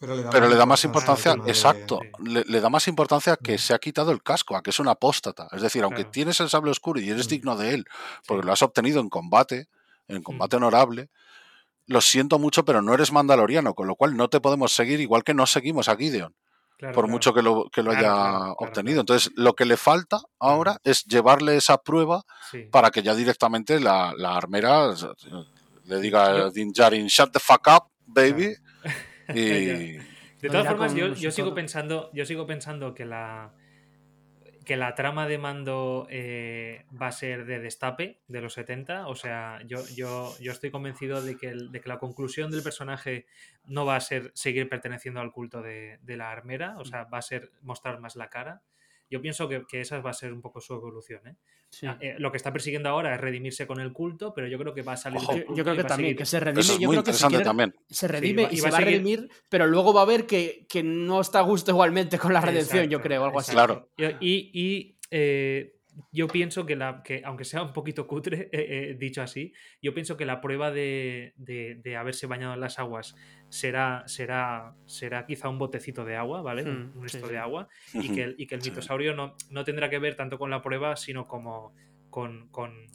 Pero 0.00 0.16
le 0.16 0.24
da, 0.24 0.30
pero 0.30 0.48
le 0.48 0.56
da 0.56 0.66
más 0.66 0.84
importancia, 0.84 1.36
exacto, 1.46 2.00
le, 2.22 2.42
le, 2.46 2.60
da 2.60 2.68
más 2.68 2.88
importancia 2.88 3.34
a 3.34 3.36
que 3.36 3.56
se 3.56 3.72
ha 3.72 3.78
quitado 3.78 4.10
el 4.10 4.22
casco, 4.22 4.56
a 4.56 4.62
que 4.62 4.70
es 4.70 4.80
un 4.80 4.88
apóstata. 4.88 5.48
Es 5.52 5.62
decir, 5.62 5.84
aunque 5.84 6.02
claro. 6.02 6.10
tienes 6.10 6.40
el 6.40 6.50
sable 6.50 6.72
oscuro 6.72 7.00
y 7.00 7.08
eres 7.08 7.28
digno 7.28 7.56
de 7.56 7.74
él, 7.74 7.84
porque 8.26 8.42
sí. 8.42 8.46
lo 8.46 8.52
has 8.52 8.62
obtenido 8.62 9.00
en 9.00 9.08
combate, 9.08 9.68
en 10.08 10.22
combate 10.22 10.56
honorable, 10.56 11.10
lo 11.86 12.00
siento 12.00 12.40
mucho, 12.40 12.64
pero 12.64 12.82
no 12.82 12.92
eres 12.92 13.12
mandaloriano, 13.12 13.74
con 13.74 13.86
lo 13.86 13.94
cual 13.94 14.16
no 14.16 14.28
te 14.28 14.40
podemos 14.40 14.74
seguir 14.74 15.00
igual 15.00 15.22
que 15.22 15.32
no 15.32 15.46
seguimos 15.46 15.88
a 15.88 15.96
Gideon. 15.96 16.34
Claro, 16.78 16.94
por 16.94 17.04
claro. 17.04 17.12
mucho 17.12 17.32
que 17.32 17.42
lo, 17.42 17.70
que 17.70 17.82
lo 17.82 17.92
claro, 17.92 18.06
haya 18.06 18.52
obtenido. 18.58 19.00
Entonces, 19.00 19.32
lo 19.34 19.54
que 19.54 19.64
le 19.64 19.78
falta 19.78 20.20
ahora 20.38 20.78
es 20.84 21.04
llevarle 21.04 21.56
esa 21.56 21.78
prueba 21.78 22.24
sí. 22.50 22.68
para 22.70 22.90
que 22.90 23.02
ya 23.02 23.14
directamente 23.14 23.80
la, 23.80 24.12
la 24.16 24.36
armera 24.36 24.92
le 25.84 26.00
diga 26.00 26.26
a 26.26 26.50
Din 26.50 26.72
Djarin, 26.72 27.06
shut 27.06 27.32
the 27.32 27.38
fuck 27.38 27.66
up, 27.68 27.84
baby. 28.06 28.54
y... 29.34 29.98
De 30.42 30.50
todas 30.50 30.66
formas, 30.66 30.94
yo, 30.94 31.08
yo 31.14 31.30
sigo 31.30 31.54
pensando, 31.54 32.10
yo 32.12 32.24
sigo 32.26 32.46
pensando 32.46 32.94
que 32.94 33.04
la 33.04 33.52
que 34.66 34.76
la 34.76 34.96
trama 34.96 35.28
de 35.28 35.38
mando 35.38 36.08
eh, 36.10 36.84
va 37.00 37.06
a 37.06 37.12
ser 37.12 37.46
de 37.46 37.60
destape 37.60 38.20
de 38.26 38.40
los 38.40 38.54
70. 38.54 39.06
O 39.06 39.14
sea, 39.14 39.60
yo, 39.64 39.78
yo, 39.94 40.34
yo 40.40 40.50
estoy 40.50 40.72
convencido 40.72 41.22
de 41.22 41.38
que, 41.38 41.50
el, 41.50 41.70
de 41.70 41.80
que, 41.80 41.88
la 41.88 42.00
conclusión 42.00 42.50
del 42.50 42.64
personaje 42.64 43.26
no 43.64 43.86
va 43.86 43.94
a 43.94 44.00
ser 44.00 44.32
seguir 44.34 44.68
perteneciendo 44.68 45.20
al 45.20 45.30
culto 45.30 45.62
de, 45.62 46.00
de, 46.02 46.16
la 46.16 46.32
armera, 46.32 46.76
o 46.78 46.84
sea, 46.84 47.04
va 47.04 47.18
a 47.18 47.22
ser 47.22 47.52
mostrar 47.62 48.00
más 48.00 48.16
la 48.16 48.28
cara. 48.28 48.62
Yo 49.08 49.20
pienso 49.20 49.48
que, 49.48 49.64
que 49.66 49.80
esa 49.80 50.00
va 50.00 50.10
a 50.10 50.14
ser 50.14 50.32
un 50.32 50.40
poco 50.40 50.60
su 50.60 50.74
evolución. 50.74 51.26
¿eh? 51.26 51.36
Sí. 51.70 51.86
Eh, 52.00 52.16
lo 52.18 52.30
que 52.30 52.36
está 52.36 52.52
persiguiendo 52.52 52.88
ahora 52.88 53.14
es 53.14 53.20
redimirse 53.20 53.66
con 53.66 53.80
el 53.80 53.92
culto, 53.92 54.32
pero 54.34 54.48
yo 54.48 54.58
creo 54.58 54.74
que 54.74 54.82
va 54.82 54.92
a 54.92 54.96
salir. 54.96 55.18
Ojo, 55.18 55.36
yo, 55.54 55.64
creo 55.64 55.76
que 55.76 55.84
también, 55.84 56.08
seguir... 56.08 56.16
que 56.16 56.26
se 56.26 56.40
redime. 56.40 56.60
Eso 56.60 56.72
es 56.72 56.78
yo 56.78 56.88
muy 56.88 56.96
creo 56.96 57.04
que 57.04 57.10
interesante 57.10 57.44
también. 57.44 57.74
Se 57.88 58.08
redime 58.08 58.42
sí, 58.44 58.48
y, 58.50 58.54
y 58.54 58.58
se 58.58 58.70
va 58.70 58.78
a, 58.78 58.80
redimir, 58.80 59.28
pero 59.48 59.66
luego 59.66 59.92
va 59.92 60.02
a 60.02 60.06
ver 60.06 60.26
que, 60.26 60.66
que, 60.68 60.82
no 60.82 61.20
está 61.20 61.40
a 61.40 61.42
gusto 61.42 61.70
igualmente 61.70 62.18
con 62.18 62.32
la 62.32 62.40
redención, 62.40 62.78
exacto, 62.78 62.92
yo 62.92 63.00
creo, 63.00 63.24
algo 63.24 63.38
así. 63.38 63.52
Claro. 63.52 63.90
Y, 64.20 64.50
y 64.52 64.98
eh, 65.10 65.75
yo 66.12 66.28
pienso 66.28 66.66
que, 66.66 66.76
la, 66.76 67.02
que, 67.02 67.22
aunque 67.24 67.44
sea 67.44 67.62
un 67.62 67.72
poquito 67.72 68.06
cutre, 68.06 68.48
eh, 68.52 68.90
eh, 68.90 68.96
dicho 68.98 69.22
así, 69.22 69.52
yo 69.82 69.94
pienso 69.94 70.16
que 70.16 70.26
la 70.26 70.40
prueba 70.40 70.70
de, 70.70 71.32
de, 71.36 71.80
de, 71.82 71.96
haberse 71.96 72.26
bañado 72.26 72.54
en 72.54 72.60
las 72.60 72.78
aguas 72.78 73.16
será, 73.48 74.04
será, 74.06 74.74
será 74.86 75.26
quizá 75.26 75.48
un 75.48 75.58
botecito 75.58 76.04
de 76.04 76.16
agua, 76.16 76.42
¿vale? 76.42 76.64
Un 76.64 76.92
esto 77.04 77.26
sí, 77.26 77.32
de 77.32 77.38
agua, 77.38 77.68
y 77.94 78.08
que, 78.14 78.34
y 78.36 78.46
que 78.46 78.54
el 78.54 78.62
mitosaurio 78.62 79.14
no, 79.14 79.36
no 79.50 79.64
tendrá 79.64 79.88
que 79.90 79.98
ver 79.98 80.16
tanto 80.16 80.38
con 80.38 80.50
la 80.50 80.62
prueba, 80.62 80.96
sino 80.96 81.26
como 81.26 81.74
con, 82.10 82.48
con 82.48 82.86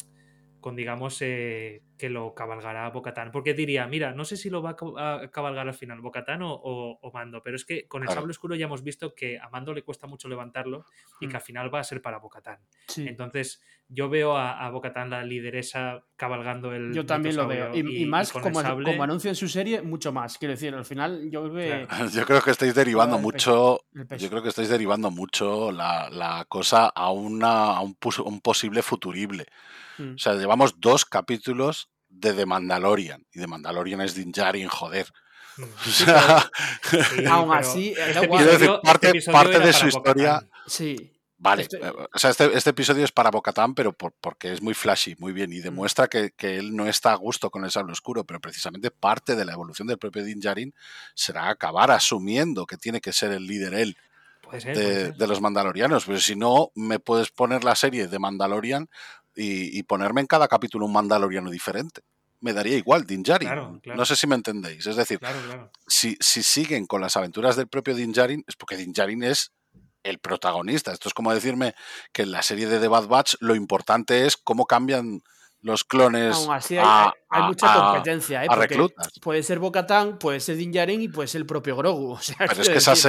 con 0.61 0.75
digamos 0.75 1.21
eh, 1.21 1.81
que 2.01 2.09
lo 2.09 2.33
cabalgará 2.33 2.89
Bocatán. 2.89 3.29
Porque 3.31 3.53
diría, 3.53 3.85
mira, 3.85 4.11
no 4.11 4.25
sé 4.25 4.35
si 4.35 4.49
lo 4.49 4.63
va 4.63 4.75
a 4.97 5.29
cabalgar 5.29 5.67
al 5.67 5.75
final, 5.75 6.01
Bocatán 6.01 6.41
o, 6.41 6.51
o, 6.51 6.97
o, 6.99 7.11
Mando, 7.11 7.43
pero 7.43 7.55
es 7.55 7.63
que 7.63 7.87
con 7.87 8.01
el 8.01 8.07
claro. 8.07 8.21
sable 8.21 8.31
oscuro 8.31 8.55
ya 8.55 8.65
hemos 8.65 8.81
visto 8.81 9.13
que 9.13 9.37
a 9.37 9.49
Mando 9.49 9.71
le 9.71 9.83
cuesta 9.83 10.07
mucho 10.07 10.27
levantarlo 10.27 10.83
y 11.19 11.27
que 11.27 11.33
mm. 11.33 11.35
al 11.35 11.41
final 11.43 11.71
va 11.71 11.79
a 11.81 11.83
ser 11.83 12.01
para 12.01 12.17
Bocatán. 12.17 12.57
Sí. 12.87 13.07
Entonces, 13.07 13.61
yo 13.87 14.09
veo 14.09 14.35
a, 14.35 14.65
a 14.65 14.71
Bocatán 14.71 15.11
la 15.11 15.23
lideresa 15.23 16.03
cabalgando 16.15 16.73
el. 16.73 16.91
Yo 16.91 17.05
también 17.05 17.35
lo 17.35 17.45
veo. 17.45 17.75
Y, 17.75 17.81
y, 17.81 18.03
y 18.03 18.05
más 18.07 18.31
como, 18.31 18.63
como, 18.83 19.03
anuncio 19.03 19.29
en 19.29 19.35
su 19.35 19.47
serie, 19.47 19.83
mucho 19.83 20.11
más. 20.11 20.39
Quiero 20.39 20.53
decir, 20.53 20.73
al 20.73 20.85
final 20.85 21.29
yo 21.29 21.51
veo. 21.51 21.87
Claro. 21.87 22.09
Yo 22.11 22.25
creo 22.25 22.41
que 22.41 22.49
estáis 22.49 22.73
derivando 22.73 23.17
el 23.17 23.21
mucho. 23.21 23.81
Peso, 23.93 24.07
peso. 24.07 24.23
Yo 24.23 24.29
creo 24.31 24.41
que 24.41 24.49
estáis 24.49 24.69
derivando 24.69 25.11
mucho 25.11 25.71
la, 25.71 26.09
la 26.09 26.45
cosa 26.45 26.87
a, 26.87 27.11
una, 27.11 27.75
a 27.75 27.81
un, 27.81 27.95
un 28.25 28.41
posible 28.41 28.81
futurible. 28.81 29.45
Mm. 29.99 30.15
O 30.15 30.17
sea, 30.17 30.33
llevamos 30.33 30.79
dos 30.79 31.05
capítulos 31.05 31.90
de 32.11 32.33
The 32.33 32.45
Mandalorian. 32.45 33.25
Y 33.33 33.39
The 33.39 33.47
Mandalorian 33.47 34.01
es 34.01 34.13
Din 34.13 34.31
Djarin, 34.31 34.67
joder. 34.67 35.07
O 35.57 35.89
sea, 35.89 36.49
sí, 36.89 37.25
aún 37.29 37.53
así, 37.53 37.93
este 37.97 38.27
decir, 38.27 38.71
parte, 38.81 39.11
este 39.15 39.31
parte 39.31 39.59
de 39.59 39.73
su 39.73 39.87
historia. 39.87 40.47
Sí. 40.65 41.11
Vale, 41.37 41.63
este... 41.63 41.77
o 41.77 42.19
sea, 42.19 42.29
este, 42.29 42.55
este, 42.55 42.69
episodio 42.69 43.03
es 43.03 43.11
para 43.11 43.31
Bocatán, 43.31 43.73
pero 43.73 43.93
por, 43.93 44.13
porque 44.21 44.53
es 44.53 44.61
muy 44.61 44.73
flashy, 44.73 45.15
muy 45.17 45.33
bien, 45.33 45.51
y 45.51 45.59
mm. 45.59 45.63
demuestra 45.63 46.07
que, 46.07 46.31
que, 46.31 46.57
él 46.57 46.75
no 46.75 46.87
está 46.87 47.11
a 47.11 47.15
gusto 47.15 47.49
con 47.49 47.65
el 47.65 47.71
sable 47.71 47.91
oscuro, 47.91 48.23
pero 48.23 48.39
precisamente 48.39 48.91
parte 48.91 49.35
de 49.35 49.43
la 49.43 49.53
evolución 49.53 49.87
del 49.87 49.97
propio 49.97 50.23
Din 50.23 50.39
Djarin 50.39 50.73
será 51.15 51.49
acabar 51.49 51.91
asumiendo 51.91 52.65
que 52.65 52.77
tiene 52.77 53.01
que 53.01 53.11
ser 53.11 53.31
el 53.31 53.45
líder 53.45 53.73
él. 53.73 53.97
Ser, 54.59 54.75
de, 54.75 55.11
de, 55.13 55.27
los 55.27 55.39
mandalorianos, 55.39 56.03
pero 56.05 56.19
si 56.19 56.35
no, 56.35 56.71
me 56.75 56.99
puedes 56.99 57.31
poner 57.31 57.63
la 57.63 57.73
serie 57.73 58.07
de 58.07 58.19
Mandalorian 58.19 58.89
y, 59.35 59.77
y, 59.77 59.83
ponerme 59.83 60.21
en 60.21 60.27
cada 60.27 60.47
capítulo 60.47 60.85
un 60.85 60.93
mandaloriano 60.93 61.49
diferente. 61.49 62.01
Me 62.39 62.53
daría 62.53 62.75
igual, 62.75 63.05
Din 63.05 63.23
Djarin. 63.23 63.47
Claro, 63.47 63.79
claro. 63.81 63.97
No 63.97 64.05
sé 64.05 64.15
si 64.15 64.27
me 64.27 64.35
entendéis. 64.35 64.87
Es 64.87 64.95
decir, 64.95 65.19
claro, 65.19 65.71
si, 65.87 66.17
si, 66.19 66.41
siguen 66.41 66.87
con 66.87 66.99
las 66.99 67.15
aventuras 67.15 67.55
del 67.55 67.67
propio 67.67 67.95
Din 67.95 68.11
Djarin, 68.11 68.43
es 68.47 68.55
porque 68.55 68.77
Din 68.77 68.93
Djarin 68.93 69.23
es 69.23 69.51
el 70.03 70.17
protagonista. 70.19 70.91
Esto 70.91 71.07
es 71.07 71.13
como 71.13 71.33
decirme 71.33 71.75
que 72.11 72.23
en 72.23 72.31
la 72.31 72.41
serie 72.41 72.67
de 72.67 72.79
The 72.79 72.87
Bad 72.87 73.07
Batch 73.07 73.35
lo 73.39 73.55
importante 73.55 74.25
es 74.25 74.37
cómo 74.37 74.65
cambian 74.65 75.21
los 75.63 75.83
clones 75.83 76.35
Aún 76.35 76.51
así 76.53 76.77
hay, 76.77 76.83
a, 76.85 77.13
hay- 77.29 77.43
mucha 77.43 77.71
a- 77.71 77.91
competencia, 77.91 78.43
¿eh? 78.43 78.47
a 78.49 78.55
reclutas. 78.55 79.11
puede 79.21 79.43
ser 79.43 79.59
Bocatán, 79.59 80.17
puede 80.17 80.39
ser 80.39 80.55
Din 80.57 80.71
Djarin 80.71 81.01
y 81.01 81.07
puede 81.07 81.27
ser 81.27 81.41
el 81.41 81.45
propio 81.45 81.75
Grogu. 81.75 82.13
O 82.13 82.19
sea, 82.19 82.35
Pero 82.39 82.61
es 82.61 82.69
que 82.69 82.77
esa, 82.77 82.93
es 82.93 83.03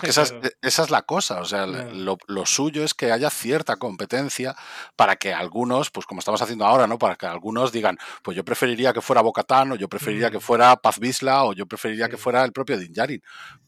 que 0.00 0.08
esa, 0.10 0.22
es- 0.22 0.32
Claro. 0.32 0.48
esa 0.62 0.82
es 0.82 0.90
la 0.90 1.02
cosa. 1.02 1.40
O 1.40 1.44
sea, 1.44 1.66
Claro. 1.66 1.90
lo, 1.92 2.18
lo 2.26 2.46
suyo 2.46 2.84
es 2.84 2.94
que 2.94 3.12
haya 3.12 3.28
cierta 3.30 3.76
competencia 3.76 4.56
para 4.96 5.16
que 5.16 5.34
algunos, 5.34 5.90
pues 5.90 6.06
como 6.06 6.20
estamos 6.20 6.40
haciendo 6.42 6.64
ahora, 6.64 6.86
¿no? 6.86 6.98
Para 6.98 7.16
que 7.16 7.26
algunos 7.26 7.70
digan, 7.72 7.98
pues 8.22 8.36
yo 8.36 8.44
preferiría 8.44 8.92
que 8.92 9.00
fuera 9.00 9.20
Bocatán, 9.20 9.72
o 9.72 9.76
yo 9.76 9.88
preferiría 9.88 10.30
que 10.30 10.38
Mm. 10.38 10.42
fuera 10.42 10.76
Paz 10.76 10.98
Vizsla, 10.98 11.44
o 11.44 11.52
yo 11.52 11.66
preferiría 11.66 12.08
que 12.08 12.16
fuera 12.16 12.44
el 12.44 12.52
propio 12.52 12.78
Din 12.78 12.92
Djarin. 12.92 13.22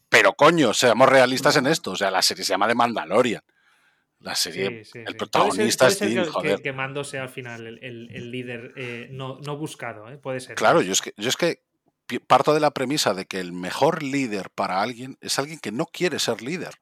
Pero 0.09 0.33
coño, 0.35 0.75
seamos 0.75 1.09
realistas 1.09 1.57
en 1.57 1.67
esto. 1.67 1.93
O 1.93 1.97
sea, 1.97 2.11
la 2.11 2.23
serie 2.23 2.45
se 2.45 2.53
llama 2.53 2.67
The 2.69 2.75
Mandalorian. 2.75 3.43
La 4.23 4.35
serie, 4.35 4.85
Sí, 4.85 4.91
sí, 4.93 4.99
el 5.07 5.17
protagonista 5.17 5.89
es 5.89 5.97
que, 5.99 6.25
joder. 6.27 6.57
que- 6.57 6.63
que 6.63 6.73
Mando 6.73 7.03
sea 7.05 7.23
al 7.23 7.29
final 7.29 7.67
el, 7.67 7.79
el- 7.83 8.09
el 8.15 8.31
líder 8.31 8.73
eh, 8.77 9.09
no, 9.11 9.39
no 9.45 9.57
buscado, 9.57 10.09
¿eh? 10.09 10.17
puede 10.19 10.41
ser. 10.41 10.55
Claro, 10.55 10.81
yo 10.81 10.93
es 10.93 11.01
que, 11.03 11.13
yo 11.17 11.29
es 11.29 11.37
que 11.37 11.63
parto 12.27 12.53
de 12.55 12.61
la 12.61 12.71
premisa 12.73 13.15
de 13.15 13.27
que 13.27 13.41
el 13.41 13.53
mejor 13.53 14.03
líder 14.03 14.51
para 14.51 14.81
alguien 14.83 15.17
es 15.21 15.39
alguien 15.39 15.59
que 15.59 15.73
no 15.73 15.87
quiere 15.87 16.19
ser 16.19 16.43
líder. 16.43 16.75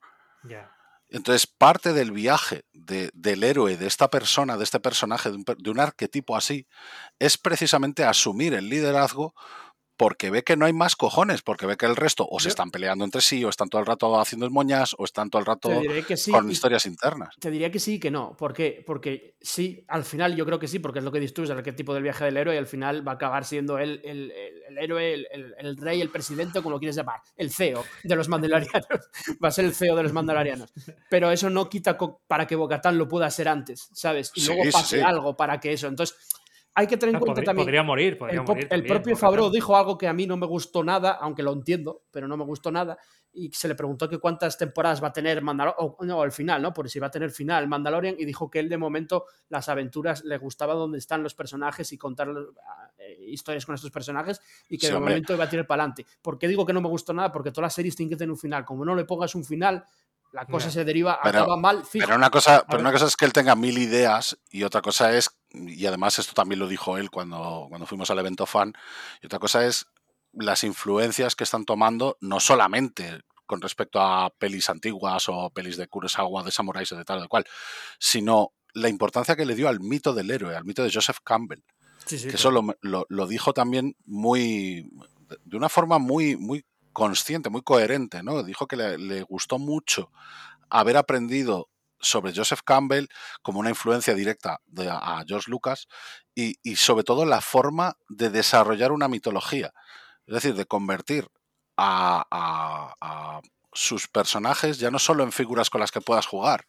Ya. 0.45 0.73
Entonces, 1.09 1.47
parte 1.47 1.93
del 1.93 2.13
viaje 2.13 2.65
de- 2.73 3.11
del 3.15 3.43
héroe, 3.43 3.77
de 3.77 3.87
esta 3.87 4.09
persona, 4.11 4.57
de 4.57 4.65
este 4.65 4.79
personaje, 4.81 5.31
de 5.31 5.37
un, 5.37 5.45
de 5.59 5.71
un 5.71 5.81
arquetipo 5.81 6.37
así, 6.37 6.67
es 7.19 7.37
precisamente 7.39 8.05
asumir 8.05 8.55
el 8.55 8.69
liderazgo 8.69 9.35
porque 10.01 10.31
ve 10.31 10.43
que 10.43 10.57
no 10.57 10.65
hay 10.65 10.73
más 10.73 10.97
cojones, 10.97 11.43
porque 11.43 11.67
ve 11.67 11.77
que 11.77 11.85
el 11.85 11.95
resto 11.95 12.27
o 12.27 12.41
se 12.41 12.49
están 12.49 12.71
peleando 12.71 13.05
entre 13.05 13.21
sí, 13.21 13.45
o 13.45 13.51
están 13.51 13.69
todo 13.69 13.83
el 13.83 13.87
rato 13.87 14.19
haciendo 14.19 14.49
moñas, 14.49 14.95
o 14.97 15.05
están 15.05 15.29
todo 15.29 15.41
el 15.41 15.45
rato 15.45 15.69
sí. 16.17 16.33
con 16.33 16.51
historias 16.51 16.87
internas. 16.87 17.35
Te 17.39 17.51
diría 17.51 17.71
que 17.71 17.79
sí 17.79 17.97
y 17.97 18.01
que 18.01 18.11
no. 18.11 18.35
¿Por 18.35 18.55
qué? 18.55 18.83
Porque 18.87 19.37
sí, 19.43 19.85
al 19.89 20.05
final 20.05 20.35
yo 20.37 20.47
creo 20.47 20.59
que 20.59 20.69
sí, 20.69 20.79
porque 20.79 21.01
es 21.01 21.05
lo 21.05 21.13
que 21.13 21.21
dices 21.21 21.35
tú, 21.35 21.43
es 21.43 21.51
el 21.51 21.59
arquetipo 21.59 21.93
del 21.93 22.03
viaje 22.03 22.25
del 22.25 22.39
héroe 22.39 22.55
y 22.55 22.57
al 22.57 22.67
final 22.67 23.07
va 23.07 23.13
a 23.13 23.15
acabar 23.17 23.45
siendo 23.45 23.79
él 23.79 24.01
el, 24.03 24.31
el- 24.31 24.63
el 24.71 24.79
héroe, 24.79 25.27
el, 25.59 25.77
rey, 25.77 26.01
el 26.01 26.09
presidente, 26.09 26.63
como 26.63 26.71
lo 26.71 26.79
quieres 26.79 26.97
llamar, 26.97 27.21
el 27.37 27.51
CEO 27.51 27.85
de 28.03 28.17
los 28.17 28.29
mandalorianos. 28.31 28.87
va 29.45 29.49
a 29.49 29.51
ser 29.51 29.67
el 29.67 29.75
CEO 29.75 29.97
de 29.97 30.05
los 30.05 30.15
mandalorianos. 30.15 30.73
Pero 31.11 31.31
eso 31.31 31.51
no 31.51 31.69
quita 31.69 31.99
para 32.27 32.47
que 32.47 32.57
Bocatán 32.57 32.97
lo 32.97 33.07
pueda 33.07 33.29
ser 33.31 33.49
antes, 33.49 33.91
¿sabes? 33.93 34.33
Y 34.35 34.47
luego 34.47 34.63
sí, 34.63 34.71
pase 34.71 34.97
sí. 34.97 35.03
algo 35.03 35.37
para 35.37 35.61
que 35.61 35.75
eso. 35.75 35.89
Entonces, 35.89 36.17
hay 36.75 36.87
que 36.87 36.97
tener 36.97 37.15
en 37.15 37.17
Ah, 37.17 37.21
cuenta 37.21 37.35
podría, 37.35 37.47
también. 37.47 37.67
podría 37.67 37.83
morir, 37.83 38.19
podría 38.19 38.39
El, 38.41 38.45
po- 38.45 38.53
morir. 38.53 38.65
el 38.65 38.69
también, 38.71 38.95
propio. 38.95 39.17
Favreau 39.17 39.51
dijo 39.51 39.77
algo 39.77 39.99
que 39.99 40.07
a 40.09 40.13
mí 40.13 40.27
no 40.27 40.37
me 40.37 40.47
gustó 40.47 40.83
nada, 40.85 41.13
aunque 41.21 41.43
lo 41.43 41.53
entiendo, 41.53 42.03
pero 42.11 42.29
no 42.29 42.37
me 42.37 42.45
gustó 42.45 42.71
nada. 42.71 42.97
Y 43.33 43.51
se 43.53 43.69
le 43.69 43.75
preguntó 43.77 44.09
que 44.09 44.19
cuántas 44.19 44.59
temporadas 44.59 45.03
va 45.03 45.09
a 45.09 45.13
tener 45.13 45.41
Mandalorian, 45.43 45.77
o 45.79 46.05
no, 46.05 46.21
al 46.23 46.33
final, 46.33 46.61
¿no? 46.63 46.73
Por 46.73 46.89
si 46.91 46.99
va 46.99 47.09
a 47.09 47.11
tener 47.11 47.31
final 47.31 47.69
Mandalorian, 47.69 48.17
y 48.19 48.25
dijo 48.25 48.51
que 48.51 48.59
él 48.59 48.69
de 48.69 48.77
momento 48.79 49.27
las 49.49 49.69
aventuras 49.69 50.25
le 50.25 50.37
gustaba 50.39 50.75
donde 50.75 50.99
están 50.99 51.23
los 51.23 51.35
personajes 51.35 51.93
y 51.93 51.99
contar 51.99 52.29
eh, 52.99 53.17
historias 53.29 53.67
con 53.67 53.75
estos 53.77 53.91
personajes, 53.91 54.41
y 54.69 54.79
que 54.79 54.87
Sí, 54.87 54.93
de 54.93 54.97
hombre. 54.99 55.13
momento 55.15 55.35
iba 55.35 55.45
a 55.45 55.49
tirar 55.49 55.67
para 55.67 55.83
adelante. 55.85 56.07
¿Por 56.23 56.39
qué 56.39 56.49
digo 56.49 56.67
que 56.67 56.73
no 56.73 56.81
me 56.81 56.89
gustó 56.89 57.13
nada? 57.13 57.31
Porque 57.31 57.51
todas 57.53 57.67
las 57.67 57.75
series 57.75 57.95
tienen 57.95 58.11
que 58.11 58.17
tener 58.17 58.31
un 58.33 58.39
final. 58.39 58.65
Como 58.65 58.85
no 58.85 58.95
le 58.97 59.05
pongas 59.05 59.35
un 59.37 59.45
final, 59.45 59.85
la 60.33 60.47
cosa 60.47 60.71
se 60.71 60.85
deriva, 60.85 61.19
Pero- 61.23 61.41
acaba 61.41 61.57
mal, 61.57 61.85
fijo. 61.85 62.05
Pero 62.07 62.17
una 62.17 62.31
cosa, 62.31 62.65
pero 62.69 62.81
una 62.81 62.93
cosa 62.93 63.07
es 63.07 63.17
que 63.17 63.25
él 63.25 63.33
tenga 63.33 63.55
mil 63.57 63.79
ideas 63.79 64.39
y 64.51 64.63
otra 64.63 64.81
cosa 64.83 65.13
es, 65.17 65.31
y 65.53 65.85
además 65.87 66.19
esto 66.19 66.33
también 66.35 66.59
lo 66.61 66.69
dijo 66.69 66.97
él 66.99 67.11
cuando, 67.11 67.67
cuando 67.69 67.87
fuimos 67.87 68.11
al 68.11 68.19
evento 68.21 68.47
fan, 68.47 68.73
y 69.23 69.27
otra 69.27 69.39
cosa 69.39 69.67
es 69.67 69.87
las 70.33 70.63
influencias 70.63 71.35
que 71.35 71.43
están 71.45 71.65
tomando, 71.65 72.17
no 72.21 72.39
solamente 72.39 73.23
con 73.47 73.61
respecto 73.61 74.01
a 74.01 74.31
pelis 74.31 74.71
antiguas 74.71 75.25
o 75.29 75.51
pelis 75.51 75.77
de 75.77 75.89
Kurosawa, 75.89 76.45
de 76.45 76.53
samuráis 76.53 76.93
o 76.93 76.97
de 76.97 77.05
tal 77.05 77.19
o 77.19 77.23
de 77.23 77.29
cual, 77.29 77.45
sino 77.99 78.53
la 78.75 78.89
importancia 78.89 79.35
que 79.35 79.45
le 79.45 79.57
dio 79.57 79.69
al 79.69 79.81
mito 79.81 80.13
del 80.15 80.31
héroe, 80.31 80.55
al 80.55 80.65
mito 80.65 80.85
de 80.85 80.93
Joseph 80.93 81.19
Campbell 81.25 81.65
Sí, 82.07 82.17
sí, 82.19 82.25
que 82.29 82.35
claro. 82.35 82.37
eso 82.39 82.51
lo, 82.53 82.77
lo- 82.83 83.07
lo 83.09 83.27
dijo 83.27 83.53
también 83.53 83.97
muy 84.07 84.89
de 85.45 85.57
una 85.57 85.69
forma 85.69 85.99
muy 85.99 86.37
muy 86.37 86.65
consciente, 87.01 87.49
muy 87.51 87.63
coherente, 87.63 88.23
¿no? 88.23 88.43
Dijo 88.43 88.67
que 88.67 88.77
le, 88.77 88.99
le 88.99 89.23
gustó 89.23 89.59
mucho 89.59 90.11
haber 90.71 90.97
aprendido 90.97 91.69
sobre 92.01 92.35
Joseph 92.35 92.61
Campbell 92.65 93.07
como 93.43 93.61
una 93.61 93.71
influencia 93.71 94.15
directa 94.15 94.61
de, 94.67 94.89
a 94.91 95.25
George 95.27 95.51
Lucas 95.51 95.89
y, 96.35 96.57
y 96.63 96.77
sobre 96.77 97.05
todo 97.05 97.25
la 97.27 97.41
forma 97.41 97.97
de 98.09 98.31
desarrollar 98.31 98.93
una 98.93 99.09
mitología, 99.09 99.73
es 100.27 100.35
decir, 100.35 100.55
de 100.55 100.67
convertir 100.67 101.29
a, 101.77 102.25
a- 102.31 102.95
a 103.01 103.41
sus 103.73 104.09
personajes 104.09 104.79
ya 104.79 104.91
no 104.91 104.99
solo 104.99 105.23
en 105.25 105.33
figuras 105.33 105.71
con 105.71 105.81
las 105.81 105.93
que 105.93 106.01
puedas 106.01 106.27
jugar 106.27 106.67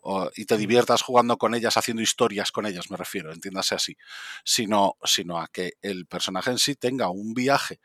o- 0.00 0.30
y 0.36 0.46
te 0.46 0.56
diviertas 0.56 1.02
jugando 1.02 1.36
con 1.38 1.54
ellas, 1.54 1.76
haciendo 1.76 2.02
historias 2.02 2.50
con 2.52 2.66
ellas, 2.66 2.90
me 2.90 2.96
refiero, 2.96 3.32
entiéndase 3.32 3.74
así, 3.74 3.96
sino, 4.44 4.96
sino 5.04 5.40
a 5.40 5.48
que 5.48 5.72
el 5.82 6.06
personaje 6.06 6.50
en 6.50 6.58
sí 6.58 6.74
tenga 6.74 7.10
un 7.10 7.34
viaje 7.34 7.80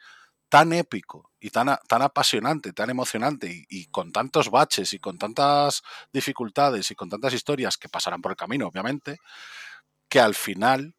tan 0.50 0.72
épico 0.74 1.32
y 1.40 1.50
tan, 1.50 1.78
tan 1.88 2.02
apasionante, 2.02 2.74
tan 2.74 2.90
emocionante 2.90 3.52
y, 3.52 3.66
y 3.70 3.86
con 3.88 4.12
tantos 4.12 4.50
baches 4.50 4.94
y 4.94 5.00
con 5.00 5.18
tantas 5.18 5.82
dificultades 6.14 6.90
y 6.92 6.96
con 6.96 7.10
tantas 7.10 7.34
historias 7.34 7.78
que 7.78 7.90
pasarán 7.90 8.22
por 8.22 8.32
el 8.32 8.38
camino, 8.38 8.68
obviamente, 8.68 9.18
que 10.10 10.20
al 10.22 10.36
final 10.36 10.96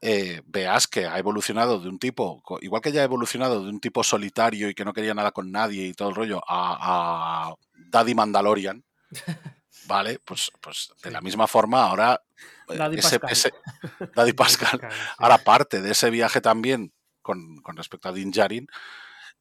eh, 0.00 0.42
veas 0.46 0.88
que 0.88 1.06
ha 1.06 1.16
evolucionado 1.18 1.78
de 1.78 1.88
un 1.88 1.98
tipo, 2.00 2.42
igual 2.60 2.82
que 2.82 2.90
ya 2.90 3.02
ha 3.02 3.04
evolucionado 3.04 3.62
de 3.62 3.70
un 3.70 3.78
tipo 3.80 4.02
solitario 4.02 4.68
y 4.68 4.74
que 4.74 4.84
no 4.84 4.92
quería 4.92 5.14
nada 5.14 5.30
con 5.30 5.52
nadie 5.52 5.86
y 5.86 5.94
todo 5.94 6.08
el 6.08 6.16
rollo, 6.16 6.40
a, 6.48 7.50
a 7.50 7.54
Daddy 7.88 8.14
Mandalorian, 8.16 8.82
¿vale? 9.86 10.18
Pues, 10.24 10.50
pues 10.60 10.90
de 11.02 11.10
la 11.12 11.20
misma 11.20 11.46
forma 11.46 11.84
ahora... 11.84 12.20
Daddy 12.66 12.98
ese- 12.98 13.20
Pascal. 13.20 13.30
ese- 13.30 14.10
Daddy 14.16 14.32
Pascal. 14.32 14.80
Ahora, 15.18 15.38
parte 15.38 15.80
de 15.80 15.92
ese 15.92 16.10
viaje 16.10 16.40
también 16.40 16.92
con, 17.22 17.56
con 17.62 17.76
respecto 17.76 18.08
a 18.08 18.12
Din 18.12 18.30
Djarin, 18.32 18.66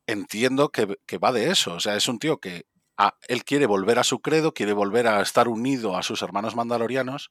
entiendo 0.08 0.70
que, 0.70 0.98
que 1.06 1.18
va 1.18 1.32
de 1.32 1.52
eso. 1.52 1.74
O 1.76 1.80
sea, 1.80 1.96
es 1.96 2.08
un 2.08 2.20
tío 2.20 2.40
que 2.40 2.66
ah, 2.98 3.16
él 3.28 3.44
quiere 3.44 3.66
volver 3.66 4.00
a 4.00 4.04
su 4.04 4.20
credo, 4.22 4.54
quiere 4.54 4.74
volver 4.74 5.08
a 5.08 5.22
estar 5.22 5.48
unido 5.48 5.98
a 5.98 6.04
sus 6.04 6.22
hermanos 6.22 6.56
mandalorianos, 6.56 7.30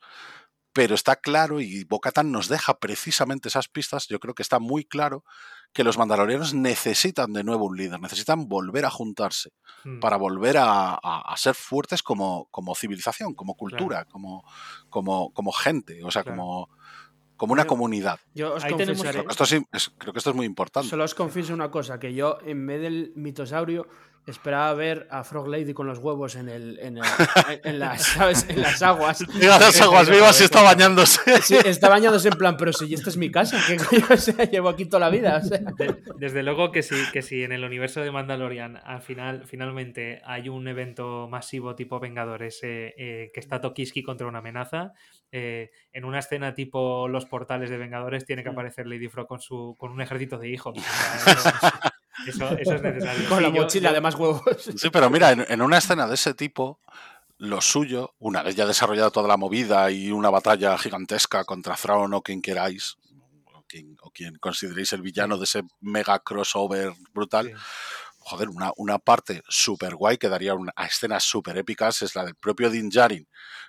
pero 0.73 0.95
está 0.95 1.17
claro, 1.17 1.61
y 1.61 1.83
Bocatan 1.85 2.31
nos 2.31 2.49
deja 2.49 2.79
precisamente 2.79 3.49
esas 3.49 3.69
pistas, 3.69 4.07
yo 4.09 4.21
creo 4.21 4.35
que 4.35 4.43
está 4.43 4.61
muy 4.61 4.85
claro 4.85 5.25
que 5.73 5.83
los 5.83 5.99
mandalorianos 5.99 6.55
necesitan 6.55 7.33
de 7.33 7.43
nuevo 7.43 7.67
un 7.67 7.77
líder, 7.77 8.01
necesitan 8.01 8.49
volver 8.49 8.85
a 8.87 8.91
juntarse 8.91 9.51
Mm. 9.85 9.99
para 10.01 10.17
volver 10.17 10.59
a, 10.59 10.91
a- 10.95 11.23
a 11.33 11.37
ser 11.37 11.55
fuertes 11.57 12.03
como, 12.05 12.47
como 12.53 12.75
civilización, 12.77 13.35
como 13.35 13.57
cultura, 13.57 14.05
como, 14.05 14.45
como, 14.91 15.33
como 15.33 15.53
gente, 15.53 16.05
o 16.05 16.11
sea, 16.13 16.23
Claro. 16.23 16.37
como, 16.37 16.69
como 17.41 17.55
una 17.55 17.63
Yo- 17.63 17.69
comunidad. 17.69 18.21
Yo 18.35 18.53
os 18.53 18.63
Ahí 18.65 18.73
confesaré. 18.73 19.11
Creo 19.13 19.25
que 19.25 19.31
esto, 19.33 19.47
sí, 19.47 19.65
es, 19.73 19.91
creo 19.97 20.13
que 20.13 20.19
esto 20.19 20.29
es 20.29 20.37
muy 20.37 20.45
importante. 20.45 20.91
Solo 20.91 21.05
os 21.05 21.15
confieso 21.15 21.55
una 21.55 21.71
cosa, 21.71 21.99
que 21.99 22.13
yo 22.13 22.37
en 22.45 22.67
vez 22.67 22.83
del 22.83 23.13
mitosaurio 23.17 23.89
esperaba 24.27 24.75
ver 24.75 25.09
a 25.11 25.25
Frog 25.25 25.49
Lady 25.49 25.73
con 25.73 25.87
los 25.87 25.99
huevos 25.99 26.37
en 26.37 26.51
el, 26.51 26.79
en, 26.81 26.99
el- 26.99 27.05
en- 27.49 27.61
en 27.65 27.79
las, 27.79 28.03
¿sabes? 28.05 28.45
en 28.51 28.61
las 28.61 28.83
aguas. 28.83 29.21
Llega 29.41 29.57
a 29.57 29.59
las 29.59 29.81
aguas 29.81 30.11
vivas 30.11 30.39
y 30.43 30.45
está 30.45 30.61
bañándose. 30.63 31.19
Sí, 31.43 31.57
está 31.65 31.89
bañándose 31.89 32.29
en 32.29 32.37
plan, 32.37 32.59
pero 32.59 32.75
si 32.75 32.93
esta 32.93 33.09
es 33.09 33.17
mi 33.17 33.31
casa, 33.31 33.59
sea, 34.19 34.45
llevo 34.45 34.69
aquí 34.69 34.85
toda 34.85 35.01
la 35.01 35.09
vida. 35.09 35.41
o 35.43 35.49
sea. 35.49 35.61
De- 35.79 36.03
desde 36.19 36.43
luego 36.43 36.71
que 36.73 36.83
sí, 36.83 36.97
que 37.15 37.23
sí, 37.23 37.43
en 37.43 37.53
el 37.53 37.65
universo 37.65 38.03
de 38.03 38.11
Mandalorian 38.11 38.77
al 38.85 39.01
final, 39.01 39.47
finalmente 39.47 40.21
hay 40.27 40.51
un 40.51 40.69
evento 40.69 41.27
masivo 41.31 41.75
tipo 41.75 41.99
Vengadores 41.99 42.61
eh, 42.63 42.93
eh, 42.99 43.31
que 43.33 43.41
está 43.41 43.63
Tokiski 43.63 44.03
contra 44.03 44.27
una 44.27 44.41
amenaza. 44.41 44.93
Eh, 45.33 45.71
en 45.93 46.05
una 46.05 46.19
escena 46.19 46.55
tipo 46.55 47.07
los 47.09 47.27
portales 47.27 47.71
de 47.71 47.77
Vengadores 47.79 48.25
tiene 48.27 48.43
que 48.43 48.49
aparecer 48.49 48.87
Lady 48.87 49.09
Frog 49.09 49.27
con 49.29 49.41
su 49.41 49.77
con 49.79 49.91
un 49.93 50.01
ejército 50.01 50.39
de 50.39 50.49
hijos. 50.51 50.77
Eso, 52.27 52.45
eso- 52.49 52.59
eso 52.59 52.75
es 52.75 52.83
necesario. 52.83 53.29
Con 53.29 53.39
Sí, 53.39 53.45
la 53.45 53.49
yo- 53.51 53.63
mochila 53.63 53.89
yo- 53.91 53.95
de 53.95 54.01
más 54.03 54.15
huevos. 54.15 54.43
Sí, 54.77 54.91
pero 54.91 55.09
mira, 55.09 55.31
en, 55.33 55.47
en 55.49 55.63
una 55.63 55.79
escena 55.79 56.07
de 56.07 56.15
ese 56.15 56.35
tipo, 56.35 56.79
lo 57.39 57.61
suyo, 57.63 58.15
una 58.19 58.43
vez 58.43 58.57
ya 58.57 58.67
desarrollada 58.67 59.11
toda 59.11 59.27
la 59.29 59.39
movida 59.39 59.91
y 59.91 60.11
una 60.13 60.29
batalla 60.29 60.77
gigantesca 60.77 61.45
contra 61.45 61.77
Thrawn 61.77 62.13
o 62.13 62.21
quien 62.23 62.43
queráis, 62.43 62.99
o 63.55 63.63
quien, 63.67 63.97
o 64.03 64.11
quien 64.11 64.35
consideréis 64.37 64.93
el 64.93 65.01
villano 65.01 65.39
de 65.39 65.45
ese 65.45 65.63
mega 65.81 66.19
crossover 66.19 66.93
brutal, 67.15 67.47
Sí. 67.47 67.53
Joder, 68.21 68.49
una, 68.49 68.73
una 68.77 68.99
parte 68.99 69.43
súper 69.49 69.95
guay 69.97 70.19
que 70.19 70.29
daría 70.29 70.55
una, 70.55 70.73
a 70.77 70.87
escenas 70.87 71.25
súper 71.25 71.57
épicas 71.59 72.03
es 72.03 72.15
la 72.15 72.25
del 72.25 72.35
propio 72.37 72.71
Din 72.71 72.89
Djarin 72.91 73.27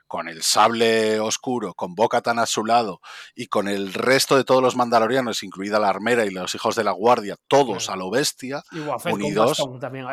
con 0.07 0.27
el 0.27 0.43
sable 0.43 1.21
oscuro, 1.21 1.73
con 1.73 1.95
Bo-Katan 1.95 2.37
a 2.37 2.45
su 2.45 2.65
lado 2.65 2.99
y 3.33 3.47
con 3.47 3.69
el 3.69 3.93
resto 3.93 4.35
de 4.35 4.43
todos 4.43 4.61
los 4.61 4.75
mandalorianos, 4.75 5.41
incluida 5.41 5.79
la 5.79 5.87
armera 5.87 6.25
y 6.25 6.31
los 6.31 6.53
hijos 6.53 6.75
de 6.75 6.83
la 6.83 6.91
guardia, 6.91 7.37
todos 7.47 7.89
a 7.89 7.95
lo 7.95 8.09
bestia, 8.11 8.61
Y 8.73 8.79
Wafel 8.81 9.13
con 9.13 9.21
Unidos. 9.23 9.49
bastón 9.59 9.79
también. 9.79 10.05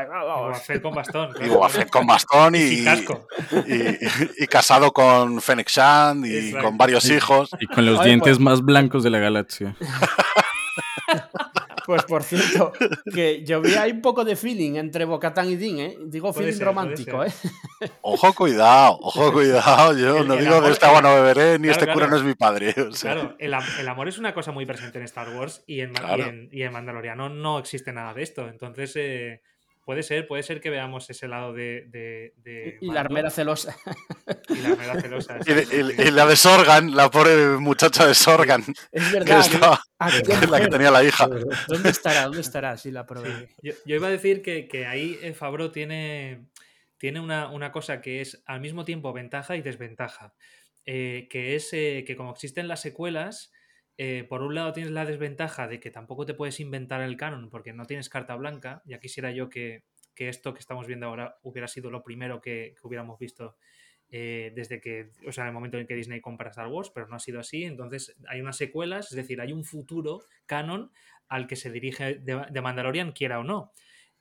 Y 0.68 0.80
con 0.80 0.94
bastón. 0.94 1.30
y 1.40 1.48
claro. 1.48 1.68
Fett 1.68 1.90
con 1.90 2.06
bastón 2.06 2.54
y, 2.54 2.58
Y 2.60 2.84
casco. 2.84 3.26
y, 3.66 3.72
y- 3.72 3.98
y 4.38 4.46
casado 4.46 4.92
con 4.92 5.40
Fennec 5.42 5.68
Shand 5.68 6.24
y 6.26 6.52
con 6.52 6.78
varios 6.78 7.10
hijos. 7.10 7.50
Y 7.58 7.66
con 7.66 7.84
los 7.84 8.04
dientes 8.04 8.36
pues- 8.36 8.40
más 8.40 8.62
blancos 8.62 9.02
de 9.02 9.10
la 9.10 9.18
galaxia. 9.18 9.76
Pues 11.88 12.02
por 12.02 12.22
cierto, 12.22 12.70
que 13.14 13.42
yo 13.46 13.62
vi 13.62 13.74
ahí 13.76 13.92
un 13.92 14.02
poco 14.02 14.22
de 14.22 14.36
feeling 14.36 14.74
entre 14.76 15.06
Bocatán 15.06 15.48
y 15.48 15.56
Dean, 15.56 15.78
¿eh? 15.78 15.96
Digo 16.04 16.34
Puede 16.34 16.44
feeling 16.48 16.58
ser, 16.58 16.66
romántico, 16.66 17.24
¿eh? 17.24 17.32
Ojo, 18.02 18.34
cuidado, 18.34 18.98
ojo, 19.00 19.32
cuidado. 19.32 19.96
Yo 19.96 20.18
El- 20.18 20.28
no 20.28 20.34
el 20.34 20.40
digo 20.44 20.60
de 20.60 20.70
esta 20.70 20.88
agua 20.88 21.00
no 21.00 21.14
beberé, 21.14 21.58
ni 21.58 21.68
Claro, 21.68 21.72
este 21.80 21.86
cura 21.94 22.06
claro. 22.06 22.10
no 22.10 22.16
es 22.18 22.22
mi 22.24 22.34
padre. 22.34 22.74
o 22.78 22.92
sea. 22.92 23.14
Claro, 23.14 23.36
el, 23.38 23.54
am- 23.54 23.64
el 23.80 23.88
amor 23.88 24.06
es 24.06 24.18
una 24.18 24.34
cosa 24.34 24.52
muy 24.52 24.66
presente 24.66 24.98
en 24.98 25.04
Star 25.04 25.34
Wars 25.34 25.64
y 25.66 25.80
en, 25.80 25.94
Claro. 25.94 26.18
y 26.18 26.28
en, 26.28 26.48
y 26.52 26.62
en 26.62 26.72
Mandaloriano 26.74 27.30
no 27.30 27.58
existe 27.58 27.90
nada 27.90 28.12
de 28.12 28.22
esto. 28.22 28.46
Entonces, 28.48 28.92
eh, 28.96 29.40
puede 29.88 30.02
ser, 30.02 30.26
puede 30.26 30.42
ser 30.42 30.60
que 30.60 30.68
veamos 30.68 31.08
ese 31.08 31.28
lado 31.28 31.54
de. 31.54 31.86
de, 31.88 32.34
de 32.36 32.76
Y 32.82 32.90
la 32.92 33.00
armera 33.00 33.30
celosa. 33.30 33.74
y 34.50 34.56
la 34.56 34.68
armera 34.72 35.00
celosa. 35.00 35.38
Y, 35.46 35.52
y- 35.52 36.08
y 36.08 36.10
la 36.10 36.26
de 36.26 36.36
Sorgan, 36.36 36.94
la 36.94 37.10
pobre 37.10 37.56
muchacha 37.56 38.06
de 38.06 38.14
Sorgan, 38.14 38.62
Es 38.92 39.04
que, 39.06 39.12
verdad. 39.18 39.40
estaba- 39.40 39.80
¿a 39.98 40.10
qué 40.10 40.20
que 40.24 40.32
es 40.34 40.50
la 40.50 40.60
que 40.60 40.68
tenía 40.68 40.90
la 40.90 41.02
hija. 41.02 41.26
¿Dónde 41.68 41.88
estará? 41.88 42.24
¿Dónde 42.24 42.42
estará? 42.42 42.76
Sí, 42.76 42.90
la 42.90 43.06
probé. 43.06 43.48
Yo, 43.62 43.72
yo 43.86 43.96
iba 43.96 44.08
a 44.08 44.10
decir 44.10 44.42
que, 44.42 44.68
que 44.68 44.84
ahí 44.84 45.18
eh, 45.22 45.32
Fabro 45.32 45.70
tiene, 45.70 46.44
tiene 46.98 47.20
una, 47.20 47.48
una 47.50 47.72
cosa 47.72 48.02
que 48.02 48.20
es 48.20 48.42
al 48.44 48.60
mismo 48.60 48.84
tiempo 48.84 49.14
ventaja 49.14 49.56
y 49.56 49.62
desventaja. 49.62 50.34
Eh, 50.84 51.28
que 51.30 51.54
es 51.54 51.72
eh, 51.72 52.04
que 52.06 52.14
como 52.14 52.32
existen 52.32 52.68
las 52.68 52.82
secuelas, 52.82 53.52
eh, 53.98 54.24
por 54.28 54.42
un 54.42 54.54
lado 54.54 54.72
tienes 54.72 54.92
la 54.92 55.04
desventaja 55.04 55.66
de 55.66 55.80
que 55.80 55.90
tampoco 55.90 56.24
te 56.24 56.34
puedes 56.34 56.60
inventar 56.60 57.02
el 57.02 57.16
canon 57.16 57.50
porque 57.50 57.72
no 57.72 57.84
tienes 57.84 58.08
carta 58.08 58.36
blanca. 58.36 58.82
Ya 58.86 59.00
quisiera 59.00 59.32
yo 59.32 59.48
que, 59.48 59.82
que 60.14 60.28
esto 60.28 60.54
que 60.54 60.60
estamos 60.60 60.86
viendo 60.86 61.06
ahora 61.06 61.36
hubiera 61.42 61.68
sido 61.68 61.90
lo 61.90 62.02
primero 62.02 62.40
que, 62.40 62.74
hubiéramos 62.82 63.18
visto 63.18 63.56
eh, 64.10 64.52
desde 64.54 64.80
que, 64.80 65.10
o 65.26 65.32
sea, 65.32 65.46
el 65.46 65.52
momento 65.52 65.78
en 65.78 65.86
que 65.86 65.94
Disney 65.94 66.20
compra 66.20 66.50
Star 66.50 66.68
Wars, 66.68 66.90
pero 66.94 67.08
no 67.08 67.16
ha 67.16 67.18
sido 67.18 67.40
así. 67.40 67.64
Entonces 67.64 68.16
hay 68.28 68.40
unas 68.40 68.56
secuelas, 68.56 69.10
es 69.10 69.16
decir, 69.16 69.40
hay 69.40 69.52
un 69.52 69.64
futuro 69.64 70.22
canon 70.46 70.92
al 71.28 71.46
que 71.46 71.56
se 71.56 71.70
dirige 71.70 72.14
de, 72.14 72.46
de 72.50 72.60
Mandalorian, 72.60 73.12
quiera 73.12 73.40
o 73.40 73.44
no. 73.44 73.72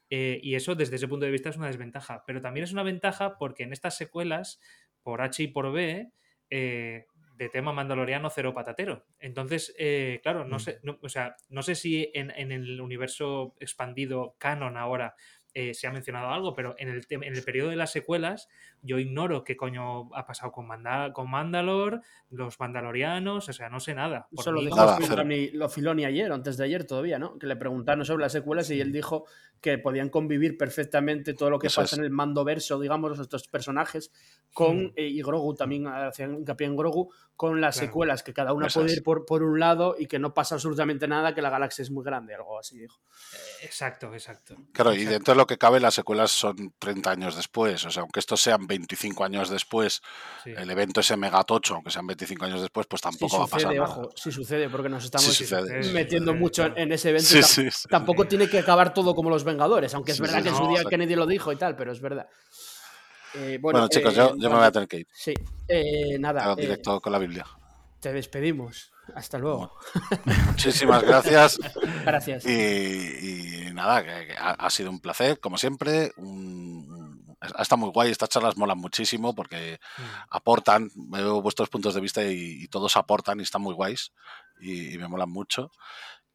Eh, 0.10 0.40
y 0.42 0.56
eso 0.56 0.74
desde 0.74 0.96
ese 0.96 1.08
punto 1.08 1.26
de 1.26 1.32
vista 1.32 1.50
es 1.50 1.58
una 1.58 1.68
desventaja. 1.68 2.24
Pero 2.26 2.42
también 2.42 2.64
es 2.64 2.72
una 2.72 2.84
ventaja 2.84 3.38
porque 3.38 3.64
en 3.64 3.74
estas 3.74 3.96
secuelas, 3.96 4.60
por 5.04 5.22
H 5.22 5.44
y 5.44 5.48
por 5.48 5.72
B, 5.72 6.12
eh, 6.50 7.06
de 7.38 7.50
tema 7.50 7.72
mandaloriano 7.72 8.30
cero 8.30 8.54
patatero. 8.54 9.06
Entonces, 9.20 9.74
eh, 9.78 10.20
claro, 10.24 10.44
no 10.46 10.58
Mm. 10.58 10.60
sé, 10.60 10.80
no, 10.84 10.98
o 11.02 11.10
sea, 11.10 11.36
no 11.50 11.62
sé 11.62 11.76
si 11.76 12.10
en, 12.14 12.32
en 12.32 12.52
el 12.52 12.82
universo 12.82 13.56
expandido 13.60 14.36
canon 14.40 14.76
ahora 14.78 15.16
eh, 15.54 15.74
se 15.74 15.88
ha 15.88 15.92
mencionado 15.92 16.30
algo, 16.30 16.54
pero 16.54 16.76
en 16.78 16.90
el, 16.90 17.06
en 17.10 17.24
el 17.24 17.44
periodo 17.44 17.70
de 17.70 17.76
las 17.76 17.92
secuelas 17.92 18.48
yo 18.82 19.00
ignoro 19.00 19.44
qué 19.44 19.58
coño 19.58 20.14
ha 20.16 20.26
pasado 20.26 20.52
con, 20.52 20.68
Manda- 20.68 21.12
con 21.14 21.30
Mandalor, 21.30 22.02
los 22.30 22.60
mandalorianos, 22.60 23.50
o 23.50 23.54
sea, 23.54 23.70
no 23.70 23.80
sé 23.80 23.94
nada. 23.94 24.28
Por 24.32 24.42
Eso 24.44 24.52
lo 24.52 24.62
dijo 24.62 24.76
Nada, 24.76 24.98
Filoni, 24.98 25.50
lo 25.52 25.68
Filoni 25.70 26.06
ayer, 26.06 26.32
o 26.32 26.36
antes 26.36 26.58
de 26.58 26.66
ayer 26.66 26.86
todavía, 26.86 27.20
¿no? 27.20 27.38
Que 27.40 27.48
le 27.48 27.56
preguntaron 27.56 28.06
sobre 28.06 28.24
las 28.24 28.32
secuelas 28.32 28.70
y 28.70 28.80
él 28.80 28.92
dijo 28.92 29.26
que 29.62 29.78
podían 29.80 30.10
convivir 30.10 30.58
perfectamente 30.58 31.34
todo 31.34 31.50
lo 31.50 31.58
que 31.60 31.68
Eso 31.68 31.82
pasa 31.82 31.96
es. 31.96 32.00
en 32.00 32.06
el 32.06 32.12
mando 32.12 32.44
verso, 32.44 32.80
digamos, 32.80 33.10
los 33.10 33.20
estos 33.20 33.48
personajes, 33.48 34.12
con, 34.54 34.86
Mm. 34.86 34.94
eh, 34.96 35.08
y 35.08 35.22
Grogu 35.24 35.56
también 35.56 35.88
hacían 35.88 36.36
hincapié 36.36 36.68
en 36.68 36.76
Grogu, 36.76 37.12
con 37.36 37.60
las 37.62 37.76
Claro. 37.76 37.88
secuelas, 37.88 38.24
que 38.24 38.34
cada 38.34 38.54
una 38.54 38.68
Eso 38.68 38.80
puede 38.80 38.92
es. 38.92 38.98
ir 38.98 39.04
por, 39.04 39.26
por 39.26 39.44
un 39.44 39.60
lado 39.60 39.96
y 39.98 40.08
que 40.08 40.18
no 40.20 40.34
pasa 40.34 40.56
absolutamente 40.56 41.08
nada, 41.08 41.34
que 41.36 41.42
la 41.42 41.50
galaxia 41.50 41.82
es 41.84 41.92
muy 41.92 42.04
grande, 42.04 42.34
algo 42.36 42.58
así 42.60 42.78
dijo. 42.80 43.00
Exacto, 43.64 44.14
exacto. 44.14 44.56
Claro, 44.74 44.94
y 44.94 45.06
dentro 45.06 45.34
de 45.34 45.38
lo 45.38 45.48
que 45.48 45.58
cabe, 45.58 45.80
las 45.80 45.94
secuelas 45.96 46.32
son 46.32 46.74
30 46.80 47.12
años 47.12 47.36
después. 47.36 47.84
O 47.86 47.92
sea, 47.92 48.02
aunque 48.02 48.20
estos 48.20 48.42
sean 48.42 48.67
25 48.68 49.24
años 49.24 49.50
después, 49.50 50.02
Sí. 50.44 50.52
el 50.56 50.70
evento 50.70 51.00
ese 51.00 51.18
megatocho, 51.18 51.76
aunque 51.76 51.90
sean 51.92 52.06
25 52.06 52.46
años 52.46 52.62
después, 52.62 52.86
pues 52.88 53.02
Sí 53.02 53.04
tampoco 53.04 53.40
va 53.40 53.46
a 53.46 53.48
pasar 53.48 53.62
sucede, 53.72 53.80
nada. 53.80 53.90
ojo, 53.92 54.10
sí 54.16 54.32
sucede, 54.32 54.70
porque 54.70 54.90
nos 54.90 55.04
estamos 55.06 55.26
Sí 55.28 55.44
sucede. 55.46 55.84
Sí, 55.84 55.92
metiendo 55.94 56.34
mucho 56.36 56.66
en, 56.76 56.92
ese 56.92 57.10
evento. 57.10 57.30
Tampoco 57.90 58.26
tiene 58.28 58.48
que 58.50 58.60
acabar 58.60 58.94
todo 58.94 59.16
como 59.16 59.30
los 59.30 59.44
Vengadores, 59.44 59.94
aunque 59.96 60.12
es 60.12 60.20
verdad 60.20 60.44
que 60.44 60.50
en 60.50 60.56
su 60.56 60.68
día. 60.68 60.84
Kennedy 60.90 61.16
lo 61.16 61.26
dijo 61.26 61.52
y 61.52 61.56
tal, 61.56 61.76
pero 61.76 61.92
es 61.92 62.02
verdad. 62.02 62.28
Eh, 63.36 63.58
bueno, 63.62 63.80
Bueno, 63.80 63.88
chicos, 63.90 64.14
eh, 64.14 64.18
yo, 64.18 64.36
yo 64.38 64.50
me 64.50 64.56
voy 64.56 64.66
a 64.66 64.72
tener 64.72 64.88
que 64.88 64.98
ir. 65.00 65.08
Sí, 65.14 65.34
eh, 65.68 66.18
nada. 66.20 66.56
Directo 66.56 67.00
con 67.02 67.12
la 67.12 67.20
Biblia. 67.20 67.46
te 68.00 68.12
despedimos. 68.14 68.92
Hasta 69.16 69.38
luego. 69.38 69.74
Muchísimas 70.48 71.02
gracias. 71.02 71.58
Gracias. 72.06 72.46
Y, 72.46 73.68
y 73.70 73.74
nada, 73.74 74.04
que, 74.04 74.28
que 74.28 74.34
ha, 74.38 74.52
ha 74.52 74.70
sido 74.70 74.90
un 74.90 75.00
placer, 75.00 75.40
como 75.40 75.58
siempre. 75.58 76.12
Un- 76.18 77.07
estado 77.42 77.78
muy 77.78 77.90
guay. 77.92 78.12
Estas 78.12 78.30
charlas 78.30 78.58
molan 78.58 78.78
muchísimo 78.78 79.34
porque 79.36 79.80
Mm. 79.98 80.02
aportan, 80.32 80.92
veo 80.96 81.42
vuestros 81.42 81.70
puntos 81.70 81.94
de 81.96 82.02
vista 82.02 82.24
y, 82.24 82.64
y 82.64 82.68
todos 82.68 82.96
aportan 82.98 83.40
y 83.40 83.44
están 83.44 83.62
muy 83.62 83.74
guays 83.74 84.12
y, 84.60 84.94
y 84.94 84.98
me 84.98 85.08
molan 85.08 85.30
mucho. 85.30 85.72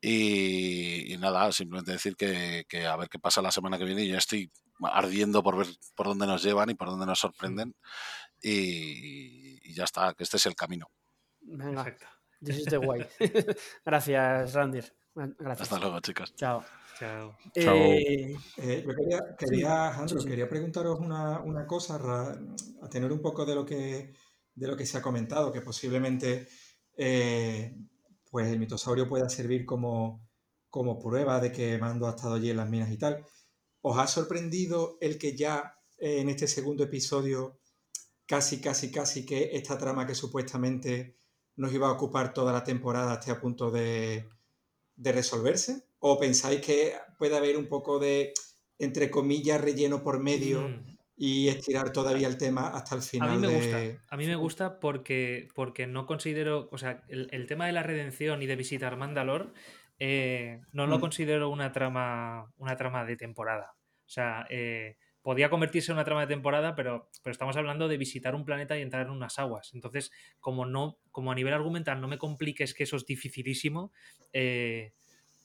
Y, 0.01 1.13
y 1.13 1.17
nada, 1.19 1.53
simplemente 1.53 1.93
decir 1.93 2.17
que, 2.17 2.65
que 2.69 2.87
a 2.87 2.97
ver 2.97 3.09
qué 3.09 3.19
pasa 3.21 3.41
la 3.43 3.53
semana 3.53 3.79
que 3.79 3.85
viene. 3.85 4.07
Yo 4.07 4.19
estoy 4.19 4.51
ardiendo 4.81 5.43
por 5.45 5.57
ver 5.57 5.69
por 5.95 6.07
dónde 6.09 6.27
nos 6.27 6.43
llevan 6.43 6.71
y 6.71 6.75
por 6.75 6.89
dónde 6.89 7.07
nos 7.07 7.21
sorprenden. 7.21 7.77
Y, 8.41 9.61
y 9.71 9.75
ya 9.75 9.85
está, 9.85 10.15
que 10.15 10.25
este 10.25 10.37
es 10.39 10.47
el 10.47 10.57
camino. 10.57 10.91
Venga, 11.41 11.83
Exacto. 11.83 12.07
This 12.43 12.59
is 12.59 12.65
the 12.67 12.79
way. 12.79 13.07
Gracias, 13.85 14.53
Randir. 14.55 14.93
Gracias. 15.15 15.61
Hasta 15.73 15.79
luego, 15.79 16.01
chicos. 16.01 16.35
Chao. 16.35 16.65
Chao. 16.99 17.35
Eh, 17.55 18.35
Eh, 18.59 18.85
yo 18.87 18.95
quería, 18.95 19.37
quería, 19.39 19.87
Alejandro, 19.89 20.19
sí, 20.19 20.25
sí. 20.25 20.29
quería 20.31 20.49
preguntaros 20.49 21.01
una, 21.01 21.41
una 21.41 21.67
cosa, 21.67 21.99
ra- 21.99 22.39
a 22.83 22.89
tener 22.89 23.11
un 23.13 23.21
poco 23.21 23.45
de 23.45 23.55
lo 23.55 23.65
que, 23.67 24.13
de 24.55 24.67
lo 24.69 24.77
que 24.77 24.87
se 24.87 24.99
ha 24.99 25.03
comentado, 25.03 25.53
que 25.53 25.61
posiblemente 25.63 26.49
eh, 26.97 27.75
pues 28.31 28.47
el 28.49 28.59
mitosaurio 28.59 29.09
pueda 29.09 29.29
servir 29.29 29.67
como, 29.67 30.27
como 30.71 30.99
prueba 30.99 31.41
de 31.41 31.51
que 31.53 31.77
Mando 31.79 32.07
ha 32.07 32.11
estado 32.11 32.35
allí 32.35 32.51
en 32.51 32.57
las 32.59 32.69
minas 32.71 32.91
y 32.91 32.97
tal. 32.99 33.25
¿Os 33.83 33.99
ha 33.99 34.07
sorprendido 34.07 34.97
el 35.01 35.19
que 35.19 35.37
ya 35.37 35.75
eh, 35.99 36.21
en 36.21 36.29
este 36.29 36.47
segundo 36.47 36.85
episodio, 36.85 37.59
casi, 38.27 38.61
casi, 38.61 38.91
casi 38.93 39.27
que 39.27 39.51
esta 39.57 39.77
trama 39.77 40.07
que 40.07 40.15
supuestamente 40.15 41.19
nos 41.57 41.73
iba 41.73 41.89
a 41.89 41.93
ocupar 41.93 42.33
toda 42.33 42.53
la 42.53 42.65
temporada 42.65 43.15
esté 43.15 43.31
a 43.31 43.41
punto 43.41 43.71
de, 43.71 44.29
de 44.97 45.13
resolverse? 45.13 45.85
¿O 45.99 46.19
pensáis 46.19 46.61
que 46.61 46.95
puede 47.19 47.37
haber 47.37 47.57
un 47.57 47.67
poco 47.69 47.99
de, 47.99 48.33
entre 48.79 49.11
comillas, 49.11 49.61
relleno 49.61 50.03
por 50.03 50.19
medio 50.21 50.69
Mm. 50.69 50.97
y 51.17 51.49
estirar 51.49 51.93
todavía 51.93 52.27
el 52.27 52.39
tema 52.39 52.69
hasta 52.69 52.95
el 52.97 53.01
A 53.01 53.05
final 53.05 53.31
mí 53.33 53.39
me 53.39 53.49
de... 53.49 53.55
gusta. 53.57 54.05
A 54.15 54.17
mí 54.17 54.27
me 54.27 54.35
gusta 54.37 54.81
porque, 54.81 55.49
porque 55.55 55.87
no 55.87 56.07
considero. 56.07 56.69
O 56.73 56.79
sea, 56.79 57.05
el, 57.09 57.29
el 57.33 57.47
tema 57.47 57.67
de 57.67 57.73
la 57.73 57.83
redención 57.83 58.43
y 58.43 58.47
de 58.47 58.57
visitar 58.57 58.97
Mandalor 58.97 59.53
eh, 59.99 60.61
no 60.73 60.87
lo 60.87 60.99
Mm. 60.99 61.01
considero 61.01 61.49
una 61.51 61.71
trama, 61.71 62.51
una 62.57 62.77
trama 62.77 63.05
de 63.05 63.17
temporada. 63.17 63.75
O 64.05 64.09
sea, 64.09 64.47
eh, 64.51 64.97
podía 65.23 65.49
convertirse 65.51 65.93
en 65.93 65.97
una 65.97 66.05
trama 66.05 66.23
de 66.23 66.27
temporada, 66.35 66.75
pero, 66.75 67.09
pero 67.23 67.33
estamos 67.33 67.57
hablando 67.57 67.89
de 67.89 67.97
visitar 67.97 68.35
un 68.35 68.45
planeta 68.45 68.77
y 68.79 68.83
entrar 68.83 69.07
en 69.07 69.13
unas 69.13 69.39
aguas. 69.39 69.71
Entonces, 69.73 70.11
como 70.41 70.67
no, 70.67 70.99
como 71.11 71.31
a 71.33 71.35
nivel 71.35 71.55
argumental 71.55 72.01
no 72.01 72.09
me 72.09 72.19
compliques 72.19 72.75
que 72.75 72.83
eso 72.85 72.97
es 72.97 73.07
dificilísimo, 73.07 73.93
eh, 74.33 74.93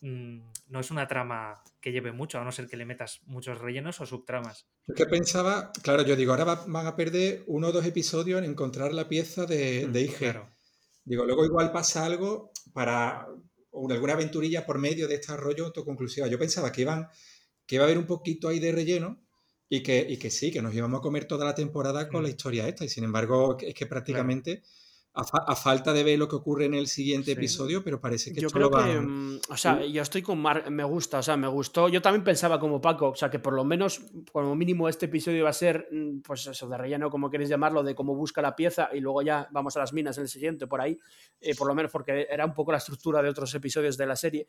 mm, 0.02 0.40
no 0.70 0.80
es 0.80 0.92
una 0.92 1.08
trama 1.08 1.62
que 1.80 1.92
lleve 1.92 2.12
mucho, 2.12 2.40
a 2.40 2.44
no 2.44 2.52
ser 2.52 2.68
que 2.68 2.78
le 2.78 2.86
metas 2.86 3.22
muchos 3.26 3.60
rellenos 3.60 4.02
o 4.02 4.06
subtramas. 4.06 4.68
Yo 4.88 4.96
que 4.96 5.06
pensaba, 5.06 5.72
claro, 5.84 6.04
yo 6.04 6.16
digo, 6.16 6.32
ahora 6.32 6.44
va- 6.46 6.66
van 6.68 6.88
a 6.88 6.96
perder 6.96 7.44
uno 7.48 7.68
o 7.68 7.72
dos 7.72 7.86
episodios 7.86 8.40
en 8.40 8.50
encontrar 8.50 8.94
la 8.94 9.08
pieza 9.08 9.46
de, 9.46 9.88
de 9.88 10.02
IG. 10.02 10.12
Mm, 10.16 10.18
Claro. 10.20 10.50
Digo, 11.06 11.26
luego 11.26 11.46
igual 11.46 11.72
pasa 11.72 12.06
algo 12.06 12.52
para 12.74 13.28
alguna 13.72 14.14
aventurilla 14.14 14.66
por 14.66 14.78
medio 14.80 15.08
de 15.08 15.16
este 15.16 15.38
rollo 15.38 15.66
autoconclusiva. 15.68 16.28
Yo 16.28 16.38
pensaba 16.38 16.72
que 16.72 16.82
iban, 16.82 17.08
que 17.66 17.76
iba 17.76 17.84
a 17.86 17.88
haber 17.88 17.98
un 17.98 18.06
poquito 18.08 18.50
ahí 18.50 18.60
de 18.60 18.72
relleno 18.74 19.22
y 19.70 19.84
que, 19.84 20.06
y 20.08 20.18
que 20.18 20.30
sí, 20.30 20.52
que 20.52 20.62
nos 20.62 20.74
íbamos 20.74 21.00
a 21.00 21.02
comer 21.02 21.26
toda 21.26 21.46
la 21.46 21.56
temporada 21.56 22.08
con 22.08 22.22
Mm. 22.22 22.24
la 22.24 22.30
historia 22.30 22.68
esta. 22.68 22.86
Y 22.86 22.90
sin 22.90 23.04
embargo, 23.04 23.58
es 23.60 23.74
que 23.74 23.86
prácticamente, 23.86 24.62
a, 25.14 25.24
fa- 25.24 25.44
a 25.48 25.56
falta 25.56 25.94
de 25.94 26.04
ver 26.04 26.20
lo 26.20 26.28
que 26.28 26.36
ocurre 26.36 26.66
en 26.66 26.76
el 26.76 26.86
siguiente 26.88 27.26
Sí. 27.26 27.32
episodio, 27.32 27.84
pero 27.84 28.00
parece 28.00 28.32
que 28.32 28.40
yo 28.40 28.48
esto 28.48 28.60
creo 28.60 28.70
lo 28.70 28.78
que, 28.78 28.84
van... 28.98 29.34
mm, 29.36 29.40
o 29.50 29.58
sea, 29.58 29.84
yo 29.84 30.04
estoy 30.04 30.22
con 30.22 30.38
Mar, 30.40 30.70
me 30.70 30.84
gusta, 30.84 31.18
o 31.18 31.24
sea, 31.24 31.36
me 31.36 31.48
gustó. 31.48 31.90
Yo 31.90 32.02
también 32.04 32.24
pensaba 32.24 32.60
como 32.60 32.80
Paco, 32.80 33.10
o 33.10 33.16
sea, 33.16 33.30
que 33.30 33.40
por 33.40 33.54
lo 33.54 33.64
menos, 33.66 34.00
como 34.32 34.56
mínimo, 34.56 34.88
este 34.88 35.08
episodio 35.08 35.44
va 35.46 35.50
a 35.50 35.54
ser, 35.54 35.88
mm, 35.92 36.20
pues 36.22 36.46
eso, 36.46 36.68
de 36.70 36.78
relleno, 36.78 37.10
como 37.10 37.30
queréis 37.32 37.50
llamarlo, 37.50 37.82
de 37.84 37.96
cómo 37.96 38.16
busca 38.16 38.42
la 38.44 38.56
pieza 38.56 38.90
y 38.94 39.00
luego 39.00 39.24
ya 39.24 39.48
vamos 39.52 39.76
a 39.76 39.80
las 39.80 39.92
minas 39.92 40.18
en 40.18 40.24
el 40.24 40.30
siguiente, 40.30 40.68
por 40.68 40.82
ahí, 40.82 40.98
eh, 41.42 41.56
por 41.56 41.68
lo 41.68 41.74
menos 41.74 41.92
porque 41.92 42.28
era 42.30 42.46
un 42.46 42.54
poco 42.54 42.72
la 42.72 42.78
estructura 42.78 43.22
de 43.24 43.30
otros 43.30 43.54
episodios 43.56 43.98
de 43.98 44.06
la 44.06 44.16
serie. 44.16 44.48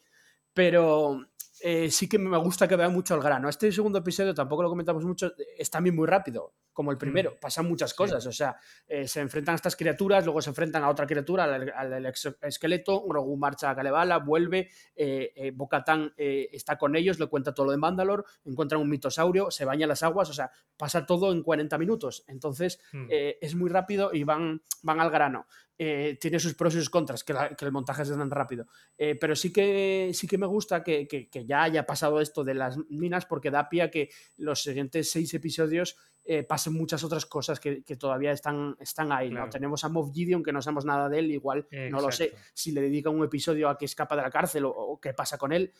Pero 0.52 1.26
eh, 1.62 1.90
sí 1.90 2.08
que 2.08 2.18
me 2.18 2.36
gusta 2.38 2.68
que 2.68 2.76
vea 2.76 2.88
mucho 2.88 3.14
el 3.14 3.22
grano. 3.22 3.48
Este 3.48 3.70
segundo 3.72 3.98
episodio 3.98 4.34
tampoco 4.34 4.62
lo 4.62 4.68
comentamos 4.68 5.04
mucho, 5.04 5.32
es 5.56 5.70
también 5.70 5.96
muy 5.96 6.06
rápido, 6.06 6.54
como 6.72 6.90
el 6.90 6.98
primero. 6.98 7.32
Mm. 7.32 7.40
Pasan 7.40 7.66
muchas 7.66 7.94
cosas, 7.94 8.24
o 8.26 8.32
sea, 8.32 8.56
eh, 8.86 9.08
se 9.08 9.20
enfrentan 9.20 9.54
a 9.54 9.56
estas 9.56 9.76
criaturas, 9.76 10.24
luego 10.24 10.40
se 10.40 10.50
enfrentan 10.50 10.84
a 10.84 10.88
otra 10.88 11.06
criatura, 11.06 11.44
al, 11.44 12.12
esqueleto, 12.42 13.02
Grogu 13.06 13.36
marcha 13.36 13.70
a 13.70 13.76
Kalevala, 13.76 14.18
vuelve, 14.18 14.70
eh, 14.94 15.32
eh 15.34 15.50
Bocatán 15.50 16.12
está 16.16 16.78
con 16.78 16.96
ellos, 16.96 17.18
le 17.18 17.26
cuenta 17.26 17.54
todo 17.54 17.66
lo 17.66 17.72
de 17.72 17.78
Mandalor, 17.78 18.24
encuentran 18.44 18.80
un 18.80 18.88
mitosaurio, 18.88 19.50
se 19.50 19.64
baña 19.64 19.86
las 19.86 20.02
aguas, 20.02 20.30
o 20.30 20.32
sea, 20.32 20.50
pasa 20.76 21.06
todo 21.06 21.32
en 21.32 21.42
40 21.42 21.76
minutos. 21.78 22.24
Entonces, 22.28 22.80
mm. 22.92 23.06
es 23.10 23.54
muy 23.54 23.70
rápido 23.70 24.10
y 24.12 24.24
van, 24.24 24.62
van 24.82 25.00
al 25.00 25.10
grano. 25.10 25.46
Eh, 25.80 26.18
tiene 26.20 26.40
sus 26.40 26.54
pros 26.54 26.74
y 26.74 26.78
sus 26.78 26.90
contras, 26.90 27.22
que, 27.22 27.32
el 27.32 27.72
montaje 27.72 28.02
es 28.02 28.10
tan 28.10 28.30
rápido. 28.30 28.66
Eh, 28.96 29.14
pero 29.14 29.36
sí 29.36 29.52
que, 29.52 30.10
sí 30.12 30.26
que 30.26 30.36
me 30.36 30.46
gusta 30.46 30.82
que, 30.82 31.28
ya 31.46 31.62
haya 31.62 31.86
pasado 31.86 32.20
esto 32.20 32.42
de 32.42 32.54
las 32.54 32.76
minas, 32.90 33.26
porque 33.26 33.52
da 33.52 33.68
pie 33.68 33.82
a 33.82 33.90
que 33.90 34.10
los 34.36 34.60
siguientes 34.60 35.08
seis 35.08 35.32
episodios 35.34 35.96
eh, 36.24 36.42
pasen 36.42 36.72
muchas 36.72 37.04
otras 37.04 37.26
cosas 37.26 37.60
que, 37.60 37.82
todavía 37.96 38.32
están, 38.32 38.76
están 38.80 39.12
ahí. 39.12 39.30
¿no? 39.30 39.48
Tenemos 39.48 39.84
a 39.84 39.88
Moff 39.88 40.12
Gideon, 40.12 40.42
que 40.42 40.52
no 40.52 40.60
sabemos 40.60 40.84
nada 40.84 41.08
de 41.08 41.20
él, 41.20 41.30
igual 41.30 41.68
no 41.90 42.00
lo 42.00 42.10
sé. 42.10 42.34
Si 42.52 42.72
le 42.72 42.80
dedica 42.80 43.10
un 43.10 43.22
episodio 43.22 43.68
a 43.68 43.78
que 43.78 43.84
escapa 43.84 44.16
de 44.16 44.22
la 44.22 44.30
cárcel 44.30 44.64
o, 44.66 44.98
qué 45.00 45.14
pasa 45.14 45.38
con 45.38 45.52
él 45.52 45.72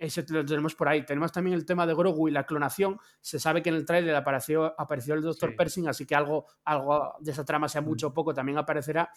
ese 0.00 0.24
lo 0.30 0.44
tenemos 0.44 0.74
por 0.74 0.88
ahí. 0.88 1.04
Tenemos 1.04 1.30
también 1.30 1.54
el 1.54 1.66
tema 1.66 1.86
de 1.86 1.94
Grogu 1.94 2.28
y 2.28 2.32
la 2.32 2.44
clonación. 2.44 2.98
Se 3.20 3.38
sabe 3.38 3.62
que 3.62 3.68
en 3.68 3.76
el 3.76 3.84
trailer 3.84 4.16
apareció, 4.16 4.74
apareció 4.80 5.14
el 5.14 5.20
Dr. 5.20 5.54
Pershing, 5.54 5.88
así 5.88 6.06
que 6.06 6.14
algo, 6.14 6.46
algo 6.64 7.14
de 7.20 7.30
esa 7.30 7.44
trama, 7.44 7.68
sea 7.68 7.82
mm. 7.82 7.84
mucho 7.84 8.06
o 8.08 8.14
poco, 8.14 8.32
también 8.32 8.56
aparecerá. 8.56 9.12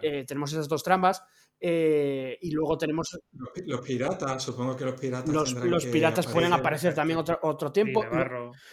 Eh, 0.00 0.24
tenemos 0.24 0.52
esas 0.52 0.68
dos 0.68 0.84
tramas. 0.84 1.22
Eh, 1.64 2.38
y 2.40 2.50
luego 2.52 2.78
tenemos. 2.78 3.18
Los, 3.66 3.80
piratas, 3.80 4.42
supongo 4.42 4.76
que 4.76 4.84
los 4.84 5.00
piratas. 5.00 5.52
Los, 5.64 5.86
piratas 5.86 6.26
pueden 6.28 6.52
aparecer 6.52 6.94
también 6.94 7.18
otro, 7.18 7.38
otro 7.42 7.72
tiempo. 7.72 8.04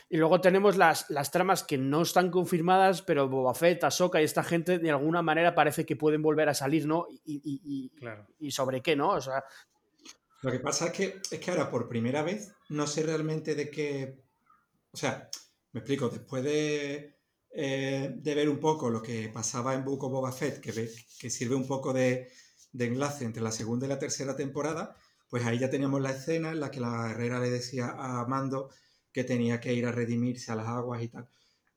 Y, 0.08 0.18
luego 0.18 0.40
tenemos 0.42 0.78
las, 0.78 1.10
las 1.10 1.32
tramas 1.32 1.64
que 1.64 1.78
no 1.80 2.04
están 2.04 2.30
confirmadas, 2.30 3.02
pero 3.02 3.28
Boba 3.28 3.56
Fett, 3.56 3.84
Ahsoka 3.84 4.22
y 4.22 4.26
esta 4.26 4.44
gente 4.44 4.78
de 4.78 4.90
alguna 4.92 5.22
manera 5.22 5.54
parece 5.54 5.86
que 5.86 5.96
pueden 5.96 6.22
volver 6.22 6.50
a 6.50 6.54
salir, 6.54 6.88
¿no? 6.88 7.06
Y, 7.26 7.42
y, 7.44 7.92
y 8.40 8.52
sobre 8.52 8.82
qué, 8.82 8.96
¿no? 8.96 9.10
O 9.10 9.22
sea, 9.22 9.44
lo 10.42 10.52
que 10.52 10.60
pasa 10.60 10.88
es 10.88 10.94
que, 10.94 11.22
es 11.32 11.40
que 11.40 11.52
ahora 11.52 11.70
por 11.70 11.90
primera 11.90 12.24
vez 12.24 12.52
no 12.70 12.88
sé 12.88 13.04
realmente 13.04 13.56
de 13.56 13.70
qué. 13.70 14.24
O 14.92 14.98
sea, 14.98 15.30
me 15.74 15.82
explico, 15.82 16.10
después 16.10 16.44
de, 16.44 17.20
eh, 17.52 18.14
de 18.16 18.36
ver 18.36 18.50
un 18.50 18.60
poco 18.60 18.90
lo 18.90 19.02
que 19.02 19.30
pasaba 19.30 19.74
en 19.74 19.84
Book 19.84 20.04
of 20.04 20.12
Boba 20.12 20.32
Fett, 20.32 20.60
que, 20.62 20.72
que 21.20 21.30
sirve 21.30 21.56
un 21.56 21.68
poco 21.68 21.94
de, 21.94 22.32
enlace 22.74 23.26
entre 23.26 23.44
la 23.44 23.52
segunda 23.52 23.86
y 23.86 23.90
la 23.90 24.00
tercera 24.00 24.36
temporada, 24.36 24.96
pues 25.30 25.46
ahí 25.46 25.60
ya 25.60 25.70
teníamos 25.70 26.02
la 26.02 26.12
escena 26.12 26.52
en 26.52 26.60
la 26.60 26.72
que 26.72 26.80
la 26.80 27.12
herrera 27.12 27.40
le 27.40 27.50
decía 27.50 27.96
a 27.98 28.26
Mando 28.26 28.70
que 29.12 29.24
tenía 29.24 29.60
que 29.60 29.74
ir 29.74 29.86
a 29.86 29.92
redimirse 29.92 30.52
a 30.52 30.56
las 30.56 30.68
aguas 30.68 31.02
y 31.02 31.10
tal. 31.10 31.28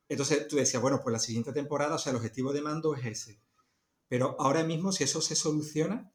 Entonces 0.08 0.46
tú 0.46 0.56
decías, 0.56 0.82
bueno, 0.82 1.00
pues 1.02 1.12
la 1.12 1.18
siguiente 1.18 1.52
temporada, 1.52 1.94
o 1.94 1.98
sea, 1.98 2.10
el 2.10 2.16
objetivo 2.16 2.52
de 2.52 2.62
Mando 2.62 2.94
es 2.94 3.06
ese. 3.06 3.40
Pero 4.08 4.36
ahora 4.38 4.62
mismo, 4.62 4.92
si 4.92 5.04
eso 5.04 5.22
se 5.22 5.34
soluciona, 5.34 6.12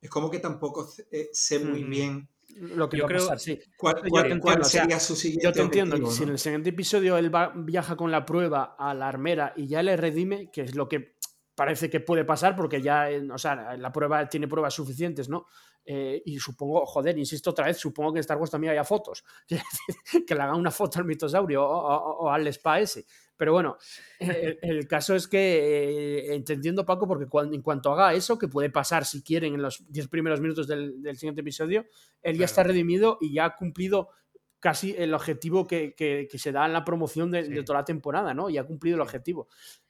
es 0.00 0.10
como 0.10 0.30
que 0.30 0.38
tampoco 0.38 0.88
eh, 1.10 1.28
sé 1.32 1.58
muy 1.58 1.84
bien 1.84 2.28
lo 2.60 2.88
que 2.88 2.98
yo 2.98 3.06
creo, 3.06 3.38
sí. 3.38 3.58
¿Cuál, 3.76 4.64
sería 4.64 4.98
su 4.98 5.14
siguiente 5.14 5.44
Yo 5.44 5.52
te 5.52 5.60
entiendo. 5.60 6.10
Si 6.10 6.22
en 6.24 6.30
el 6.30 6.38
siguiente 6.38 6.70
episodio 6.70 7.16
él 7.16 7.32
va, 7.32 7.52
viaja 7.54 7.96
con 7.96 8.10
la 8.10 8.24
prueba 8.24 8.74
a 8.78 8.94
la 8.94 9.08
armera 9.08 9.52
y 9.56 9.68
ya 9.68 9.82
le 9.82 9.96
redime, 9.96 10.50
que 10.50 10.62
es 10.62 10.74
lo 10.74 10.88
que 10.88 11.17
parece 11.58 11.90
que 11.90 11.98
puede 11.98 12.24
pasar, 12.24 12.54
porque 12.54 12.80
ya, 12.80 13.08
o 13.32 13.36
sea, 13.36 13.76
la 13.76 13.90
prueba 13.90 14.28
tiene 14.28 14.46
pruebas 14.46 14.74
suficientes, 14.74 15.28
¿no? 15.28 15.46
Eh, 15.84 16.22
y 16.24 16.38
supongo, 16.38 16.86
joder, 16.86 17.18
insisto 17.18 17.50
otra 17.50 17.66
vez, 17.66 17.78
supongo 17.78 18.12
que 18.12 18.18
en 18.18 18.20
Star 18.20 18.36
Wars 18.36 18.52
también 18.52 18.74
haya 18.74 18.84
fotos. 18.84 19.24
que 20.26 20.34
le 20.36 20.40
hagan 20.40 20.54
una 20.54 20.70
foto 20.70 21.00
al 21.00 21.04
mitosaurio 21.04 21.66
o, 21.66 22.30
al 22.30 22.46
spa 22.46 22.78
ese. 22.78 23.06
Pero 23.36 23.54
bueno, 23.54 23.76
el, 24.20 24.86
caso 24.86 25.16
es 25.16 25.26
que, 25.26 26.28
eh, 26.28 26.34
entendiendo 26.36 26.86
Paco, 26.86 27.08
porque 27.08 27.26
cuando, 27.26 27.56
en 27.56 27.62
cuanto 27.62 27.92
haga 27.92 28.14
eso, 28.14 28.38
que 28.38 28.46
puede 28.46 28.70
pasar 28.70 29.04
si 29.04 29.24
quieren 29.24 29.54
en 29.54 29.62
los 29.62 29.84
10 29.90 30.06
primeros 30.06 30.40
minutos 30.40 30.68
del, 30.68 31.02
siguiente 31.16 31.40
episodio, 31.40 31.86
él 32.22 32.38
ya 32.38 32.44
está 32.44 32.62
redimido 32.62 33.18
y 33.20 33.32
ya 33.32 33.46
ha 33.46 33.56
cumplido 33.56 34.10
casi 34.60 34.94
el 34.96 35.12
objetivo 35.12 35.66
que, 35.66 36.28
se 36.32 36.52
da 36.52 36.66
en 36.66 36.72
la 36.72 36.84
promoción 36.84 37.32
de, 37.32 37.64
toda 37.64 37.80
la 37.80 37.84
temporada, 37.84 38.32
¿no? 38.32 38.48
Y 38.48 38.58
ha 38.58 38.64
cumplido 38.64 38.94
el 38.94 39.00
objetivo. 39.00 39.48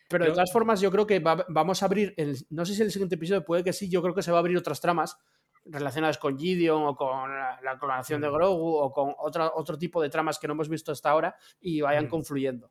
Pero 0.08 0.24
de 0.24 0.30
todas 0.30 0.50
formas, 0.50 0.80
yo 0.80 0.90
creo 0.90 1.06
que 1.06 1.20
vamos 1.20 1.82
a 1.82 1.86
abrir, 1.86 2.14
no 2.50 2.64
sé 2.64 2.74
si 2.74 2.82
el 2.82 2.90
siguiente 2.90 3.16
episodio 3.16 3.44
puede 3.44 3.62
que 3.62 3.74
sí, 3.74 3.90
yo 3.90 4.00
creo 4.00 4.14
que 4.14 4.22
se 4.22 4.30
va 4.30 4.38
a 4.38 4.40
abrir 4.40 4.56
otras 4.56 4.80
tramas 4.80 5.18
relacionadas 5.66 6.16
con 6.16 6.38
Gideon 6.38 6.82
o 6.82 6.96
con 6.96 7.30
la, 7.30 7.76
clonación 7.78 8.20
de 8.22 8.30
mm. 8.30 8.32
Grogu 8.32 8.74
o 8.74 8.90
con 8.90 9.14
otro, 9.18 9.52
otro 9.54 9.78
tipo 9.78 10.00
de 10.00 10.08
tramas 10.08 10.38
que 10.38 10.46
no 10.46 10.54
hemos 10.54 10.68
visto 10.68 10.92
hasta 10.92 11.10
ahora 11.10 11.36
y 11.60 11.82
vayan 11.82 12.06
mm. 12.06 12.08
confluyendo. 12.08 12.70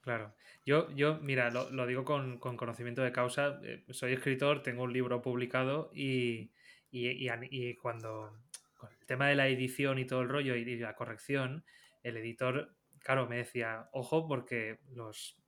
Claro. 0.00 0.34
Yo, 0.64 0.90
yo 0.90 1.18
mira, 1.20 1.50
lo, 1.50 1.86
digo 1.86 2.04
con, 2.04 2.38
conocimiento 2.38 3.02
de 3.02 3.12
causa. 3.12 3.60
Eh, 3.64 3.84
soy 3.90 4.12
escritor, 4.12 4.62
tengo 4.62 4.84
un 4.84 4.92
libro 4.92 5.22
publicado 5.22 5.90
y, 5.92 6.52
y, 6.90 7.74
cuando 7.76 8.32
con 8.76 8.90
el 8.92 9.06
tema 9.06 9.28
de 9.28 9.34
la 9.34 9.48
edición 9.48 9.98
y 9.98 10.04
todo 10.04 10.22
el 10.22 10.28
rollo 10.28 10.54
y, 10.54 10.64
la 10.76 10.94
corrección, 10.94 11.64
el 12.02 12.16
editor, 12.16 12.74
claro, 13.00 13.28
me 13.28 13.36
decía, 13.36 13.88
ojo, 13.92 14.26
porque 14.28 14.80
los 14.90 15.41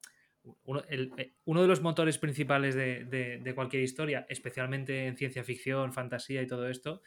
uno, 0.64 0.82
eh, 0.88 1.32
uno, 1.44 1.62
de 1.62 1.68
los 1.68 1.80
motores 1.80 2.18
principales 2.18 2.74
de, 2.74 3.52
cualquier 3.54 3.82
historia, 3.82 4.26
especialmente 4.28 5.06
en 5.06 5.16
ciencia 5.16 5.44
ficción, 5.44 5.92
fantasía 5.92 6.42
y 6.42 6.46
todo 6.46 6.68
esto, 6.68 7.02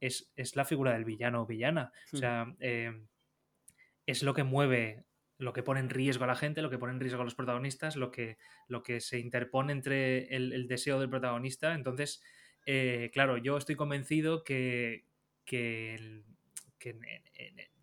es, 0.00 0.32
la 0.54 0.64
figura 0.64 0.92
del 0.92 1.04
villano 1.04 1.42
o 1.42 1.46
villana. 1.46 1.92
O 2.12 2.16
hmm. 2.16 2.18
sea, 2.18 2.54
eh, 2.60 2.92
es 4.06 4.22
lo 4.22 4.34
que 4.34 4.44
mueve, 4.44 5.04
lo 5.38 5.52
que 5.52 5.62
pone 5.62 5.80
en 5.80 5.90
riesgo 5.90 6.24
a 6.24 6.26
la 6.26 6.36
gente, 6.36 6.62
lo 6.62 6.70
que 6.70 6.78
pone 6.78 6.92
en 6.92 7.00
riesgo 7.00 7.20
a 7.20 7.24
los 7.24 7.34
protagonistas, 7.34 7.96
lo 7.96 8.10
que, 8.10 8.36
lo 8.68 8.82
que 8.82 9.00
se 9.00 9.18
interpone 9.18 9.72
entre 9.72 10.34
el, 10.34 10.66
deseo 10.68 11.00
del 11.00 11.10
protagonista. 11.10 11.74
Entonces, 11.74 12.22
eh, 12.66 13.10
claro, 13.12 13.38
yo 13.38 13.56
estoy 13.56 13.76
convencido 13.76 14.44
que, 14.44 15.06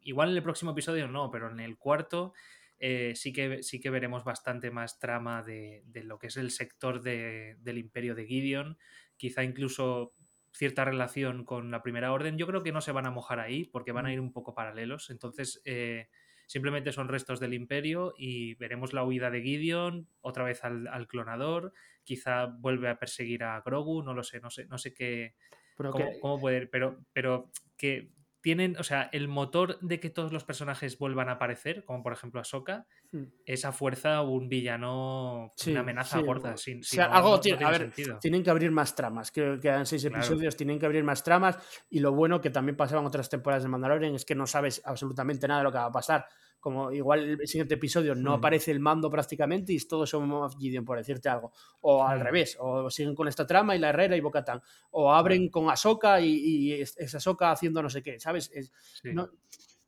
igual 0.02 0.30
en 0.30 0.36
el 0.36 0.44
próximo 0.44 0.72
episodio 0.72 1.08
no, 1.08 1.32
pero 1.32 1.50
en 1.50 1.60
el 1.60 1.78
cuarto 1.78 2.34
eh, 2.80 3.14
sí, 3.16 3.34
que, 3.34 3.62
sí 3.62 3.80
que 3.80 3.90
veremos 3.90 4.24
bastante 4.24 4.72
más 4.72 5.00
trama 5.00 5.44
de, 5.44 5.84
lo 6.04 6.18
que 6.18 6.28
es 6.28 6.38
el 6.38 6.52
sector 6.52 7.02
del 7.02 7.78
imperio 7.78 8.16
de 8.16 8.26
Gideon, 8.26 8.78
quizá 9.18 9.44
incluso 9.44 10.14
cierta 10.52 10.86
relación 10.86 11.44
con 11.44 11.72
la 11.72 11.84
primera 11.84 12.12
orden. 12.14 12.38
Yo 12.38 12.48
creo 12.48 12.64
que 12.64 12.72
no 12.72 12.82
se 12.82 12.94
van 12.94 13.06
a 13.06 13.12
mojar 13.12 13.40
ahí 13.40 13.66
porque 13.66 13.92
van 13.92 14.06
a 14.06 14.14
ir 14.14 14.20
un 14.20 14.32
poco 14.32 14.54
paralelos. 14.54 15.10
Entonces, 15.10 15.62
eh, 15.66 16.08
simplemente 16.48 16.94
son 16.94 17.10
restos 17.10 17.40
del 17.40 17.54
imperio 17.54 18.14
y 18.18 18.56
veremos 18.56 18.94
la 18.94 19.04
huida 19.04 19.30
de 19.30 19.42
Gideon, 19.42 20.08
otra 20.22 20.46
vez 20.46 20.64
al, 20.64 21.08
clonador, 21.08 21.74
quizá 22.04 22.46
vuelve 22.46 22.90
a 22.90 22.98
perseguir 22.98 23.44
a 23.44 23.62
Grogu, 23.62 24.04
no 24.04 24.14
lo 24.14 24.24
sé, 24.24 24.40
no 24.40 24.50
sé, 24.50 24.66
no 24.68 24.78
sé 24.78 24.94
qué... 24.94 25.36
Pero 25.78 25.92
cómo, 25.92 26.10
cómo 26.20 26.40
puede, 26.40 26.68
pero, 26.68 27.06
pero 27.14 27.52
que 27.78 28.12
tienen, 28.42 28.78
o 28.78 28.84
sea, 28.84 29.10
el 29.12 29.28
motor 29.28 29.80
de 29.82 30.00
que 30.00 30.10
todos 30.10 30.32
los 30.32 30.44
personajes 30.44 30.98
vuelvan 30.98 31.30
a 31.30 31.34
aparecer, 31.34 31.84
como 31.84 32.02
por 32.04 32.14
ejemplo 32.14 32.40
Ahsoka, 32.40 32.86
hmm. 33.12 33.24
esa 33.46 33.72
fuerza 33.72 34.22
un 34.22 34.48
villano, 34.48 35.54
una 35.68 35.80
amenaza 35.80 36.20
gorda. 36.20 36.56
Sin, 36.58 36.82
algo 37.02 37.36
a 37.36 37.72
ver, 37.72 37.92
tienen 38.20 38.44
que 38.44 38.50
abrir 38.50 38.72
más 38.72 38.96
tramas. 38.96 39.32
Creo 39.32 39.56
que 39.56 39.62
quedan 39.62 39.86
seis 39.86 40.06
episodios, 40.06 40.56
tienen 40.56 40.80
que 40.80 40.86
abrir 40.86 41.04
más 41.04 41.24
tramas. 41.24 41.58
Y 41.90 42.00
lo 42.00 42.14
bueno 42.14 42.40
que 42.40 42.50
también 42.50 42.78
pasaban 42.78 43.06
otras 43.06 43.30
temporadas 43.30 43.64
de 43.64 43.70
Mandalorian 43.70 44.16
es 44.16 44.26
que 44.26 44.36
no 44.36 44.48
sabes 44.48 44.82
absolutamente 44.86 45.48
nada 45.48 45.60
de 45.60 45.64
lo 45.66 45.72
que 45.72 45.78
va 45.78 45.86
a 45.86 45.92
pasar 45.92 46.26
como 46.60 46.92
igual 46.92 47.40
el 47.42 47.48
siguiente 47.48 47.76
episodio 47.76 48.16
no 48.16 48.32
hmm. 48.32 48.40
aparece 48.40 48.72
el 48.72 48.80
mando 48.80 49.10
prácticamente 49.10 49.74
y 49.74 49.80
todos 49.80 50.10
somos 50.10 50.58
Gideon, 50.58 50.86
por 50.86 50.98
decirte 50.98 51.30
algo. 51.30 51.52
O 51.82 52.06
al 52.06 52.20
hmm. 52.20 52.24
revés, 52.24 52.58
o 52.60 52.90
siguen 52.90 53.16
con 53.16 53.28
esta 53.28 53.46
trama 53.46 53.76
y 53.76 53.80
la 53.80 53.90
Herrera 53.90 54.16
y 54.16 54.22
Bocatán. 54.22 54.62
O 54.92 55.12
abren 55.12 55.50
con 55.50 55.70
Ahsoka 55.70 56.20
y, 56.22 56.30
y 56.30 56.74
es, 56.74 57.16
Ahsoka 57.16 57.52
haciendo 57.52 57.82
no 57.82 57.90
sé 57.90 58.02
qué, 58.04 58.20
¿sabes? 58.20 58.52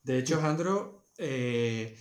De 0.03 0.17
hecho, 0.17 0.39
Jandro, 0.41 1.07
eh, 1.17 1.95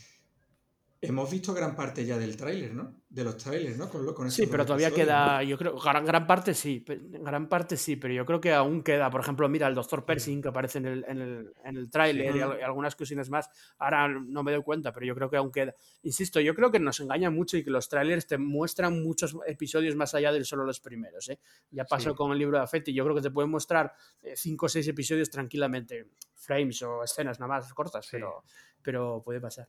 hemos 1.00 1.30
visto 1.30 1.54
gran 1.54 1.74
parte 1.74 2.04
ya 2.04 2.18
del 2.18 2.36
tráiler, 2.36 2.74
¿no? 2.74 3.00
de 3.10 3.24
los 3.24 3.36
trailers, 3.36 3.76
¿no? 3.76 3.90
sí, 4.30 4.46
pero 4.46 4.64
todavía 4.64 4.92
queda, 4.92 5.42
yo 5.42 5.58
creo, 5.58 5.76
gran, 5.76 6.28
parte 6.28 6.54
sí, 6.54 6.84
gran 6.86 7.48
parte 7.48 7.76
sí, 7.76 7.96
pero 7.96 8.14
yo 8.14 8.24
creo 8.24 8.40
que 8.40 8.52
aún 8.52 8.84
queda, 8.84 9.10
por 9.10 9.20
ejemplo, 9.20 9.48
mira, 9.48 9.66
el 9.66 9.74
Doctor 9.74 10.04
Pershing 10.04 10.40
que 10.40 10.48
aparece 10.48 10.78
en 10.78 10.86
el, 10.86 11.04
en 11.08 11.20
el, 11.20 11.52
en 11.64 11.76
el 11.76 11.90
tráiler 11.90 12.36
y, 12.36 12.40
algunas 12.40 12.94
cositas 12.94 13.28
más, 13.28 13.50
ahora 13.78 14.06
no 14.06 14.44
me 14.44 14.52
doy 14.52 14.62
cuenta, 14.62 14.92
pero 14.92 15.06
yo 15.06 15.16
creo 15.16 15.28
que 15.28 15.38
aún 15.38 15.50
queda. 15.50 15.74
Insisto, 16.04 16.38
yo 16.38 16.54
creo 16.54 16.70
que 16.70 16.78
nos 16.78 17.00
engaña 17.00 17.30
mucho 17.30 17.56
y 17.56 17.64
que 17.64 17.70
los 17.70 17.88
trailers 17.88 18.28
te 18.28 18.38
muestran 18.38 19.02
muchos 19.02 19.36
episodios 19.44 19.96
más 19.96 20.14
allá 20.14 20.30
de 20.30 20.44
solo 20.44 20.64
los 20.64 20.78
primeros, 20.78 21.28
¿eh? 21.30 21.40
Ya 21.72 21.84
pasó 21.84 22.14
con 22.14 22.30
el 22.30 22.38
libro 22.38 22.58
de 22.58 22.62
Afetti, 22.62 22.94
yo 22.94 23.02
creo 23.02 23.16
que 23.16 23.22
te 23.22 23.32
pueden 23.32 23.50
mostrar 23.50 23.92
eh, 24.22 24.34
cinco 24.36 24.66
o 24.66 24.68
seis 24.68 24.86
episodios 24.86 25.30
tranquilamente, 25.30 26.10
frames 26.36 26.80
o 26.82 27.02
escenas 27.02 27.40
nada 27.40 27.54
más 27.54 27.74
cortas, 27.74 28.06
pero, 28.08 28.44
pero 28.80 29.20
puede 29.24 29.40
pasar. 29.40 29.68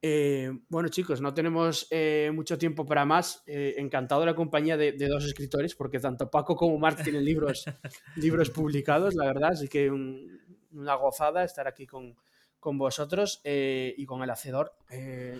Eh, 0.00 0.52
bueno, 0.68 0.88
chicos, 0.88 1.20
no 1.20 1.34
tenemos 1.34 1.86
eh, 1.90 2.30
mucho 2.32 2.56
tiempo 2.58 2.86
para 2.86 3.04
más. 3.04 3.42
Eh, 3.46 3.74
encantado 3.78 4.20
de 4.20 4.26
la 4.26 4.34
compañía 4.34 4.76
de, 4.76 4.92
dos 4.92 5.24
escritores, 5.24 5.74
porque 5.74 5.98
tanto 5.98 6.30
Paco 6.30 6.56
como 6.56 6.78
Marc 6.78 7.02
tienen 7.04 7.24
libros, 7.24 7.64
libros 8.16 8.50
publicados, 8.50 9.14
la 9.14 9.26
verdad. 9.26 9.52
Así 9.52 9.68
que 9.68 9.90
una 9.90 10.94
gozada 10.94 11.44
estar 11.44 11.66
aquí 11.66 11.86
con, 11.86 12.16
con 12.60 12.76
vosotros 12.76 13.40
eh, 13.44 13.94
y 13.96 14.06
con 14.06 14.22
el 14.22 14.30
hacedor. 14.30 14.74
Eh, 14.90 15.38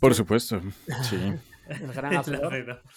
Por 0.00 0.14
supuesto, 0.14 0.60
sí. 1.02 1.16
el 1.68 1.92
gran 1.92 2.16
hacedor. 2.16 2.82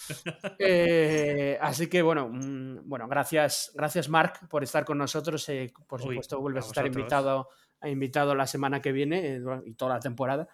Eh, 0.58 1.58
así 1.60 1.88
que 1.88 2.02
bueno, 2.02 2.28
mm, 2.28 2.88
bueno, 2.88 3.08
gracias, 3.08 3.72
gracias 3.74 4.08
Mark 4.08 4.48
por 4.48 4.62
estar 4.62 4.84
con 4.84 4.98
nosotros. 4.98 5.46
por 5.88 6.00
supuesto, 6.00 6.40
vuelves 6.40 6.64
a, 6.64 6.68
estar 6.68 6.86
invitado, 6.86 7.48
invitado 7.84 8.34
la 8.34 8.46
semana 8.46 8.80
que 8.80 8.92
viene 8.92 9.40
y 9.64 9.74
toda 9.74 9.94
la 9.94 10.00
temporada. 10.00 10.48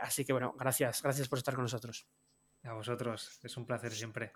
Así 0.00 0.24
que 0.24 0.32
bueno, 0.32 0.54
gracias, 0.58 1.02
gracias 1.02 1.28
por 1.28 1.38
estar 1.38 1.54
con 1.54 1.64
nosotros. 1.64 2.06
A 2.64 2.72
vosotros, 2.72 3.38
es 3.42 3.56
un 3.56 3.66
placer 3.66 3.92
siempre. 3.92 4.32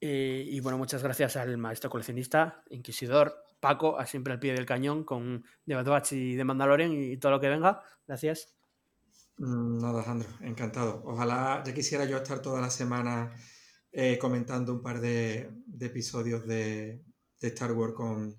y 0.00 0.60
bueno, 0.60 0.78
muchas 0.78 1.02
gracias 1.02 1.36
al 1.36 1.56
maestro 1.58 1.90
coleccionista, 1.90 2.62
inquisidor, 2.70 3.46
Paco, 3.60 3.98
a 3.98 4.06
siempre 4.06 4.32
al 4.32 4.38
pie 4.38 4.52
del 4.52 4.66
cañón 4.66 5.04
con 5.04 5.44
The 5.66 5.74
Bad 5.74 5.86
Batch 5.86 6.12
y 6.12 6.34
de 6.34 6.44
Mandalorian 6.44 6.92
y 6.92 7.16
todo 7.16 7.32
lo 7.32 7.40
que 7.40 7.48
venga. 7.48 7.82
Gracias. 8.06 8.54
Mm, 9.38 9.78
nada, 9.78 9.98
Alejandro, 9.98 10.28
encantado. 10.40 11.02
Ojalá, 11.04 11.62
ya 11.64 11.74
quisiera 11.74 12.04
yo 12.04 12.16
estar 12.18 12.40
toda 12.40 12.60
la 12.60 12.70
semana 12.70 13.32
eh, 13.92 14.18
comentando 14.18 14.72
un 14.72 14.82
par 14.82 15.00
de, 15.00 15.50
episodios 15.80 16.46
de, 16.46 17.02
Star 17.40 17.72
Wars 17.72 17.94
con, 17.94 18.36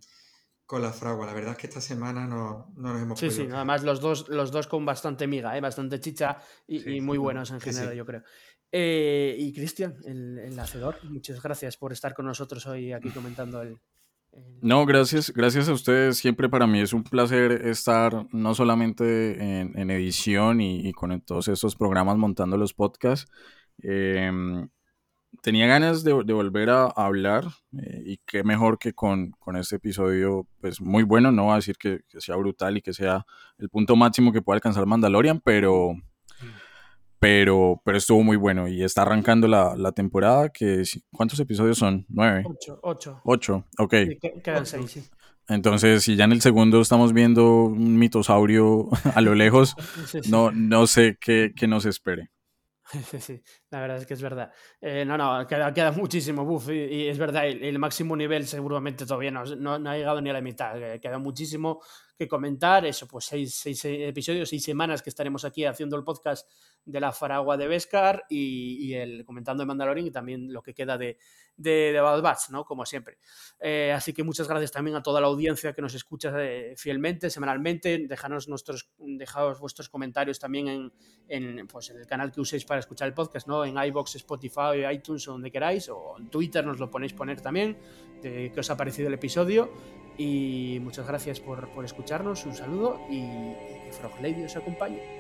con, 0.67 0.81
la 0.81 0.91
fragua. 0.91 1.25
La 1.25 1.33
verdad 1.33 1.53
es 1.53 1.57
que 1.57 1.67
esta 1.67 1.81
semana 1.81 2.27
no, 2.27 2.71
no 2.75 2.93
nos 2.93 3.01
hemos 3.01 3.19
Sí, 3.19 3.31
sí, 3.31 3.47
además 3.51 3.83
los 3.83 3.99
dos, 3.99 4.29
los 4.29 4.51
dos 4.51 4.67
con 4.67 4.85
bastante 4.85 5.25
miga, 5.25 5.57
¿eh? 5.57 5.61
bastante 5.61 5.99
chicha 5.99 6.37
y, 6.67 7.01
muy 7.01 7.17
buenos 7.17 7.49
en 7.51 7.59
general, 7.59 7.95
yo 7.95 8.05
creo. 8.05 8.23
Eh, 8.71 9.35
y 9.39 9.53
Cristian, 9.53 9.97
el, 10.05 10.37
el, 10.39 10.59
hacedor, 10.59 10.97
muchas 11.05 11.41
gracias 11.41 11.77
por 11.77 11.93
estar 11.93 12.13
con 12.13 12.25
nosotros 12.25 12.65
hoy 12.67 12.91
aquí 12.91 13.09
comentando 13.09 13.61
el, 13.61 13.79
no, 14.61 14.85
gracias, 14.85 15.31
gracias 15.33 15.69
a 15.69 15.73
ustedes. 15.73 16.17
Siempre 16.17 16.49
para 16.49 16.67
mí 16.67 16.81
es 16.81 16.93
un 16.93 17.03
placer 17.03 17.51
estar 17.67 18.27
no 18.31 18.53
solamente 18.53 19.59
en, 19.61 19.91
edición 19.91 20.61
y, 20.61 20.91
con 20.93 21.21
todos 21.21 21.47
estos 21.47 21.75
programas 21.75 22.17
montando 22.17 22.57
los 22.57 22.73
podcasts. 22.73 23.31
Em, 23.81 24.67
tenía 25.47 25.65
ganas 25.65 26.03
de, 26.03 26.11
volver 26.11 26.69
a, 26.69 26.87
hablar 26.87 27.45
eh, 27.81 28.03
y 28.05 28.17
qué 28.25 28.43
mejor 28.43 28.77
que 28.77 28.91
con, 28.91 29.33
este 29.57 29.77
episodio, 29.77 30.45
pues 30.59 30.81
muy 30.81 31.03
bueno, 31.03 31.31
no 31.31 31.45
voy 31.45 31.53
a 31.53 31.55
decir 31.55 31.77
que, 31.77 32.01
que, 32.09 32.19
sea 32.19 32.35
brutal 32.35 32.75
y 32.75 32.81
que 32.81 32.91
sea 32.91 33.25
el 33.57 33.69
punto 33.69 33.95
máximo 33.95 34.33
que 34.33 34.41
pueda 34.41 34.55
alcanzar 34.57 34.85
Mandalorian, 34.85 35.39
pero, 35.39 35.93
pero, 37.17 37.81
pero 37.85 37.97
estuvo 37.97 38.23
muy 38.23 38.35
bueno 38.35 38.67
y 38.67 38.83
está 38.83 39.03
arrancando 39.03 39.47
la, 39.47 39.77
la 39.77 39.93
temporada 39.93 40.49
que... 40.49 40.83
¿Cuántos 41.13 41.39
episodios 41.39 41.77
son? 41.77 42.05
¿Nueve? 42.09 42.43
Ocho. 42.45 42.81
Ocho, 42.83 43.21
ocho 43.23 43.65
ok. 43.77 43.93
quedan 44.43 44.65
seis, 44.65 44.91
sí. 44.91 45.03
Entonces, 45.47 46.03
si 46.03 46.17
ya 46.17 46.25
en 46.25 46.33
el 46.33 46.41
segundo 46.41 46.81
estamos 46.81 47.13
viendo 47.13 47.63
un 47.63 47.97
mitosaurio 47.97 48.89
a 49.15 49.21
lo 49.21 49.33
lejos, 49.33 49.77
No, 50.27 50.51
no 50.51 50.87
sé 50.87 51.17
qué, 51.21 51.53
qué 51.55 51.67
nos 51.67 51.85
espere. 51.85 52.31
La 53.71 53.81
verdad 53.81 53.97
es 53.97 54.05
que 54.05 54.13
es 54.13 54.21
verdad. 54.21 54.51
Eh, 54.79 55.03
no, 55.05 55.17
no, 55.17 55.45
queda, 55.45 55.73
queda 55.73 55.91
muchísimo, 55.91 56.45
buff, 56.45 56.69
y, 56.69 57.07
es 57.07 57.17
verdad, 57.17 57.47
el, 57.47 57.77
máximo 57.79 58.15
nivel 58.15 58.47
seguramente 58.47 59.05
todavía 59.05 59.31
no, 59.31 59.43
no, 59.43 59.77
no, 59.77 59.89
ha 59.89 59.97
llegado 59.97 60.21
ni 60.21 60.29
a 60.29 60.33
la 60.33 60.41
mitad, 60.41 60.81
eh, 60.81 60.99
queda 60.99 61.17
muchísimo 61.17 61.81
que 62.17 62.27
comentar, 62.27 62.85
eso, 62.85 63.07
pues 63.07 63.25
seis, 63.25 63.53
seis 63.53 63.83
episodios, 63.85 64.49
seis 64.49 64.63
semanas 64.63 65.01
que 65.01 65.09
estaremos 65.09 65.45
aquí 65.45 65.65
haciendo 65.65 65.97
el 65.97 66.03
podcast 66.03 66.49
de 66.83 66.99
la 66.99 67.11
Faragua 67.11 67.57
de 67.57 67.67
Beskar 67.67 68.23
y, 68.29 68.93
el 68.93 69.23
comentando 69.25 69.61
de 69.61 69.67
Mandalorian 69.67 70.07
y 70.07 70.11
también 70.11 70.51
lo 70.51 70.61
que 70.61 70.73
queda 70.73 70.97
de, 70.97 71.17
de, 71.57 71.91
de 71.91 71.99
Bad 71.99 72.21
Batch, 72.21 72.49
¿no? 72.49 72.63
Como 72.63 72.85
siempre. 72.85 73.17
Eh, 73.59 73.91
así 73.91 74.13
que 74.13 74.23
muchas 74.23 74.47
gracias 74.47 74.71
también 74.71 74.95
a 74.95 75.03
toda 75.03 75.19
la 75.19 75.27
audiencia 75.27 75.73
que 75.73 75.81
nos 75.81 75.93
escucha 75.95 76.31
eh, 76.37 76.75
fielmente, 76.77 77.29
semanalmente. 77.29 78.05
Dejanos 78.07 78.47
nuestros, 78.47 78.89
dejaos 78.97 79.59
vuestros 79.59 79.89
comentarios 79.89 80.39
también 80.39 80.67
en, 80.67 80.93
en, 81.27 81.67
pues, 81.67 81.89
en 81.89 81.97
el 81.97 82.07
canal 82.07 82.31
que 82.31 82.39
uséis 82.39 82.63
para 82.63 82.79
escuchar 82.79 83.07
el 83.07 83.13
podcast, 83.13 83.47
¿no? 83.47 83.65
En 83.65 83.77
iBox, 83.77 84.15
Spotify, 84.15 84.85
iTunes 84.93 85.27
o 85.27 85.33
donde 85.33 85.51
queráis, 85.51 85.89
o 85.89 86.15
en 86.17 86.29
Twitter 86.29 86.65
nos 86.65 86.79
lo 86.79 86.89
ponéis 86.89 87.13
poner 87.13 87.41
también, 87.41 87.77
de 88.21 88.51
qué 88.53 88.59
os 88.59 88.69
ha 88.69 88.77
parecido 88.77 89.07
el 89.07 89.15
episodio. 89.15 89.71
Y 90.17 90.79
muchas 90.81 91.07
gracias 91.07 91.39
por, 91.39 91.69
por 91.69 91.85
escucharnos, 91.85 92.45
un 92.45 92.55
saludo 92.55 92.99
y, 93.09 93.21
que 93.85 93.91
Frog 93.91 94.19
Lady 94.21 94.43
os 94.43 94.55
acompañe. 94.55 95.16